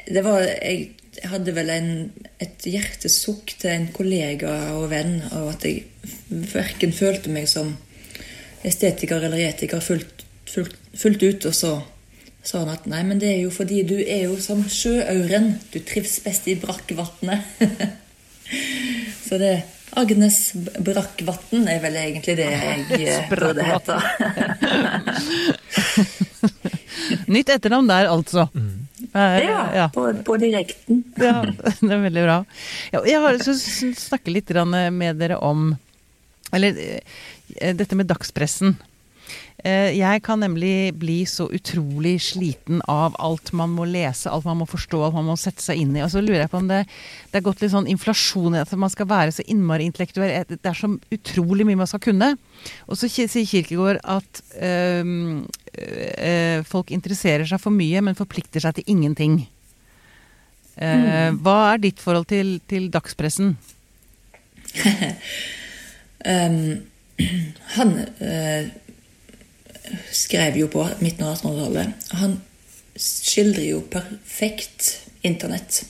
det 0.07 0.23
var 0.25 0.45
Jeg 0.45 1.29
hadde 1.29 1.53
vel 1.55 1.69
en, 1.73 1.91
et 2.39 2.65
hjertesukk 2.69 3.55
til 3.59 3.73
en 3.73 3.87
kollega 3.91 4.51
og 4.77 4.89
venn 4.93 5.19
av 5.33 5.49
at 5.55 5.65
jeg 5.67 5.83
verken 6.53 6.93
følte 6.95 7.31
meg 7.33 7.49
som 7.51 7.73
estetiker 8.63 9.25
eller 9.25 9.49
etiker 9.49 9.81
fullt, 9.83 10.23
fullt, 10.47 10.77
fullt 10.95 11.25
ut. 11.25 11.47
Og 11.49 11.55
så 11.55 11.73
sa 12.45 12.61
han 12.61 12.71
at 12.71 12.85
nei, 12.87 13.01
men 13.07 13.19
det 13.19 13.33
er 13.33 13.41
jo 13.41 13.51
fordi 13.51 13.81
du 13.87 13.97
er 13.99 14.29
jo 14.29 14.37
som 14.41 14.63
sjøauren. 14.63 15.57
Du 15.73 15.81
trives 15.83 16.19
best 16.23 16.47
i 16.47 16.55
brakkvatnet. 16.61 17.43
så 19.27 19.41
det 19.41 19.57
Agnes 19.97 20.51
Brakkvatn 20.85 21.63
er 21.69 21.79
vel 21.81 21.95
egentlig 21.97 22.35
det 22.37 22.45
jeg 22.45 23.25
burde 23.31 23.63
hete. 23.65 23.95
Nytt 27.33 27.49
etternavn 27.55 27.89
der, 27.89 28.09
altså. 28.11 28.45
Mm. 28.53 28.78
Eh, 29.13 29.39
ja, 29.45 29.61
ja. 29.75 29.89
På, 29.93 30.13
på, 30.25 30.37
direkten. 30.37 31.03
ja, 31.15 31.41
det 31.81 31.91
er 31.91 32.03
veldig 32.03 32.25
bra. 32.27 32.37
Jeg 32.93 33.23
har 33.23 33.37
lyst 33.37 33.49
til 33.49 33.93
å 33.93 34.01
snakke 34.03 34.33
litt 34.33 34.53
med 34.93 35.17
dere 35.21 35.39
om 35.41 35.71
Eller 36.53 36.77
eh, 36.77 37.73
dette 37.77 37.97
med 37.97 38.09
dagspressen. 38.09 38.77
Eh, 39.59 39.91
jeg 39.97 40.21
kan 40.23 40.39
nemlig 40.39 40.93
bli 40.95 41.17
så 41.27 41.49
utrolig 41.51 42.15
sliten 42.23 42.79
av 42.87 43.17
alt 43.19 43.51
man 43.51 43.73
må 43.75 43.83
lese, 43.89 44.31
alt 44.31 44.47
man 44.47 44.61
må 44.61 44.67
forstå, 44.69 45.01
alt 45.03 45.17
man 45.17 45.27
må 45.27 45.35
sette 45.39 45.63
seg 45.63 45.81
inn 45.81 45.97
i. 45.97 46.03
Og 46.05 46.11
så 46.13 46.23
lurer 46.23 46.45
jeg 46.45 46.51
på 46.53 46.61
om 46.61 46.69
det, 46.69 46.85
det 47.31 47.39
er 47.39 47.45
gått 47.45 47.63
litt 47.63 47.73
sånn 47.73 47.89
inflasjon 47.91 48.55
i 48.55 48.61
at 48.63 48.71
man 48.79 48.93
skal 48.93 49.09
være 49.09 49.35
så 49.35 49.45
innmari 49.51 49.89
intellektuell. 49.89 50.47
Det 50.49 50.63
er 50.63 50.79
så 50.79 50.93
utrolig 50.95 51.67
mye 51.67 51.81
man 51.81 51.91
skal 51.91 52.03
kunne. 52.07 52.31
Og 52.87 52.99
så 52.99 53.11
sier 53.11 53.27
Kirkegård 53.27 53.99
at 54.07 54.43
øh, 55.79 56.65
folk 56.67 56.91
interesserer 56.95 57.47
seg 57.49 57.61
for 57.61 57.75
mye, 57.75 58.01
men 58.05 58.17
forplikter 58.17 58.63
seg 58.63 58.77
til 58.77 58.91
ingenting. 58.95 59.39
Uh, 60.79 60.85
mm. 60.85 61.39
Hva 61.43 61.55
er 61.73 61.81
ditt 61.83 61.99
forhold 61.99 62.29
til, 62.29 62.53
til 62.71 62.85
dagspressen? 62.93 63.57
um, 66.23 66.59
han 67.75 67.91
uh, 68.23 68.69
skrev 70.11 70.61
jo 70.61 70.69
på 70.71 70.85
midten 71.03 71.27
av 71.27 71.35
1800-tallet. 71.35 72.09
Han 72.21 72.37
skildrer 72.99 73.69
jo 73.69 73.83
perfekt 73.91 75.07
internett 75.21 75.83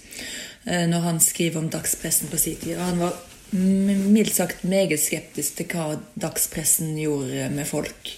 eh, 0.65 0.85
når 0.89 1.05
han 1.05 1.21
skriver 1.23 1.61
om 1.61 1.69
dagspressen 1.71 2.29
på 2.31 2.37
sin 2.37 2.59
tid. 2.61 2.77
Og 2.77 2.85
han 2.85 3.01
var 3.01 3.17
mildt 3.51 4.35
sagt 4.35 4.63
meget 4.63 5.01
skeptisk 5.01 5.57
til 5.57 5.69
hva 5.73 5.97
dagspressen 6.21 6.93
gjorde 6.99 7.49
med 7.53 7.67
folk. 7.69 8.13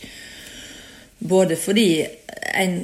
Både 1.30 1.56
fordi 1.56 2.06
en 2.58 2.82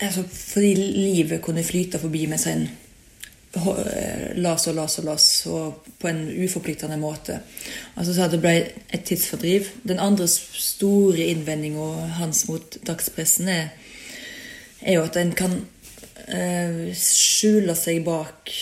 altså 0.00 0.22
Fordi 0.32 0.74
livet 0.74 1.42
kunne 1.42 1.64
flyte 1.64 1.98
forbi 1.98 2.26
mens 2.26 2.46
en 2.46 2.68
las 4.36 4.66
og 4.66 4.74
las 4.74 4.98
og 4.98 5.04
las, 5.04 5.46
og 5.46 5.86
på 5.98 6.08
en 6.08 6.44
uforpliktende 6.44 6.96
måte. 6.96 7.40
Altså 7.96 8.14
så 8.14 8.28
Det 8.28 8.40
ble 8.40 8.72
et 8.92 9.04
tidsfordriv. 9.04 9.64
Den 9.88 9.98
andre 9.98 10.28
store 10.28 11.18
innvendinga 11.18 12.06
hans 12.18 12.48
mot 12.48 12.76
dagspressen 12.86 13.48
er, 13.48 13.68
er 14.82 14.92
jo 14.92 15.02
at 15.02 15.16
en 15.16 15.32
kan 15.32 15.66
eh, 16.28 16.92
skjule 16.94 17.74
seg 17.74 18.04
bak 18.04 18.52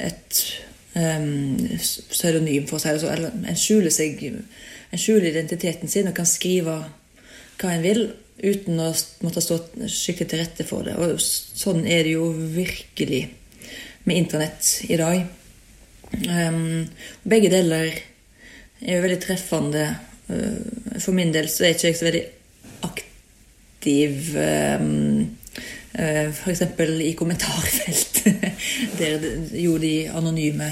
et 0.00 0.42
em, 0.96 1.78
pseudonym, 1.78 2.66
for 2.66 2.76
å 2.76 2.82
si 2.82 2.88
det 2.88 3.00
sånn. 3.04 3.46
En 4.90 4.98
skjuler 4.98 5.30
identiteten 5.30 5.88
sin 5.88 6.08
og 6.08 6.14
kan 6.14 6.26
skrive 6.26 6.80
hva 7.60 7.74
en 7.74 7.84
vil 7.84 8.06
uten 8.40 8.80
å 8.80 8.88
måtte 9.24 9.42
stå 9.44 9.58
skikkelig 9.84 10.30
til 10.30 10.40
rette 10.40 10.66
for 10.68 10.86
det. 10.86 10.96
Og 10.96 11.20
sånn 11.20 11.84
er 11.84 12.06
det 12.06 12.14
jo 12.16 12.30
virkelig 12.32 13.22
med 14.08 14.16
internett 14.16 14.70
i 14.88 14.96
dag. 15.00 15.26
Um, 16.26 16.88
begge 17.22 17.50
deler 17.52 17.92
er 18.80 18.96
jo 18.96 19.02
veldig 19.04 19.20
treffende. 19.22 19.84
Uh, 20.30 20.96
For 20.98 21.14
min 21.16 21.34
del 21.34 21.50
så 21.52 21.66
er 21.66 21.76
ikke 21.76 21.90
jeg 21.90 21.98
så 21.98 22.08
veldig 22.08 22.24
aktiv 22.88 24.32
um, 24.40 25.36
F.eks. 26.00 26.62
i 27.02 27.12
kommentarfelt, 27.18 28.20
der 29.00 29.24
jo 29.58 29.74
de 29.82 29.94
anonyme 30.08 30.68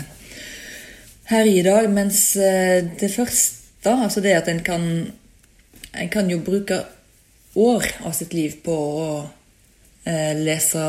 her 1.29 1.45
i 1.45 1.63
dag. 1.63 1.89
Mens 1.91 2.37
eh, 2.37 2.85
det 3.01 3.11
første, 3.13 3.91
altså 3.91 4.23
det 4.25 4.37
at 4.39 4.49
en 4.49 4.63
kan 4.65 4.85
En 5.99 6.09
kan 6.13 6.31
jo 6.31 6.39
bruke 6.45 6.83
år 7.59 7.87
av 8.07 8.13
sitt 8.15 8.35
liv 8.37 8.59
på 8.65 8.75
å 8.75 9.09
eh, 10.05 10.35
lese 10.39 10.85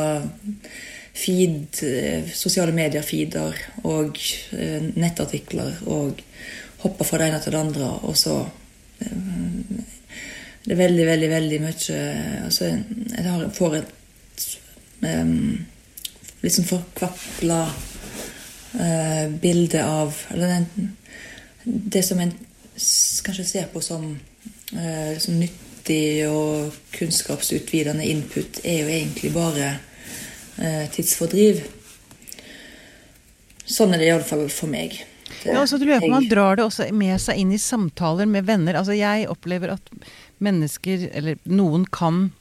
feed, 1.19 1.81
eh, 1.83 2.29
sosiale 2.33 2.73
medier-feeder 2.75 3.57
og 3.89 4.19
eh, 4.55 4.89
nettartikler 4.95 5.81
og 5.89 6.21
hoppe 6.83 7.07
fra 7.07 7.19
det 7.19 7.29
ene 7.29 7.41
til 7.43 7.55
det 7.55 7.63
andre, 7.63 7.89
og 8.07 8.17
så 8.17 8.41
eh, 9.03 9.15
Det 10.59 10.75
er 10.75 10.83
veldig, 10.83 11.05
veldig, 11.07 11.29
veldig 11.31 11.59
mye 11.63 11.99
altså, 12.45 12.65
Jeg 12.67 13.23
har, 13.25 13.45
får 13.55 13.75
et 13.77 14.47
um, 15.01 15.55
litt 16.43 16.55
sånn 16.55 16.67
forkvakla 16.67 17.61
eh, 18.83 19.25
bilde 19.41 19.85
av 19.85 20.19
Eller 20.35 20.53
den, 20.53 20.91
det 21.63 22.03
som 22.05 22.19
en 22.21 22.35
kanskje 23.25 23.47
ser 23.47 23.71
på 23.73 23.81
som, 23.83 24.11
eh, 24.73 25.17
som 25.19 25.39
nyttig 25.39 26.27
og 26.29 26.73
kunnskapsutvidende 26.95 28.05
input, 28.05 28.59
er 28.63 28.83
jo 28.83 28.89
egentlig 28.93 29.33
bare 29.33 29.69
eh, 30.59 30.85
tidsfordriv. 30.93 31.63
Sånn 33.69 33.93
er 33.93 34.01
det 34.01 34.09
iallfall 34.09 34.47
for 34.49 34.67
meg. 34.71 34.97
Det- 35.43 35.53
Ja, 35.53 35.61
og 35.61 35.67
så 35.69 35.77
lurer 35.77 36.01
på 36.01 36.09
man 36.09 36.27
drar 36.27 36.55
det 36.57 36.65
også 36.65 36.91
med 36.91 37.19
seg 37.21 37.37
inn 37.37 37.51
i 37.53 37.57
samtaler 37.57 38.25
med 38.27 38.45
venner. 38.45 38.73
Altså 38.75 38.95
jeg 38.97 39.27
opplever 39.29 39.71
at 39.73 39.81
mennesker, 40.41 41.09
eller 41.13 41.37
noen 41.45 41.85
kan 41.85 42.31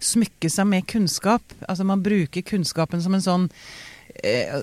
smykke 0.00 0.50
seg 0.50 0.66
med 0.66 0.86
kunnskap. 0.86 1.42
Altså 1.68 1.84
man 1.84 2.02
bruker 2.02 2.42
kunnskapen 2.42 3.00
som 3.02 3.14
en 3.14 3.20
sånn 3.22 3.50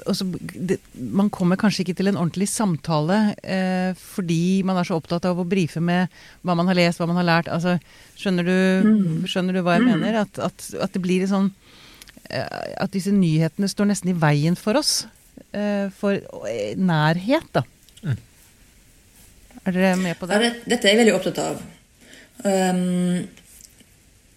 altså, 0.05 0.25
det, 0.51 0.77
Man 0.99 1.29
kommer 1.31 1.55
kanskje 1.59 1.85
ikke 1.85 1.95
til 1.95 2.09
en 2.11 2.17
ordentlig 2.19 2.47
samtale 2.51 3.35
eh, 3.43 3.93
fordi 3.95 4.63
man 4.67 4.77
er 4.81 4.87
så 4.87 4.97
opptatt 4.99 5.25
av 5.29 5.39
å 5.39 5.45
brife 5.47 5.79
med 5.83 6.11
hva 6.43 6.55
man 6.59 6.67
har 6.67 6.75
lest, 6.79 6.99
hva 6.99 7.07
man 7.07 7.19
har 7.21 7.27
lært. 7.29 7.47
Altså, 7.51 7.77
skjønner, 8.19 8.43
du, 8.49 9.23
skjønner 9.31 9.55
du 9.55 9.61
hva 9.65 9.77
jeg 9.77 9.87
mener? 9.87 10.19
At, 10.25 10.39
at, 10.49 10.67
at 10.83 10.93
det 10.95 11.01
blir 11.05 11.23
en 11.25 11.31
sånn 11.31 11.49
eh, 12.29 12.45
At 12.83 12.91
disse 12.95 13.13
nyhetene 13.15 13.69
står 13.71 13.91
nesten 13.93 14.11
i 14.11 14.17
veien 14.19 14.55
for 14.59 14.75
oss. 14.81 15.05
eh, 15.55 15.87
for 15.95 16.19
eh, 16.51 16.75
nærhet, 16.75 17.47
da. 17.55 17.63
Er 19.65 19.73
dere 19.73 19.95
med 19.97 20.19
på 20.19 20.27
Ja, 20.29 20.37
det? 20.43 20.51
det, 20.53 20.75
dette 20.75 20.85
er 20.89 20.93
jeg 20.93 20.99
veldig 21.05 21.15
opptatt 21.17 21.39
av. 21.41 21.61
Um, 22.45 23.23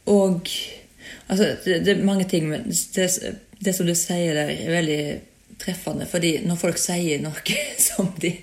og 0.09 0.47
altså, 1.29 1.49
det, 1.67 1.83
det 1.85 1.93
er 1.97 2.05
mange 2.07 2.25
ting 2.31 2.47
men 2.49 2.69
det, 2.71 3.09
det 3.59 3.75
som 3.75 3.87
du 3.87 3.95
sier 3.99 4.37
der, 4.37 4.53
er 4.55 4.75
veldig 4.75 5.03
treffende. 5.59 6.07
Fordi 6.11 6.39
når 6.47 6.61
folk 6.61 6.81
sier 6.81 7.23
noe 7.23 7.59
som 7.89 8.13
de 8.21 8.35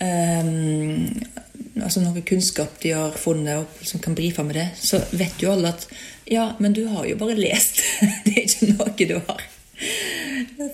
um, 0.00 1.08
Altså 1.74 2.00
noe 2.00 2.22
kunnskap 2.26 2.76
de 2.82 2.92
har 2.94 3.16
funnet, 3.18 3.58
og 3.58 3.86
som 3.86 4.00
kan 4.02 4.14
brife 4.14 4.42
med 4.46 4.54
det, 4.56 4.68
så 4.78 5.00
vet 5.18 5.42
jo 5.42 5.50
alle 5.50 5.72
at 5.74 5.88
ja, 6.30 6.44
men 6.62 6.72
du 6.72 6.84
har 6.86 7.04
jo 7.08 7.18
bare 7.18 7.34
lest. 7.34 7.82
Det 8.24 8.32
er 8.32 8.44
ikke 8.46 8.68
noe 8.70 9.08
du 9.10 9.16
har 9.18 9.42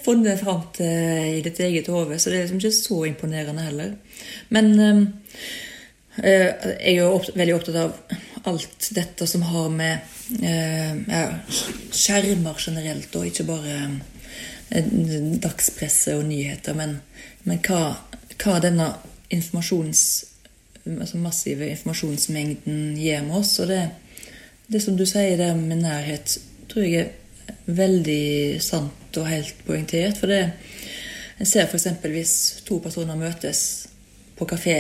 funnet 0.05 0.41
fram 0.41 0.61
til 0.77 1.39
i 1.39 1.43
ditt 1.45 1.61
eget 1.65 1.89
hode, 1.89 2.19
så 2.21 2.31
det 2.31 2.37
er 2.37 2.45
liksom 2.45 2.61
ikke 2.61 2.77
så 2.77 2.99
imponerende 3.09 3.65
heller. 3.65 3.95
Men 4.53 4.73
um, 4.81 5.03
Jeg 6.21 6.77
er 6.77 6.97
jo 6.99 7.11
opp, 7.17 7.31
veldig 7.33 7.55
opptatt 7.57 7.81
av 7.81 8.51
alt 8.51 8.91
dette 8.97 9.27
som 9.31 9.45
har 9.47 9.69
med 9.73 10.20
ja, 10.39 11.25
skjermer 11.91 12.59
generelt, 12.59 13.15
og 13.17 13.27
ikke 13.27 13.47
bare 13.49 13.77
eh, 14.71 14.91
dagspresse 15.43 16.15
og 16.19 16.27
nyheter, 16.29 16.77
men, 16.79 16.99
men 17.49 17.63
hva, 17.67 17.97
hva 18.39 18.59
denne 18.63 18.93
informasjons, 19.31 20.05
altså 20.87 21.21
massive 21.23 21.71
informasjonsmengden 21.71 22.95
gjør 22.99 23.27
med 23.27 23.41
oss. 23.41 23.57
Og 23.63 23.71
det, 23.71 23.83
det 24.71 24.83
som 24.85 24.99
du 24.99 25.07
sier 25.09 25.37
der 25.41 25.59
med 25.59 25.83
nærhet, 25.83 26.39
tror 26.71 26.87
jeg 26.87 27.11
er 27.11 27.59
veldig 27.67 28.63
sant 28.63 29.19
og 29.19 29.31
helt 29.31 29.65
poengtert. 29.67 30.19
For 30.21 30.31
det 30.31 30.45
en 31.41 31.49
ser 31.49 31.67
f.eks. 31.67 31.87
hvis 32.05 32.35
to 32.67 32.79
personer 32.85 33.17
møtes 33.17 33.63
på 34.37 34.47
kafé 34.49 34.77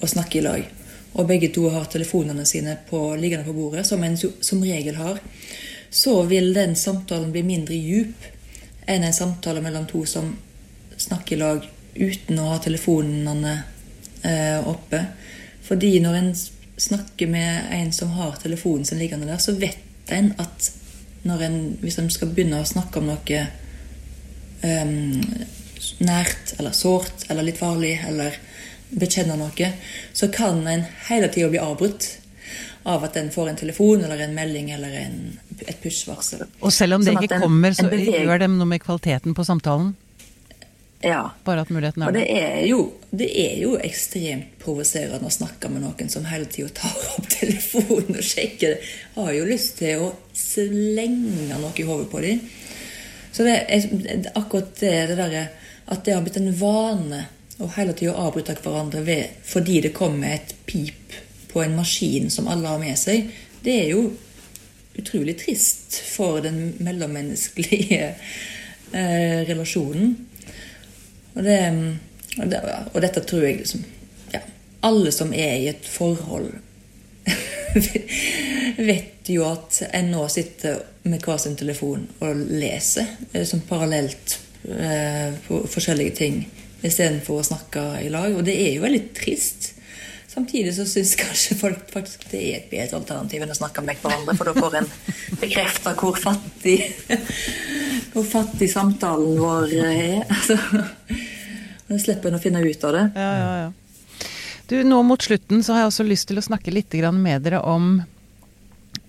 og 0.00 0.08
snakker 0.08 0.38
i 0.38 0.44
lag. 0.44 0.75
Og 1.16 1.28
begge 1.28 1.48
to 1.54 1.68
har 1.72 1.88
telefonene 1.90 2.44
sine 2.48 2.76
på, 2.88 3.00
liggende 3.16 3.46
på 3.46 3.54
bordet, 3.56 3.86
som 3.88 4.02
en 4.04 4.16
som 4.20 4.62
regel 4.62 4.98
har. 5.00 5.20
Så 5.90 6.18
vil 6.28 6.52
den 6.54 6.76
samtalen 6.76 7.32
bli 7.32 7.44
mindre 7.46 7.76
djup 7.78 8.26
enn 8.86 9.04
en 9.06 9.16
samtale 9.16 9.62
mellom 9.64 9.86
to 9.88 10.04
som 10.06 10.34
snakker 10.96 11.36
i 11.36 11.40
lag 11.40 11.64
uten 11.96 12.38
å 12.38 12.50
ha 12.52 12.58
telefonene 12.62 13.54
eh, 14.22 14.60
oppe. 14.68 15.00
Fordi 15.66 15.96
når 16.04 16.18
en 16.20 16.30
snakker 16.76 17.30
med 17.32 17.72
en 17.72 17.92
som 17.92 18.12
har 18.18 18.36
telefonen 18.42 18.84
sin 18.84 19.00
liggende 19.00 19.26
der, 19.26 19.40
så 19.40 19.56
vet 19.56 20.12
en 20.12 20.34
at 20.38 20.72
en, 21.26 21.56
hvis 21.80 21.98
en 21.98 22.10
skal 22.12 22.30
begynne 22.30 22.60
å 22.62 22.68
snakke 22.68 23.00
om 23.00 23.08
noe 23.10 23.40
um, 24.62 25.22
nært 25.98 26.54
eller 26.58 26.76
sårt 26.76 27.26
eller 27.30 27.48
litt 27.48 27.58
farlig 27.58 27.96
eller 28.06 28.36
bekjenne 28.90 29.36
noe, 29.40 29.72
så 30.12 30.28
kan 30.32 30.62
en 30.70 30.84
hele 31.08 31.28
tida 31.32 31.48
bli 31.50 31.58
avbrutt 31.62 32.06
av 32.86 33.02
at 33.04 33.16
en 33.18 33.30
får 33.34 33.48
en 33.50 33.56
telefon 33.58 34.04
eller 34.06 34.20
en 34.22 34.34
melding 34.36 34.70
eller 34.70 34.92
en, 35.00 35.16
et 35.66 35.78
push-varsel. 35.82 36.44
Og 36.60 36.70
selv 36.72 36.94
om 36.94 37.04
det 37.04 37.14
Sånn 37.16 37.24
ikke 37.24 37.34
en- 37.40 37.42
kommer, 37.48 37.74
så 37.74 37.88
gjør 37.90 38.38
det 38.38 38.50
noe 38.52 38.68
med 38.70 38.82
kvaliteten 38.84 39.34
på 39.34 39.44
samtalen? 39.44 39.94
Ja. 41.04 41.30
Bare 41.44 41.60
at 41.60 41.68
muligheten 41.70 42.02
er 42.02 42.08
Og 42.08 42.14
det 42.14 42.24
er 42.30 42.62
jo, 42.66 42.78
det 43.10 43.26
er 43.36 43.58
jo 43.60 43.74
ekstremt 43.84 44.54
provoserende 44.62 45.28
å 45.28 45.34
snakke 45.34 45.68
med 45.68 45.82
noen 45.84 46.08
som 46.10 46.24
hele 46.24 46.46
tida 46.50 46.70
tar 46.78 46.94
opp 47.18 47.26
telefonen 47.28 48.16
og 48.16 48.24
sjekker. 48.24 48.78
Har 49.18 49.32
jo 49.36 49.44
lyst 49.50 49.76
til 49.82 50.06
å 50.06 50.12
slenge 50.32 51.58
noe 51.58 51.74
i 51.76 51.84
hodet 51.86 52.08
på 52.10 52.22
dem. 52.24 52.40
Så 53.32 53.44
det 53.44 53.58
er 53.68 54.30
akkurat 54.38 54.72
det, 54.80 54.94
det 55.10 55.18
derre 55.18 55.48
at 55.92 56.04
det 56.06 56.14
har 56.16 56.22
blitt 56.24 56.38
en 56.40 56.54
vane 56.58 57.26
å 57.58 57.68
hele 57.76 57.94
tida 57.96 58.16
avbryte 58.20 58.56
hverandre 58.60 59.02
ved, 59.06 59.40
fordi 59.46 59.80
det 59.86 59.94
kommer 59.96 60.34
et 60.34 60.54
pip 60.68 61.16
på 61.52 61.62
en 61.64 61.76
maskin 61.78 62.30
som 62.30 62.48
alle 62.52 62.68
har 62.68 62.80
med 62.82 62.98
seg, 63.00 63.30
det 63.64 63.76
er 63.86 63.92
jo 63.94 64.10
utrolig 64.96 65.36
trist 65.40 65.98
for 66.08 66.40
den 66.44 66.74
mellommenneskelige 66.84 68.10
eh, 69.00 69.40
relasjonen. 69.48 70.14
Og, 71.36 71.42
det, 71.44 71.58
og, 72.38 72.46
det, 72.52 72.60
og 72.92 73.02
dette 73.04 73.24
tror 73.28 73.42
jeg 73.44 73.58
liksom 73.58 73.82
ja, 74.32 74.38
Alle 74.88 75.10
som 75.12 75.34
er 75.36 75.58
i 75.60 75.66
et 75.68 75.84
forhold, 75.84 76.48
vet 78.90 79.28
jo 79.28 79.44
at 79.44 79.82
en 79.90 80.12
nå 80.14 80.22
sitter 80.32 80.78
med 81.08 81.24
hver 81.24 81.40
sin 81.42 81.56
telefon 81.58 82.06
og 82.24 82.44
leser 82.56 83.08
eh, 83.32 83.44
som 83.48 83.64
parallelt 83.68 84.38
eh, 84.70 85.36
på 85.48 85.60
forskjellige 85.72 86.16
ting 86.20 86.40
istedenfor 86.88 87.40
å 87.40 87.48
snakke 87.50 87.86
i 88.02 88.10
lag. 88.12 88.34
Og 88.36 88.44
det 88.46 88.56
er 88.60 88.76
jo 88.76 88.84
veldig 88.84 89.02
trist. 89.16 89.72
Samtidig 90.36 90.74
så 90.76 90.84
syns 90.88 91.14
kanskje 91.16 91.56
folk 91.56 91.86
faktisk 91.92 92.26
det 92.28 92.42
er 92.42 92.58
et 92.58 92.68
bedre 92.68 92.98
alternativ 92.98 93.44
enn 93.44 93.54
å 93.54 93.56
snakke 93.56 93.84
med 93.86 94.02
hverandre, 94.02 94.34
for 94.36 94.50
da 94.50 94.52
får 94.56 94.74
en 94.82 94.90
bekrefta 95.40 95.94
hvor 95.96 96.18
fattig 96.20 96.80
hvor 98.12 98.26
fattig 98.28 98.68
samtalen 98.72 99.38
vår 99.40 99.72
er. 99.80 100.18
Altså, 100.28 100.56
da 101.86 101.98
slipper 102.00 102.30
en 102.30 102.38
å 102.38 102.42
finne 102.42 102.62
ut 102.64 102.84
av 102.88 102.94
det. 102.96 103.04
Ja, 103.16 103.32
ja, 103.40 103.56
ja. 103.64 104.28
Du, 104.66 104.76
nå 104.82 104.98
mot 105.06 105.22
slutten 105.22 105.62
så 105.62 105.72
har 105.74 105.84
jeg 105.84 105.92
også 105.92 106.06
lyst 106.08 106.28
til 106.28 106.40
å 106.40 106.44
snakke 106.44 106.74
litt 106.74 106.94
med 107.14 107.44
dere 107.46 107.60
om 107.62 108.00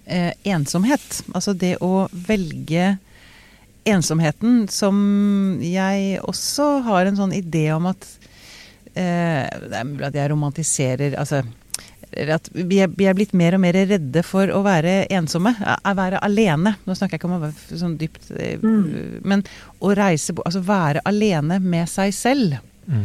eh, 0.05 0.33
ensomhet. 0.43 1.23
Altså 1.33 1.55
det 1.57 1.77
å 1.81 2.07
velge 2.11 2.97
ensomheten, 3.89 4.65
som 4.71 4.97
jeg 5.63 6.19
også 6.27 6.67
har 6.87 7.07
en 7.07 7.19
sånn 7.19 7.35
idé 7.35 7.69
om 7.75 7.87
at 7.89 8.07
eh, 8.93 9.45
Det 9.47 9.79
er 9.79 9.87
mulig 9.87 10.09
at 10.09 10.19
jeg 10.19 10.31
romantiserer 10.33 11.17
altså, 11.19 11.43
at 12.17 12.49
vi 12.53 12.79
er, 12.81 12.91
vi 12.95 13.05
er, 13.05 13.15
blitt 13.17 13.33
mer 13.37 13.57
og 13.57 13.61
mer 13.61 13.75
redde 13.89 14.23
for 14.25 14.49
å 14.53 14.61
være 14.65 15.05
ensomme. 15.13 15.51
Å 15.59 15.93
være 15.97 16.21
alene. 16.25 16.77
Nå 16.87 16.95
snakker 16.95 17.17
jeg 17.17 17.21
ikke 17.21 17.29
om 17.29 17.37
å 17.37 17.41
være 17.43 17.79
sånn 17.81 17.97
dypt 17.99 18.29
mm. 18.31 19.25
Men 19.27 19.43
å 19.83 19.91
reise 19.97 20.35
Altså 20.39 20.63
være 20.65 21.03
alene 21.07 21.59
med 21.61 21.89
seg 21.91 22.15
selv. 22.15 22.57
Mm. 22.87 23.03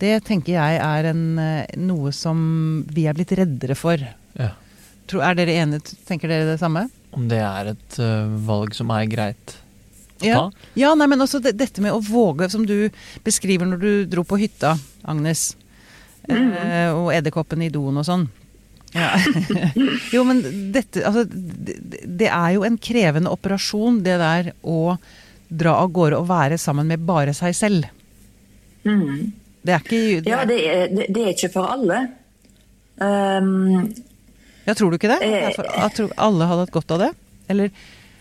Det 0.00 0.14
tenker 0.26 0.56
jeg 0.56 0.78
er 0.82 1.10
en, 1.10 1.24
eh, 1.40 1.74
noe 1.80 2.12
som 2.14 2.38
vi 2.94 3.08
er 3.10 3.16
blitt 3.16 3.34
reddere 3.38 3.76
for. 3.78 4.00
Ja. 4.38 4.52
Er 5.14 5.36
dere 5.38 5.58
enige? 5.60 5.94
Tenker 6.08 6.30
dere 6.30 6.48
det 6.48 6.60
samme? 6.62 6.86
Om 7.14 7.28
det 7.30 7.42
er 7.44 7.74
et 7.74 7.98
uh, 8.02 8.30
valg 8.46 8.74
som 8.74 8.90
er 8.94 9.06
greit 9.10 9.58
ja. 10.26 10.44
ta? 10.44 10.70
Ja, 10.78 10.94
nei, 10.98 11.08
men 11.10 11.24
også 11.24 11.40
det, 11.44 11.54
dette 11.60 11.84
med 11.84 11.94
å 11.94 12.00
våge, 12.04 12.48
som 12.52 12.64
du 12.68 12.88
beskriver 13.26 13.68
når 13.68 13.82
du 13.82 13.90
dro 14.10 14.24
på 14.26 14.38
hytta, 14.40 14.76
Agnes. 15.02 15.52
Mm. 16.28 16.48
Eh, 16.52 16.90
og 16.94 17.12
edderkoppen 17.14 17.62
i 17.66 17.70
doen 17.72 18.00
og 18.00 18.06
sånn. 18.08 18.26
Ja. 18.94 19.10
jo, 20.14 20.22
men 20.22 20.38
dette 20.72 21.02
Altså, 21.02 21.24
det, 21.26 21.80
det, 22.06 22.28
er 22.30 22.52
jo 22.54 22.62
en 22.62 22.76
krevende 22.78 23.32
operasjon, 23.34 23.98
det 24.06 24.20
der 24.22 24.52
å 24.62 24.96
dra 25.50 25.74
av 25.82 25.90
gårde 25.94 26.20
og 26.22 26.28
være 26.30 26.58
sammen 26.60 26.88
med 26.90 27.02
bare 27.06 27.34
seg 27.36 27.56
selv. 27.58 27.90
Mm. 28.86 29.32
Det 29.64 29.74
er 29.74 29.82
ikke 29.82 30.00
det 30.22 30.30
Ja, 30.30 30.44
det 30.48 30.58
er, 30.68 30.86
det 30.94 31.20
er, 31.20 31.32
ikke 31.32 31.50
for 31.54 31.74
alle. 31.74 32.00
Um, 33.00 33.90
ja, 34.64 34.74
tror 34.76 34.92
du 34.92 34.98
ikke 34.98 35.10
det? 35.10 35.20
Jeg 35.26 35.92
tror 35.96 36.14
alle 36.20 36.48
hadde 36.48 36.66
hatt 36.66 36.74
godt 36.74 36.94
av 36.94 37.02
det? 37.06 37.12
Eller? 37.52 37.72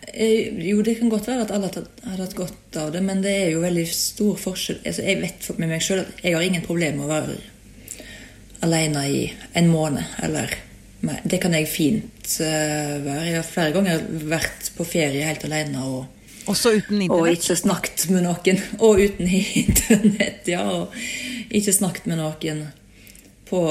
Eh, 0.07 0.51
jo, 0.67 0.81
det 0.85 0.97
kan 0.99 1.09
godt 1.09 1.27
være 1.27 1.45
at 1.45 1.53
alle 1.55 1.69
hadde 1.71 2.19
hatt 2.19 2.35
godt 2.37 2.77
av 2.81 2.91
det, 2.93 3.01
men 3.05 3.23
det 3.23 3.33
er 3.45 3.49
jo 3.53 3.63
veldig 3.63 3.85
stor 3.95 4.37
forskjell. 4.41 4.81
Altså, 4.83 5.05
jeg 5.07 5.21
vet 5.21 5.49
med 5.57 5.71
meg 5.71 5.85
sjøl 5.85 6.03
at 6.03 6.23
jeg 6.23 6.35
har 6.35 6.45
ingen 6.45 6.65
problemer 6.65 6.99
med 6.99 7.07
å 7.07 7.13
være 7.13 7.39
alene 8.63 9.07
i 9.11 9.23
en 9.59 9.71
måned. 9.71 10.03
Eller 10.23 10.57
Det 11.23 11.39
kan 11.43 11.53
jeg 11.53 11.67
fint 11.67 12.35
uh, 12.39 12.99
være. 13.03 13.23
Jeg 13.27 13.35
har 13.35 13.47
flere 13.47 13.73
ganger 13.75 14.05
vært 14.31 14.69
på 14.77 14.85
ferie 14.87 15.25
helt 15.27 15.43
alene 15.43 15.83
og 15.83 16.05
også 16.47 16.73
uten 16.77 17.01
internett? 17.01 17.19
Og 17.19 17.29
ikke 17.31 17.55
snakket 17.55 18.05
med 18.11 18.25
noen. 18.25 18.61
Og 18.79 18.99
uten 18.99 19.27
internett, 19.63 20.47
ja. 20.47 20.63
Og 20.67 20.95
ikke 21.53 21.75
snakket 21.75 22.09
med 22.11 22.19
noen 22.19 22.65
på 23.47 23.61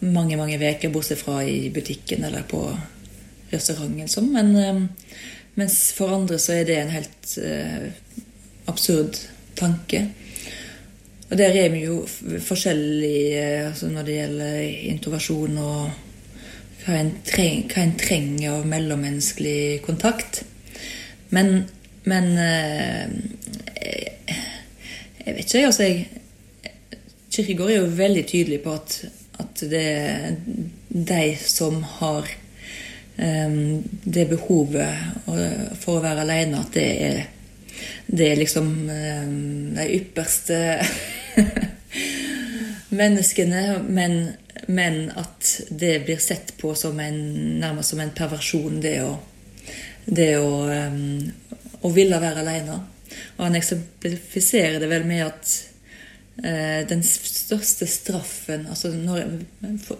mange 0.00 0.36
mange 0.36 0.58
uker, 0.58 0.90
bortsett 0.90 1.20
fra 1.20 1.40
i 1.46 1.68
butikken 1.70 2.24
eller 2.26 2.44
på 2.48 2.62
restauranten. 3.52 4.32
Men 4.32 4.56
um, 4.56 4.88
mens 5.58 5.76
for 5.96 6.14
andre 6.14 6.38
så 6.40 6.58
er 6.58 6.68
det 6.68 6.78
en 6.78 6.94
helt 6.94 7.32
eh, 7.42 7.88
absurd 8.70 9.18
tanke. 9.58 10.04
Og 11.28 11.36
der 11.36 11.56
er 11.60 11.72
vi 11.74 11.84
jo 11.84 12.02
forskjellige 12.08 13.42
altså 13.68 13.88
når 13.92 14.06
det 14.06 14.20
gjelder 14.20 14.60
introversjon 14.92 15.58
og 15.60 16.04
hva 16.84 17.00
en, 17.02 17.10
treng, 17.26 17.66
hva 17.68 17.82
en 17.84 17.98
trenger 18.00 18.54
av 18.54 18.70
mellommenneskelig 18.70 19.82
kontakt. 19.84 20.44
Men 21.34 21.66
men 22.08 22.38
eh, 22.38 23.08
jeg 25.26 25.34
vet 25.34 25.44
ikke, 25.44 25.66
altså 25.66 25.88
jeg 25.88 26.06
Kirkegård 27.28 27.70
er 27.70 27.82
jo 27.82 27.96
veldig 27.98 28.22
tydelig 28.26 28.58
på 28.64 28.72
at, 28.74 28.94
at 29.38 29.60
det 29.70 29.82
er 29.84 30.38
de 30.88 31.24
som 31.38 31.82
har 31.98 32.30
det 33.18 34.24
behovet 34.30 35.24
for 35.80 35.96
å 35.98 36.02
være 36.04 36.22
alene, 36.22 36.60
at 36.62 36.76
det 36.76 36.84
er, 37.02 37.16
det 38.06 38.28
er 38.28 38.38
liksom 38.38 38.68
um, 38.86 39.72
de 39.74 39.86
ypperste 39.96 40.58
menneskene. 43.00 43.64
Men, 43.88 44.14
men, 44.70 45.00
at 45.18 45.50
det 45.68 45.96
blir 46.06 46.22
sett 46.22 46.54
på 46.60 46.76
som 46.78 47.00
en, 47.02 47.18
nærmest 47.58 47.96
som 47.96 48.04
en 48.04 48.14
perversjon, 48.14 48.78
det 48.84 48.96
å, 49.02 49.12
det 50.06 50.30
å 50.38 50.52
å 51.80 51.90
ville 51.94 52.20
være 52.20 52.42
alene. 52.42 52.78
Og 53.38 53.44
han 53.46 53.58
eksemplifiserer 53.58 54.78
det 54.82 54.90
vel 54.90 55.06
med 55.08 55.24
at 55.26 55.54
den 56.38 57.00
største 57.02 57.86
straffen 57.90 58.68
altså 58.70 58.92
når, 58.94 59.24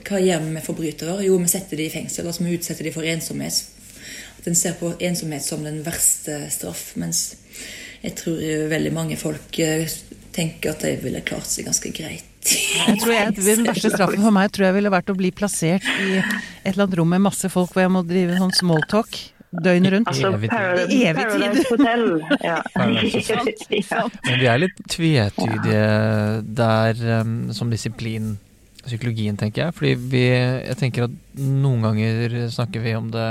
Hva 0.07 0.21
gjør 0.23 0.45
vi 0.45 0.53
med 0.55 0.63
forbrytere? 0.63 1.17
Jo, 1.27 1.35
vi 1.43 1.51
setter 1.51 1.81
dem 1.81 1.89
i 1.89 1.91
fengsel. 1.91 2.29
altså 2.31 2.45
Vi 2.47 2.55
utsetter 2.55 2.87
dem 2.87 2.95
for 2.95 3.03
ensomhet. 3.03 3.59
At 4.39 4.47
en 4.47 4.55
ser 4.55 4.77
på 4.79 4.93
ensomhet 5.03 5.43
som 5.43 5.67
den 5.67 5.81
verste 5.83 6.45
straff. 6.55 6.93
Mens 6.95 7.25
jeg 8.05 8.15
tror 8.21 8.39
veldig 8.71 8.93
mange 8.95 9.19
folk 9.19 9.59
eh, 9.59 9.91
tenker 10.35 10.77
at 10.77 10.85
de 10.87 10.95
ville 11.03 11.25
klart 11.27 11.51
seg 11.51 11.67
ganske 11.67 11.91
greit. 11.95 12.25
Jeg 12.49 13.01
tror 13.03 13.13
jeg, 13.13 13.33
Den 13.35 13.67
verste 13.67 13.91
straffen 13.93 14.23
for 14.23 14.35
meg 14.35 14.53
tror 14.55 14.69
jeg 14.69 14.77
ville 14.79 14.93
vært 14.93 15.11
å 15.11 15.17
bli 15.19 15.33
plassert 15.35 15.85
i 16.05 16.21
et 16.21 16.71
eller 16.71 16.87
annet 16.87 17.01
rom 17.01 17.11
med 17.11 17.25
masse 17.27 17.51
folk 17.53 17.75
hvor 17.75 17.83
jeg 17.83 17.93
må 17.93 18.05
drive 18.07 18.39
sånn 18.39 18.55
smalltalk 18.57 19.19
døgnet 19.51 19.93
rundt. 19.95 20.09
Altså, 20.09 20.33
evig 20.35 20.51
tid. 20.51 21.15
Paradise 21.17 21.65
Hotel. 21.71 22.05
Ja. 22.49 22.59
Men 24.25 24.41
vi 24.41 24.49
er 24.49 24.61
litt 24.63 24.83
tvetydige 24.91 25.87
der 26.59 27.03
um, 27.21 27.39
som 27.57 27.73
disiplin, 27.73 28.37
psykologien, 28.85 29.37
tenker 29.41 29.67
jeg. 29.67 29.77
Fordi 29.77 29.95
vi, 30.13 30.25
jeg 30.31 30.77
tenker 30.81 31.09
at 31.09 31.17
noen 31.39 31.85
ganger 31.89 32.39
snakker 32.53 32.85
vi 32.85 32.97
om 32.99 33.11
det 33.13 33.29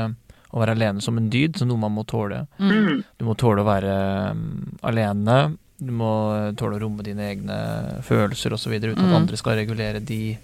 å 0.48 0.62
være 0.62 0.78
alene 0.78 1.04
som 1.04 1.18
en 1.20 1.30
dyd, 1.32 1.58
som 1.60 1.70
noe 1.70 1.82
man 1.82 1.96
må 1.96 2.06
tåle. 2.08 2.46
Mm. 2.58 3.04
Du 3.20 3.26
må 3.28 3.36
tåle 3.40 3.64
å 3.64 3.68
være 3.68 3.96
um, 4.34 4.46
alene. 4.88 5.40
Du 5.78 5.92
må 5.94 6.12
tåle 6.58 6.80
å 6.80 6.82
romme 6.82 7.06
dine 7.06 7.28
egne 7.30 7.58
følelser 8.06 8.56
osv. 8.56 8.74
uten 8.80 8.98
mm. 8.98 9.10
at 9.10 9.20
andre 9.22 9.40
skal 9.40 9.60
regulere 9.60 10.02
de 10.02 10.38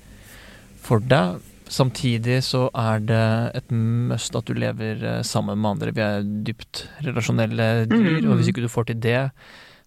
for 0.84 1.03
deg. 1.03 1.41
Samtidig 1.72 2.41
så 2.43 2.66
er 2.76 3.03
det 3.07 3.26
et 3.59 3.72
must 3.72 4.36
at 4.36 4.49
du 4.49 4.57
lever 4.57 5.03
eh, 5.03 5.22
sammen 5.26 5.59
med 5.61 5.76
andre. 5.76 5.93
Vi 5.95 6.03
er 6.03 6.26
dypt 6.47 6.86
relasjonelle 7.05 7.86
dyr, 7.88 8.20
mm. 8.20 8.28
og 8.30 8.39
hvis 8.39 8.51
ikke 8.51 8.66
du 8.66 8.72
får 8.72 8.89
til 8.89 8.99
det, 9.03 9.22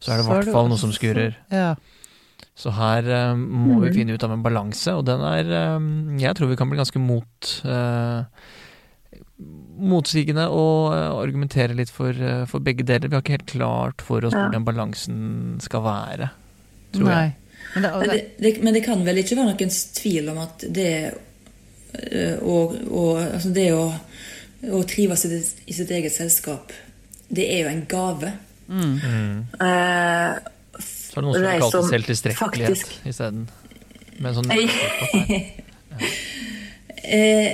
så 0.00 0.12
er 0.12 0.20
det 0.20 0.26
i 0.26 0.30
hvert 0.30 0.52
fall 0.54 0.70
noe 0.70 0.80
som 0.80 0.94
skurrer. 0.94 1.36
Ja. 1.52 1.74
Så 2.56 2.72
her 2.72 3.04
uh, 3.04 3.32
må 3.36 3.76
mm. 3.76 3.82
vi 3.84 3.94
finne 3.98 4.16
ut 4.16 4.24
av 4.24 4.32
en 4.32 4.44
balanse, 4.44 4.94
og 4.96 5.04
den 5.08 5.20
er 5.24 5.50
uh, 5.52 5.80
Jeg 6.20 6.36
tror 6.36 6.48
vi 6.48 6.56
kan 6.56 6.70
bli 6.70 6.80
ganske 6.80 7.00
mot 7.00 7.50
uh, 7.68 8.24
motsigende 9.76 10.46
og 10.48 10.94
argumentere 10.96 11.76
litt 11.76 11.92
for, 11.92 12.16
for, 12.48 12.64
begge 12.64 12.86
deler. 12.88 13.10
Vi 13.10 13.18
har 13.18 13.24
ikke 13.24 13.36
helt 13.36 13.50
klart 13.52 14.04
for 14.04 14.24
oss 14.24 14.32
ja. 14.32 14.46
hvor 14.46 14.54
den 14.54 14.64
balansen 14.64 15.18
skal 15.60 15.84
være, 15.84 16.30
tror 16.96 17.10
Nei. 17.10 17.18
jeg. 17.20 17.34
Men 17.74 17.84
det, 17.84 18.20
det, 18.40 18.52
men 18.64 18.72
det, 18.72 18.82
kan 18.86 19.02
vel 19.04 19.20
ikke 19.20 19.36
være 19.36 19.52
noen 19.52 19.72
tvil 19.98 20.30
om 20.32 20.40
at 20.40 20.64
det 20.72 20.92
og, 22.42 22.74
og 22.90 23.20
altså 23.22 23.52
det 23.56 23.70
å, 23.74 23.86
å 24.74 24.82
trives 24.88 25.24
i, 25.28 25.38
i, 25.66 25.76
sitt 25.76 25.92
eget 25.94 26.14
selskap, 26.14 26.74
det 27.28 27.46
er 27.54 27.64
jo 27.64 27.70
en 27.72 27.86
gave. 27.90 28.32
Mm. 28.66 28.98
Mm. 28.98 29.38
Uh, 29.60 30.36
så 30.82 31.18
er 31.18 31.22
det 31.22 31.26
noen 31.26 31.36
som 31.36 31.46
har 31.46 31.62
kalt 31.62 31.76
det 31.76 31.84
selvtilstrekkelighet 31.92 33.08
isteden. 33.08 33.46
Med 34.16 34.30
en 34.30 34.36
sånn 34.36 34.48
ja. 34.52 34.56
eh, 37.16 37.50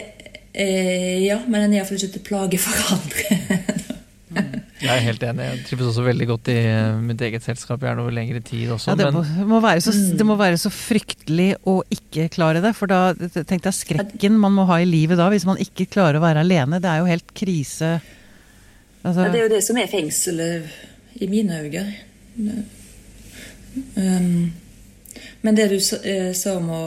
eh, 0.55 1.19
ja, 1.23 1.39
men 1.47 1.65
den 1.65 1.75
er 1.75 1.81
iallfall 1.81 1.99
ikke 1.99 2.17
til 2.17 2.27
plage 2.27 2.61
for 2.63 2.75
andre. 2.97 4.62
Jeg 4.83 4.91
er 4.91 5.05
helt 5.07 5.23
enig. 5.27 5.45
Jeg 5.47 5.61
trives 5.69 5.91
også 5.93 6.05
veldig 6.05 6.27
godt 6.33 6.49
i 6.51 6.57
eh, 6.67 7.03
mitt 7.03 7.21
eget 7.23 7.45
selskap, 7.45 7.83
gjerne 7.85 8.03
over 8.03 8.15
lengre 8.15 8.41
tid 8.45 8.73
også. 8.75 8.93
Ja, 8.93 8.99
det, 8.99 9.11
må, 9.15 9.23
må 9.49 9.61
så, 9.85 9.95
det, 10.19 10.27
må, 10.27 10.37
være 10.41 10.59
så, 10.59 10.73
fryktelig 10.75 11.53
å 11.69 11.77
ikke 11.95 12.27
klare 12.35 12.63
det. 12.65 12.75
For 12.79 12.91
da 12.91 13.15
tenkte 13.15 13.71
jeg 13.71 13.79
skrekken 13.79 14.41
man 14.43 14.57
må 14.57 14.67
ha 14.71 14.81
i 14.83 14.89
livet 14.89 15.21
da, 15.21 15.29
hvis 15.33 15.47
man 15.49 15.61
ikke 15.63 15.87
klarer 15.93 16.19
å 16.19 16.25
være 16.25 16.43
alene. 16.43 16.83
Det 16.83 16.91
er 16.91 17.03
jo 17.03 17.13
helt 17.13 17.31
krise. 17.39 17.95
Altså. 19.03 19.29
Ja, 19.29 19.31
det 19.31 19.39
er 19.39 19.47
jo 19.47 19.55
det 19.55 19.63
som 19.67 19.79
er 19.79 19.93
fengselet 19.93 21.23
i 21.23 21.31
mine 21.31 21.63
øyne. 21.63 21.87
Um, 23.95 24.53
men 25.43 25.57
det 25.57 25.71
du 25.71 25.79
eh, 25.79 26.31
sa 26.37 26.59
om 26.59 26.71
å 26.73 26.85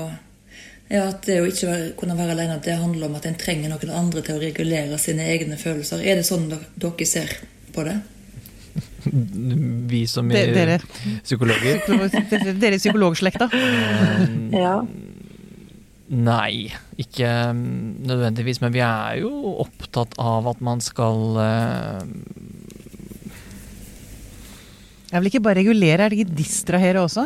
ja, 0.86 1.08
at 1.10 1.24
det 1.26 1.40
å 1.42 1.48
ikke 1.50 1.68
være, 1.70 1.86
kunne 1.98 2.16
være 2.18 2.36
alene, 2.36 2.60
det 2.62 2.78
handler 2.78 3.10
om 3.10 3.16
at 3.18 3.26
en 3.26 3.38
trenger 3.42 3.72
noen 3.72 3.94
andre 3.96 4.22
til 4.26 4.38
å 4.38 4.42
regulere 4.44 5.00
sine 5.02 5.26
egne 5.34 5.58
følelser. 5.58 6.04
Er 6.06 6.20
det 6.20 6.28
sånn 6.28 6.46
dere 6.52 7.08
ser 7.10 7.32
på 7.76 7.86
det? 7.88 7.96
Vi 9.92 10.02
som 10.10 10.32
er 10.34 10.54
dere, 10.56 10.80
psykologer? 11.24 11.84
Dere 12.64 12.80
psykologslekta? 12.82 13.50
ja. 14.56 14.78
Nei, 16.16 16.70
ikke 17.02 17.30
nødvendigvis. 17.56 18.60
Men 18.62 18.74
vi 18.76 18.84
er 18.86 19.22
jo 19.24 19.56
opptatt 19.64 20.14
av 20.22 20.52
at 20.52 20.60
man 20.66 20.84
skal 20.86 21.40
uh... 21.40 22.04
Jeg 25.10 25.22
vil 25.22 25.32
ikke 25.32 25.42
bare 25.48 25.62
regulere, 25.64 26.06
er 26.06 26.14
det 26.14 26.22
ikke 26.22 26.38
distrahere 26.38 27.02
også? 27.02 27.26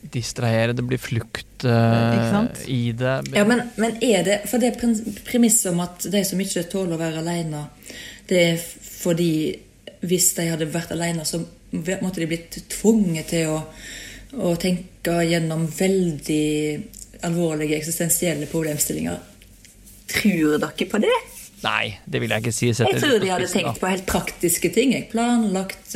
distrahere, 0.00 0.72
det 0.72 0.82
blir 0.82 0.98
flukt 0.98 1.64
uh, 1.64 2.46
i 2.66 2.92
det. 2.96 3.16
Ja, 3.34 3.44
men, 3.44 3.62
men, 3.76 3.98
er 4.00 4.24
det 4.24 4.38
For 4.48 4.62
det 4.62 4.78
premisset 5.26 5.70
om 5.72 5.82
at 5.84 6.06
de 6.08 6.22
som 6.24 6.40
ikke 6.40 6.64
tåler 6.72 6.96
å 6.96 7.00
være 7.00 7.20
alene, 7.20 7.66
det 8.30 8.44
er 8.52 8.62
fordi 8.62 9.32
hvis 10.00 10.30
de 10.36 10.48
hadde 10.52 10.70
vært 10.72 10.94
alene, 10.94 11.26
så 11.28 11.42
måtte 11.72 12.22
de 12.22 12.28
blitt 12.30 12.60
tvunget 12.72 13.32
til 13.34 13.52
å, 13.52 13.58
å 14.40 14.54
tenke 14.60 15.20
gjennom 15.28 15.66
veldig 15.68 16.46
alvorlige 17.26 17.76
eksistensielle 17.76 18.48
problemstillinger. 18.50 19.20
Tror 20.10 20.56
dere 20.58 20.88
på 20.90 21.02
det? 21.02 21.18
Nei, 21.60 21.90
det 22.08 22.22
vil 22.22 22.32
jeg 22.32 22.40
ikke 22.40 22.52
si. 22.56 22.68
Jeg 22.72 23.00
tror 23.02 23.18
de 23.20 23.28
hadde 23.28 23.48
tenkt 23.50 23.80
på 23.82 23.88
helt 23.90 24.06
praktiske 24.08 24.70
ting. 24.72 24.94
Jeg 24.96 25.10
planlagt 25.12 25.92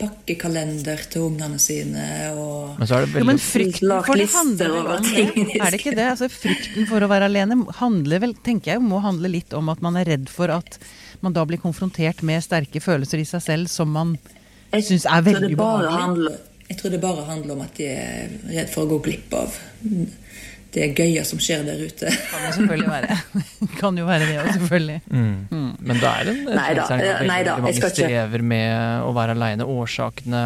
pakkekalender 0.00 1.02
til 1.12 1.26
ungene 1.26 1.60
sine. 1.60 2.06
Og 2.32 2.78
men 2.80 2.88
så 2.88 2.96
er 2.96 3.04
det 3.04 3.20
Jo, 3.20 3.26
men 3.28 3.42
frykten 3.42 3.92
for 4.06 4.22
det 4.22 4.28
handler 4.32 4.72
vel 4.72 4.90
om 4.94 5.10
det? 5.10 5.26
Er 5.58 5.68
det 5.68 5.82
ikke 5.82 5.94
det? 5.98 6.08
Altså, 6.14 6.30
frykten 6.32 6.88
for 6.88 7.04
å 7.04 7.10
være 7.12 7.28
alene 7.28 7.60
handler 7.82 8.24
vel, 8.24 8.34
tenker 8.46 8.74
jeg, 8.74 8.84
må 8.88 9.02
handle 9.04 9.34
litt 9.34 9.52
om 9.58 9.68
at 9.72 9.84
man 9.84 10.00
er 10.00 10.08
redd 10.14 10.32
for 10.32 10.52
at 10.54 10.80
man 11.22 11.32
da 11.36 11.44
blir 11.48 11.60
konfrontert 11.62 12.22
med 12.26 12.42
sterke 12.44 12.80
følelser 12.82 13.22
i 13.22 13.26
seg 13.28 13.42
selv 13.44 13.70
som 13.72 13.90
man 13.94 14.16
Jeg 14.72 14.84
syns 14.88 15.04
er 15.06 15.22
veldig 15.26 15.56
bare 15.58 15.86
ubehagelig. 15.88 16.36
Jeg 16.68 16.78
tror 16.80 16.90
det 16.94 17.00
bare 17.02 17.24
handler 17.28 17.52
om 17.56 17.60
at 17.66 17.74
de 17.76 17.86
er 17.92 18.28
redd 18.48 18.70
for 18.72 18.86
å 18.86 18.90
gå 18.94 18.98
glipp 19.04 19.34
av 19.36 19.56
det 20.72 20.86
gøye 20.96 21.20
som 21.28 21.36
skjer 21.42 21.66
der 21.66 21.82
ute. 21.84 22.08
Kan 22.30 22.46
jo 22.46 22.52
selvfølgelig 22.56 22.88
være. 22.88 23.16
kan 23.80 23.98
jo 24.00 24.06
være 24.08 24.24
det 24.30 24.38
òg, 24.40 24.48
selvfølgelig. 24.56 25.00
Mm. 25.12 25.66
Men 25.84 26.00
det 26.00 26.08
er 26.08 26.30
en 26.32 26.40
Nei 26.48 26.70
da, 26.78 26.86
at 26.86 26.94
eh, 26.96 27.26
nei 27.28 27.36
da, 27.44 27.58
mange 27.58 27.68
jeg 27.74 27.76
skal 27.82 27.92
ikke- 27.92 28.06
strever 28.06 28.46
med 28.54 29.04
å 29.04 29.12
være 29.18 29.36
aleine. 29.36 29.66
Årsakene 29.68 30.40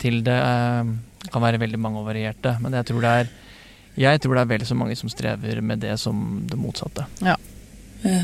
til 0.00 0.22
det 0.24 0.38
eh, 0.40 0.94
kan 1.30 1.44
være 1.44 1.60
veldig 1.60 1.82
mange 1.84 2.00
og 2.00 2.08
varierte. 2.08 2.56
Men 2.64 2.78
jeg 2.80 2.88
tror 2.88 3.04
det 3.04 3.14
er 3.20 3.32
jeg 4.00 4.20
tror 4.22 4.38
det 4.38 4.40
er 4.46 4.50
vel 4.54 4.64
så 4.64 4.76
mange 4.78 4.96
som 4.96 5.10
strever 5.12 5.60
med 5.60 5.82
det 5.84 5.98
som 6.00 6.40
det 6.48 6.56
motsatte. 6.56 7.04
Ja. 7.20 7.36
Ja. 8.06 8.22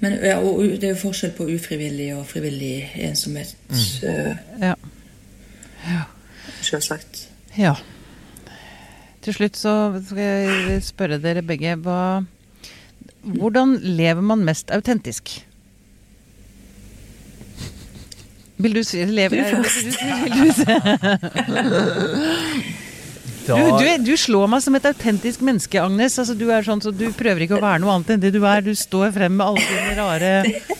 Men 0.00 0.12
ja, 0.24 0.38
og 0.40 0.62
det 0.80 0.84
er 0.84 0.94
jo 0.94 1.00
forskjell 1.02 1.32
på 1.36 1.44
ufrivillig 1.52 2.10
og 2.16 2.22
frivillig 2.30 2.90
ensomhet. 3.04 3.54
Mm. 3.68 3.76
Ja. 4.62 4.74
Selvsagt. 6.64 7.26
ja. 7.58 7.74
Til 9.20 9.34
slutt 9.36 9.56
så 9.60 9.72
skal 10.06 10.18
jeg 10.24 10.82
spørre 10.86 11.18
dere 11.20 11.42
begge 11.44 11.74
hva 11.84 12.22
Hvordan 13.20 13.74
lever 13.84 14.22
man 14.24 14.40
mest 14.48 14.70
autentisk? 14.72 15.28
Vil 18.60 18.74
du 18.76 18.82
si 18.84 19.04
leve, 19.04 19.36
Du 19.36 19.42
vil 19.42 19.44
først. 19.56 19.76
du, 19.84 19.90
vil 20.24 20.32
du, 20.40 20.52
si- 20.56 20.64
Da, 23.46 23.56
du, 23.56 23.70
du, 23.80 23.86
du 24.10 24.12
slår 24.20 24.46
meg 24.52 24.60
som 24.62 24.76
et 24.76 24.86
autentisk 24.90 25.40
menneske, 25.46 25.80
Agnes. 25.80 26.18
Altså, 26.20 26.34
du 26.38 26.46
er 26.52 26.66
sånn 26.66 26.82
så 26.84 26.92
du 26.94 27.06
prøver 27.16 27.46
ikke 27.46 27.56
å 27.58 27.62
være 27.62 27.80
noe 27.82 27.94
annet 27.96 28.12
enn 28.14 28.22
det 28.22 28.32
du 28.34 28.40
er. 28.44 28.60
Du 28.66 28.72
står 28.76 29.12
frem 29.16 29.36
med 29.38 29.46
alle 29.46 29.64
dine 29.64 29.96
rare 29.98 30.32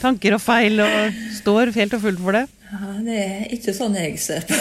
tanker 0.02 0.36
og 0.36 0.42
feil, 0.44 0.80
og 0.84 1.20
står 1.40 1.72
helt 1.78 1.96
og 1.96 2.04
fullt 2.04 2.22
for 2.26 2.36
det. 2.36 2.44
Ja, 2.70 2.92
det 3.06 3.18
er 3.24 3.42
ikke 3.56 3.74
sånn 3.74 3.96
jeg 3.98 4.20
ser 4.22 4.44
på, 4.48 4.60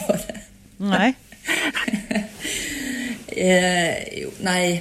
på 0.00 0.18
det. 0.24 0.40
Nei. 0.82 1.12
Eh, 3.36 4.22
jo, 4.22 4.30
nei 4.40 4.80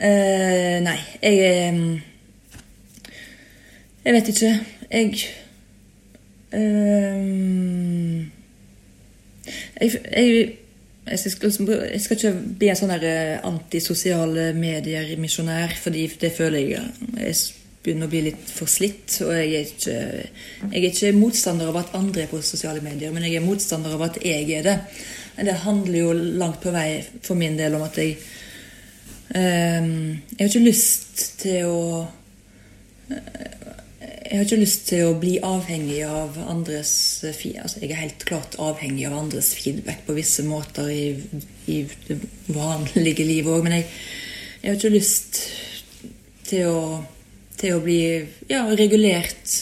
eh, 0.00 0.78
Nei, 0.80 0.96
jeg 1.20 1.36
Jeg 4.02 4.14
vet 4.16 4.30
ikke. 4.32 4.52
Jeg 4.90 5.10
eh, 6.56 8.41
jeg, 9.82 10.02
jeg, 10.12 10.58
jeg, 11.06 11.18
skal, 11.18 11.48
liksom- 11.48 11.72
jeg 11.72 12.00
skal 12.04 12.18
ikke 12.18 12.32
bli 12.60 12.70
en 12.72 12.78
sånn 12.78 12.94
eh, 12.98 13.40
antisosiale 13.48 14.52
medier-misjonær, 14.56 15.74
fordi 15.82 16.06
det 16.22 16.32
føler 16.36 16.62
jeg 16.62 16.86
jeg 17.18 17.36
begynner 17.82 18.06
å 18.06 18.12
bli 18.12 18.20
litt 18.28 18.44
for 18.46 18.70
slitt. 18.70 19.16
Og 19.26 19.32
jeg 19.34 19.48
er, 19.58 19.66
ikke, 19.66 19.96
jeg 20.70 20.78
er 20.78 20.88
ikke 20.92 21.12
motstander 21.18 21.72
av 21.72 21.80
at 21.80 21.96
andre 21.98 22.22
er 22.24 22.30
på 22.30 22.38
sosiale 22.46 22.82
medier, 22.84 23.10
men 23.14 23.26
jeg 23.26 23.40
er 23.40 23.46
motstander 23.46 23.96
av 23.96 24.06
at 24.06 24.20
jeg 24.22 24.46
er 24.54 24.68
det. 24.68 24.76
Det 25.42 25.58
handler 25.64 25.98
jo 25.98 26.12
langt 26.14 26.60
på 26.62 26.70
vei 26.74 27.02
for 27.24 27.34
min 27.40 27.56
del 27.58 27.74
om 27.74 27.82
at 27.86 27.98
jeg 27.98 28.14
eh, 29.34 29.82
Jeg 29.82 30.38
har 30.38 30.50
ikke 30.50 30.66
lyst 30.68 31.40
til 31.42 31.66
å 31.66 31.78
jeg 34.32 34.38
har 34.38 34.46
ikke 34.46 34.62
lyst 34.62 34.86
til 34.88 35.10
å 35.10 35.16
bli 35.20 35.34
avhengig 35.44 35.98
av 36.08 36.38
andres 36.48 36.92
altså 37.26 37.82
Jeg 37.82 37.90
er 37.90 37.98
helt 37.98 38.22
klart 38.24 38.54
avhengig 38.56 39.04
av 39.04 39.16
andres 39.18 39.50
feedback 39.52 40.06
på 40.06 40.16
visse 40.16 40.40
måter 40.48 40.88
i, 40.88 41.02
i 41.68 41.82
det 42.06 42.16
vanlige 42.48 43.26
livet 43.28 43.52
òg, 43.52 43.66
men 43.66 43.76
jeg, 43.76 43.90
jeg 44.62 44.70
har 44.70 44.78
ikke 44.78 44.94
lyst 44.94 45.42
til 46.48 46.70
å, 46.70 46.80
til 47.60 47.76
å 47.76 47.84
bli 47.84 48.00
ja, 48.48 48.64
regulert 48.72 49.52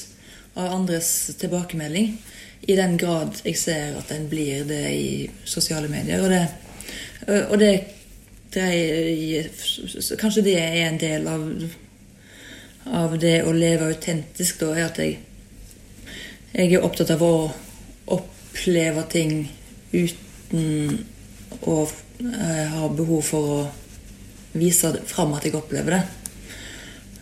av 0.54 0.70
andres 0.78 1.10
tilbakemelding. 1.42 2.14
I 2.70 2.78
den 2.78 2.94
grad 3.00 3.42
jeg 3.42 3.58
ser 3.58 3.98
at 3.98 4.14
en 4.14 4.30
blir 4.30 4.62
det 4.70 4.84
i 4.94 5.10
sosiale 5.50 5.90
medier. 5.90 6.22
Og 6.22 6.30
det, 6.30 7.42
og 7.48 7.58
det 7.58 7.74
dreier 8.54 9.50
Kanskje 10.20 10.46
det 10.46 10.58
er 10.62 10.82
en 10.84 11.02
del 11.02 11.26
av 11.30 11.46
av 12.90 13.18
det 13.22 13.42
å 13.46 13.52
leve 13.54 13.90
autentisk, 13.92 14.60
da, 14.62 14.72
er 14.74 14.88
at 14.88 14.98
jeg, 14.98 15.18
jeg 16.52 16.72
er 16.74 16.84
opptatt 16.84 17.12
av 17.14 17.22
å 17.22 17.34
oppleve 18.10 19.04
ting 19.10 19.44
uten 19.92 21.04
å 21.66 21.76
eh, 21.86 22.66
ha 22.74 22.88
behov 22.94 23.22
for 23.26 23.54
å 23.54 23.60
vise 24.58 24.92
fram 25.06 25.34
at 25.36 25.46
jeg 25.46 25.54
opplever 25.58 25.90
det. 25.94 26.02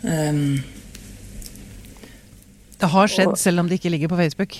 Um, 0.08 0.62
Det 2.78 2.86
har 2.92 3.10
skjedd, 3.10 3.34
selv 3.36 3.60
om 3.60 3.68
det 3.68 3.74
ikke 3.80 3.90
ligger 3.90 4.08
på 4.12 4.20
Facebook. 4.20 4.52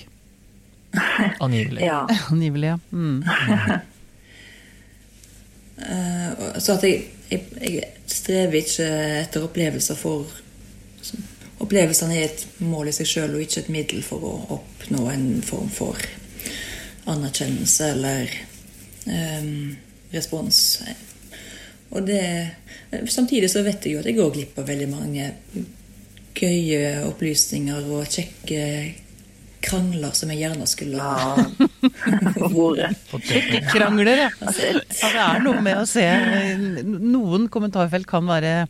angivelig. 1.45 1.81
ja. 1.85 2.07
Angivelig, 2.29 2.67
ja. 2.67 2.77
Mm. 2.91 3.23
uh, 5.85 6.59
så 6.59 6.75
at 6.75 6.83
jeg, 6.83 7.07
jeg, 7.31 7.45
jeg 7.61 7.83
strever 8.09 8.59
ikke 8.59 8.89
etter 9.23 9.45
opplevelser 9.47 9.97
for 9.97 10.27
Opplevelsene 11.69 12.15
er 12.17 12.31
et 12.31 12.43
mål 12.65 12.87
i 12.89 12.91
seg 12.97 13.05
sjøl 13.05 13.35
og 13.37 13.43
ikke 13.43 13.59
et 13.61 13.67
middel 13.69 13.99
for 14.01 14.23
å 14.25 14.31
oppnå 14.55 15.03
en 15.11 15.27
form 15.45 15.67
for 15.69 16.01
anerkjennelse 17.13 17.89
eller 17.93 18.31
um, 19.05 19.75
respons. 20.09 20.63
Og 21.93 22.09
det 22.09 22.23
Samtidig 23.05 23.51
så 23.53 23.61
vet 23.61 23.85
jeg 23.85 23.93
jo 23.93 23.99
at 24.01 24.07
jeg 24.09 24.17
går 24.17 24.31
glipp 24.33 24.57
av 24.57 24.65
veldig 24.65 24.87
mange 24.89 25.27
gøye 26.39 27.03
opplysninger 27.05 27.85
og 27.93 28.09
kjekke 28.09 28.63
krangler 29.61 30.17
som 30.17 30.33
jeg 30.33 30.41
gjerne 30.41 30.65
skulle 30.73 31.05
ha 31.05 31.35
vært. 31.37 33.13
Krangler, 33.69 34.23
ja. 34.25 34.31
ja. 34.41 34.73
Det 34.89 35.13
er 35.21 35.45
noe 35.45 35.61
med 35.61 35.83
å 35.83 35.85
se 35.85 36.07
Noen 36.81 37.45
kommentarfelt 37.53 38.09
kan 38.09 38.25
være 38.25 38.63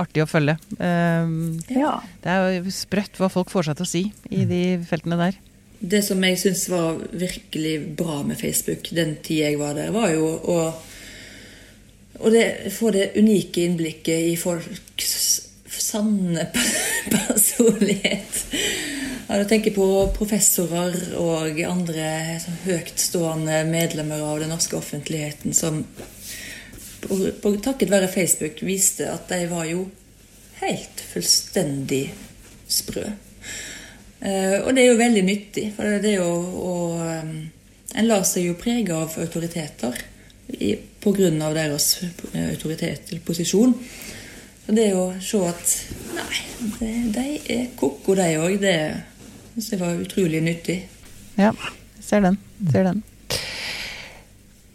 artig 0.00 0.24
å 0.24 0.28
følge. 0.30 0.56
Um, 0.78 1.60
Ja. 1.68 1.98
Det 2.22 2.30
er 2.32 2.58
jo 2.58 2.72
sprøtt 2.72 3.18
hva 3.20 3.30
folk 3.32 3.50
får 3.52 3.68
seg 3.70 3.80
til 3.80 3.86
å 3.86 3.92
si 3.92 4.04
i 4.30 4.44
de 4.48 4.62
feltene 4.88 5.18
der. 5.20 5.38
Det 5.82 6.02
som 6.06 6.22
jeg 6.22 6.38
syns 6.38 6.68
var 6.70 7.00
virkelig 7.10 7.96
bra 7.98 8.22
med 8.22 8.38
Facebook 8.38 8.92
den 8.94 9.16
tida 9.22 9.50
jeg 9.50 9.58
var 9.58 9.74
der, 9.74 9.90
var 9.94 10.12
jo 10.14 10.28
å 10.30 10.58
å 12.22 12.30
det, 12.30 12.70
få 12.70 12.92
det 12.94 13.16
unike 13.18 13.64
innblikket 13.66 14.28
i 14.30 14.36
folks 14.38 15.40
sanne 15.72 16.44
personlighet. 17.10 18.42
Ja, 19.26 19.40
Jeg 19.40 19.48
tenker 19.48 19.74
på 19.74 19.86
professorer 20.14 21.16
og 21.18 21.58
andre 21.66 22.38
høytstående 22.66 23.62
medlemmer 23.70 24.22
av 24.26 24.42
den 24.42 24.52
norske 24.52 24.76
offentligheten 24.76 25.56
som 25.56 25.82
på, 27.02 27.18
på, 27.42 27.52
takket 27.62 27.90
være 27.92 28.10
Facebook 28.12 28.62
viste 28.66 29.08
at 29.10 29.28
de 29.32 29.46
var 29.50 29.66
jo 29.70 29.86
helt 30.62 31.02
fullstendig 31.12 32.04
sprø. 32.70 33.04
Eh, 34.22 34.58
og 34.62 34.70
det 34.74 34.84
er 34.84 34.92
jo 34.92 35.00
veldig 35.00 35.24
nyttig, 35.26 35.66
for 35.76 35.98
det 36.02 36.14
er 36.14 36.20
jo 36.20 36.30
å 36.62 36.76
um, 37.00 37.34
En 37.92 38.06
lar 38.08 38.22
seg 38.24 38.46
jo 38.46 38.54
prege 38.56 38.94
av 38.96 39.18
autoriteter 39.20 39.98
på 41.02 41.10
grunn 41.12 41.42
av 41.44 41.52
deres 41.52 41.90
autoritet 42.32 43.10
eller 43.10 43.20
posisjon. 43.26 43.74
Så 44.64 44.72
det 44.72 44.86
å 44.96 45.10
se 45.20 45.42
at 45.44 45.74
Nei, 46.16 46.40
det, 46.78 46.90
de 47.12 47.26
er 47.52 47.68
ko-ko, 47.76 48.16
de 48.16 48.30
òg, 48.40 48.56
det 48.62 48.76
synes 49.52 49.72
jeg 49.74 49.82
var 49.82 50.00
utrolig 50.00 50.40
nyttig. 50.44 50.78
Ja, 51.36 51.52
ser 52.00 52.24
den. 52.24 52.40
Ser 52.72 52.88
den. 52.88 53.02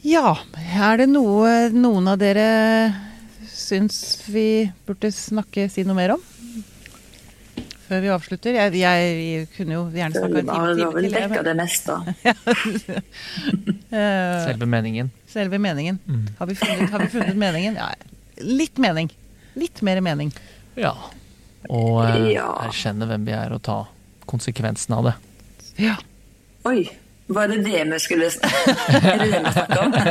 Ja, 0.05 0.35
er 0.77 0.97
det 1.01 1.07
noe 1.09 1.69
noen 1.73 2.07
av 2.11 2.19
dere 2.21 2.47
syns 3.49 3.97
vi 4.29 4.67
burde 4.87 5.09
snakke, 5.11 5.65
si 5.71 5.83
noe 5.87 5.97
mer 5.97 6.13
om? 6.15 6.21
Før 7.87 8.01
vi 8.03 8.09
avslutter. 8.11 8.51
Jeg, 8.57 8.73
jeg 8.81 9.47
kunne 9.55 9.77
jo 9.77 9.83
gjerne 9.95 10.19
snakka 10.19 10.41
en 10.41 10.47
time, 10.49 10.57
har 10.59 10.73
time 10.75 10.89
vel 10.97 11.05
til. 11.07 11.13
jeg, 11.15 11.29
dekka 11.31 11.43
det 11.47 11.55
meste. 11.57 11.93
Eh, 13.87 14.43
Selve 14.43 14.65
meningen. 14.67 15.07
Selve 15.31 15.55
meningen. 15.63 15.95
Mm. 16.11 16.25
Har, 16.37 16.49
vi 16.49 16.55
funnet, 16.59 16.89
har 16.91 16.99
vi 16.99 17.07
funnet 17.13 17.37
meningen? 17.39 17.77
Ja, 17.79 17.85
litt 18.43 18.75
mening. 18.83 19.07
Litt 19.55 19.79
mer 19.87 20.01
mening. 20.03 20.33
Ja. 20.75 20.91
Og 21.71 22.01
eh, 22.03 22.33
Ja. 22.33 22.49
erkjenne 22.67 23.07
hvem 23.07 23.23
vi 23.29 23.31
er, 23.37 23.55
og 23.55 23.61
ta 23.63 23.77
konsekvensen 24.27 24.97
av 24.97 25.07
det. 25.07 25.13
Ja. 25.79 25.95
Oi, 26.67 26.83
var 27.27 27.47
det 27.51 27.57
det 27.65 27.83
vi 27.91 27.99
skulle 27.99 28.29
snakke 28.31 29.79
om? 29.79 29.93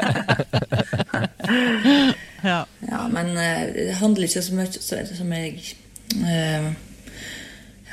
ja. 2.42 2.66
Ja, 2.88 3.08
men 3.12 3.30
eh, 3.36 3.62
det 3.74 3.94
handler 4.00 4.26
ikke 4.28 4.42
så 4.42 4.54
mye 4.56 4.66
så- 4.72 5.06
som 5.16 5.32
jeg 5.32 5.60
uh, 6.20 6.68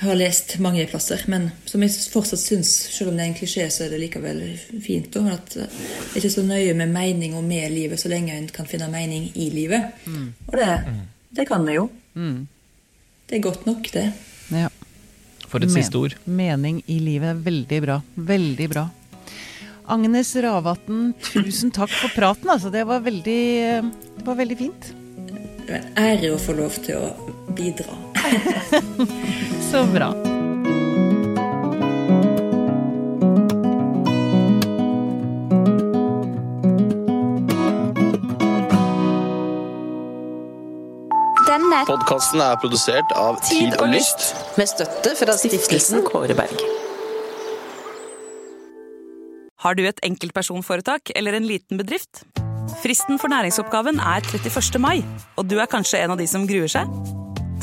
har 0.03 0.15
lest 0.19 0.57
mange 0.59 0.85
plasser, 0.89 1.21
men 1.31 1.49
som 1.65 1.81
jeg 1.85 1.91
fortsatt 2.11 2.39
syns, 2.41 2.71
selv 2.97 3.09
om 3.11 3.17
det 3.17 3.23
er 3.23 3.29
en 3.31 3.37
klisjé, 3.37 3.67
så 3.71 3.85
er 3.85 3.93
det 3.93 4.01
likevel 4.03 4.41
fint. 4.83 5.07
Da, 5.13 5.19
at 5.37 5.55
eh, 5.57 5.67
det 5.69 6.15
er 6.17 6.21
ikke 6.23 6.33
så 6.35 6.43
nøye 6.47 6.73
med 6.77 6.91
mening 6.93 7.35
og 7.39 7.43
med 7.47 7.71
livet, 7.71 7.99
så 8.01 8.11
lenge 8.11 8.35
en 8.35 8.47
kan 8.51 8.67
finne 8.69 8.89
mening 8.91 9.29
i 9.35 9.49
livet. 9.53 9.93
Og 10.47 10.57
det, 10.59 10.69
det 11.39 11.47
kan 11.49 11.63
vi 11.67 11.77
jo. 11.79 11.87
Mm. 12.19 12.47
Det 13.29 13.37
er 13.39 13.45
godt 13.47 13.65
nok, 13.65 13.87
det. 13.93 14.09
ja. 14.51 14.67
For 15.47 15.61
et 15.61 15.69
Men- 15.69 15.75
siste 15.83 15.95
ord. 16.01 16.15
Mening 16.25 16.79
i 16.89 16.95
livet. 16.99 17.43
Veldig 17.45 17.81
bra. 17.85 17.99
Veldig 18.15 18.69
bra. 18.71 18.87
Agnes 19.87 20.35
Ravatn, 20.35 21.11
tusen 21.33 21.71
takk 21.71 21.91
for 21.91 22.09
praten. 22.15 22.49
Altså. 22.49 22.71
Det, 22.71 22.83
var 22.87 23.03
veldig, 23.03 23.43
det 24.17 24.25
var 24.25 24.39
veldig 24.39 24.57
fint. 24.57 24.93
Det 25.63 25.71
er 25.71 25.81
en 25.81 25.97
ære 25.99 26.33
å 26.35 26.39
få 26.39 26.55
lov 26.57 26.77
til 26.83 26.99
å 26.99 27.31
bidra. 27.55 27.95
Så 29.69 29.83
bra. 29.91 30.13
Denne 41.53 41.83
Podkasten 41.85 42.41
er 42.41 42.55
produsert 42.61 43.11
av 43.19 43.37
Tid 43.45 43.75
og 43.77 43.91
Lyst. 43.91 44.31
Med 44.57 44.71
støtte 44.71 45.13
fra 45.19 45.35
stiftelsen 45.37 46.07
Kåre 46.07 46.35
Berg. 46.37 46.82
Har 49.63 49.77
du 49.79 49.85
et 49.87 49.99
enkeltpersonforetak 50.03 51.13
eller 51.15 51.37
en 51.37 51.45
liten 51.47 51.79
bedrift? 51.79 52.25
Fristen 52.81 53.19
for 53.19 53.31
næringsoppgaven 53.31 54.01
er 54.03 54.25
31. 54.27 54.79
mai, 54.83 55.03
og 55.39 55.47
du 55.47 55.55
er 55.61 55.71
kanskje 55.71 56.01
en 56.03 56.11
av 56.15 56.19
de 56.19 56.27
som 56.27 56.43
gruer 56.49 56.71
seg? 56.71 56.89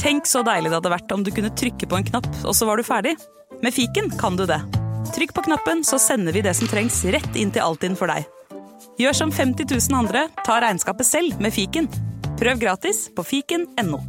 Tenk 0.01 0.29
så 0.29 0.41
deilig 0.47 0.71
det 0.71 0.79
hadde 0.79 0.95
vært 0.95 1.13
om 1.13 1.25
du 1.27 1.33
kunne 1.35 1.53
trykke 1.53 1.89
på 1.91 1.99
en 1.99 2.09
knapp, 2.09 2.29
og 2.41 2.57
så 2.57 2.69
var 2.69 2.81
du 2.81 2.87
ferdig. 2.89 3.19
Med 3.61 3.77
fiken 3.77 4.09
kan 4.17 4.39
du 4.41 4.47
det. 4.49 4.63
Trykk 5.13 5.37
på 5.37 5.45
knappen, 5.51 5.85
så 5.85 6.01
sender 6.01 6.33
vi 6.33 6.45
det 6.47 6.57
som 6.57 6.71
trengs 6.71 7.03
rett 7.13 7.37
inn 7.37 7.53
til 7.53 7.67
Altinn 7.67 7.99
for 8.01 8.09
deg. 8.09 8.25
Gjør 9.01 9.21
som 9.21 9.35
50 9.35 9.69
000 9.69 10.01
andre, 10.01 10.25
ta 10.47 10.57
regnskapet 10.65 11.09
selv 11.09 11.37
med 11.41 11.53
fiken. 11.53 11.91
Prøv 12.41 12.65
gratis 12.65 13.11
på 13.13 13.27
fiken.no. 13.29 14.01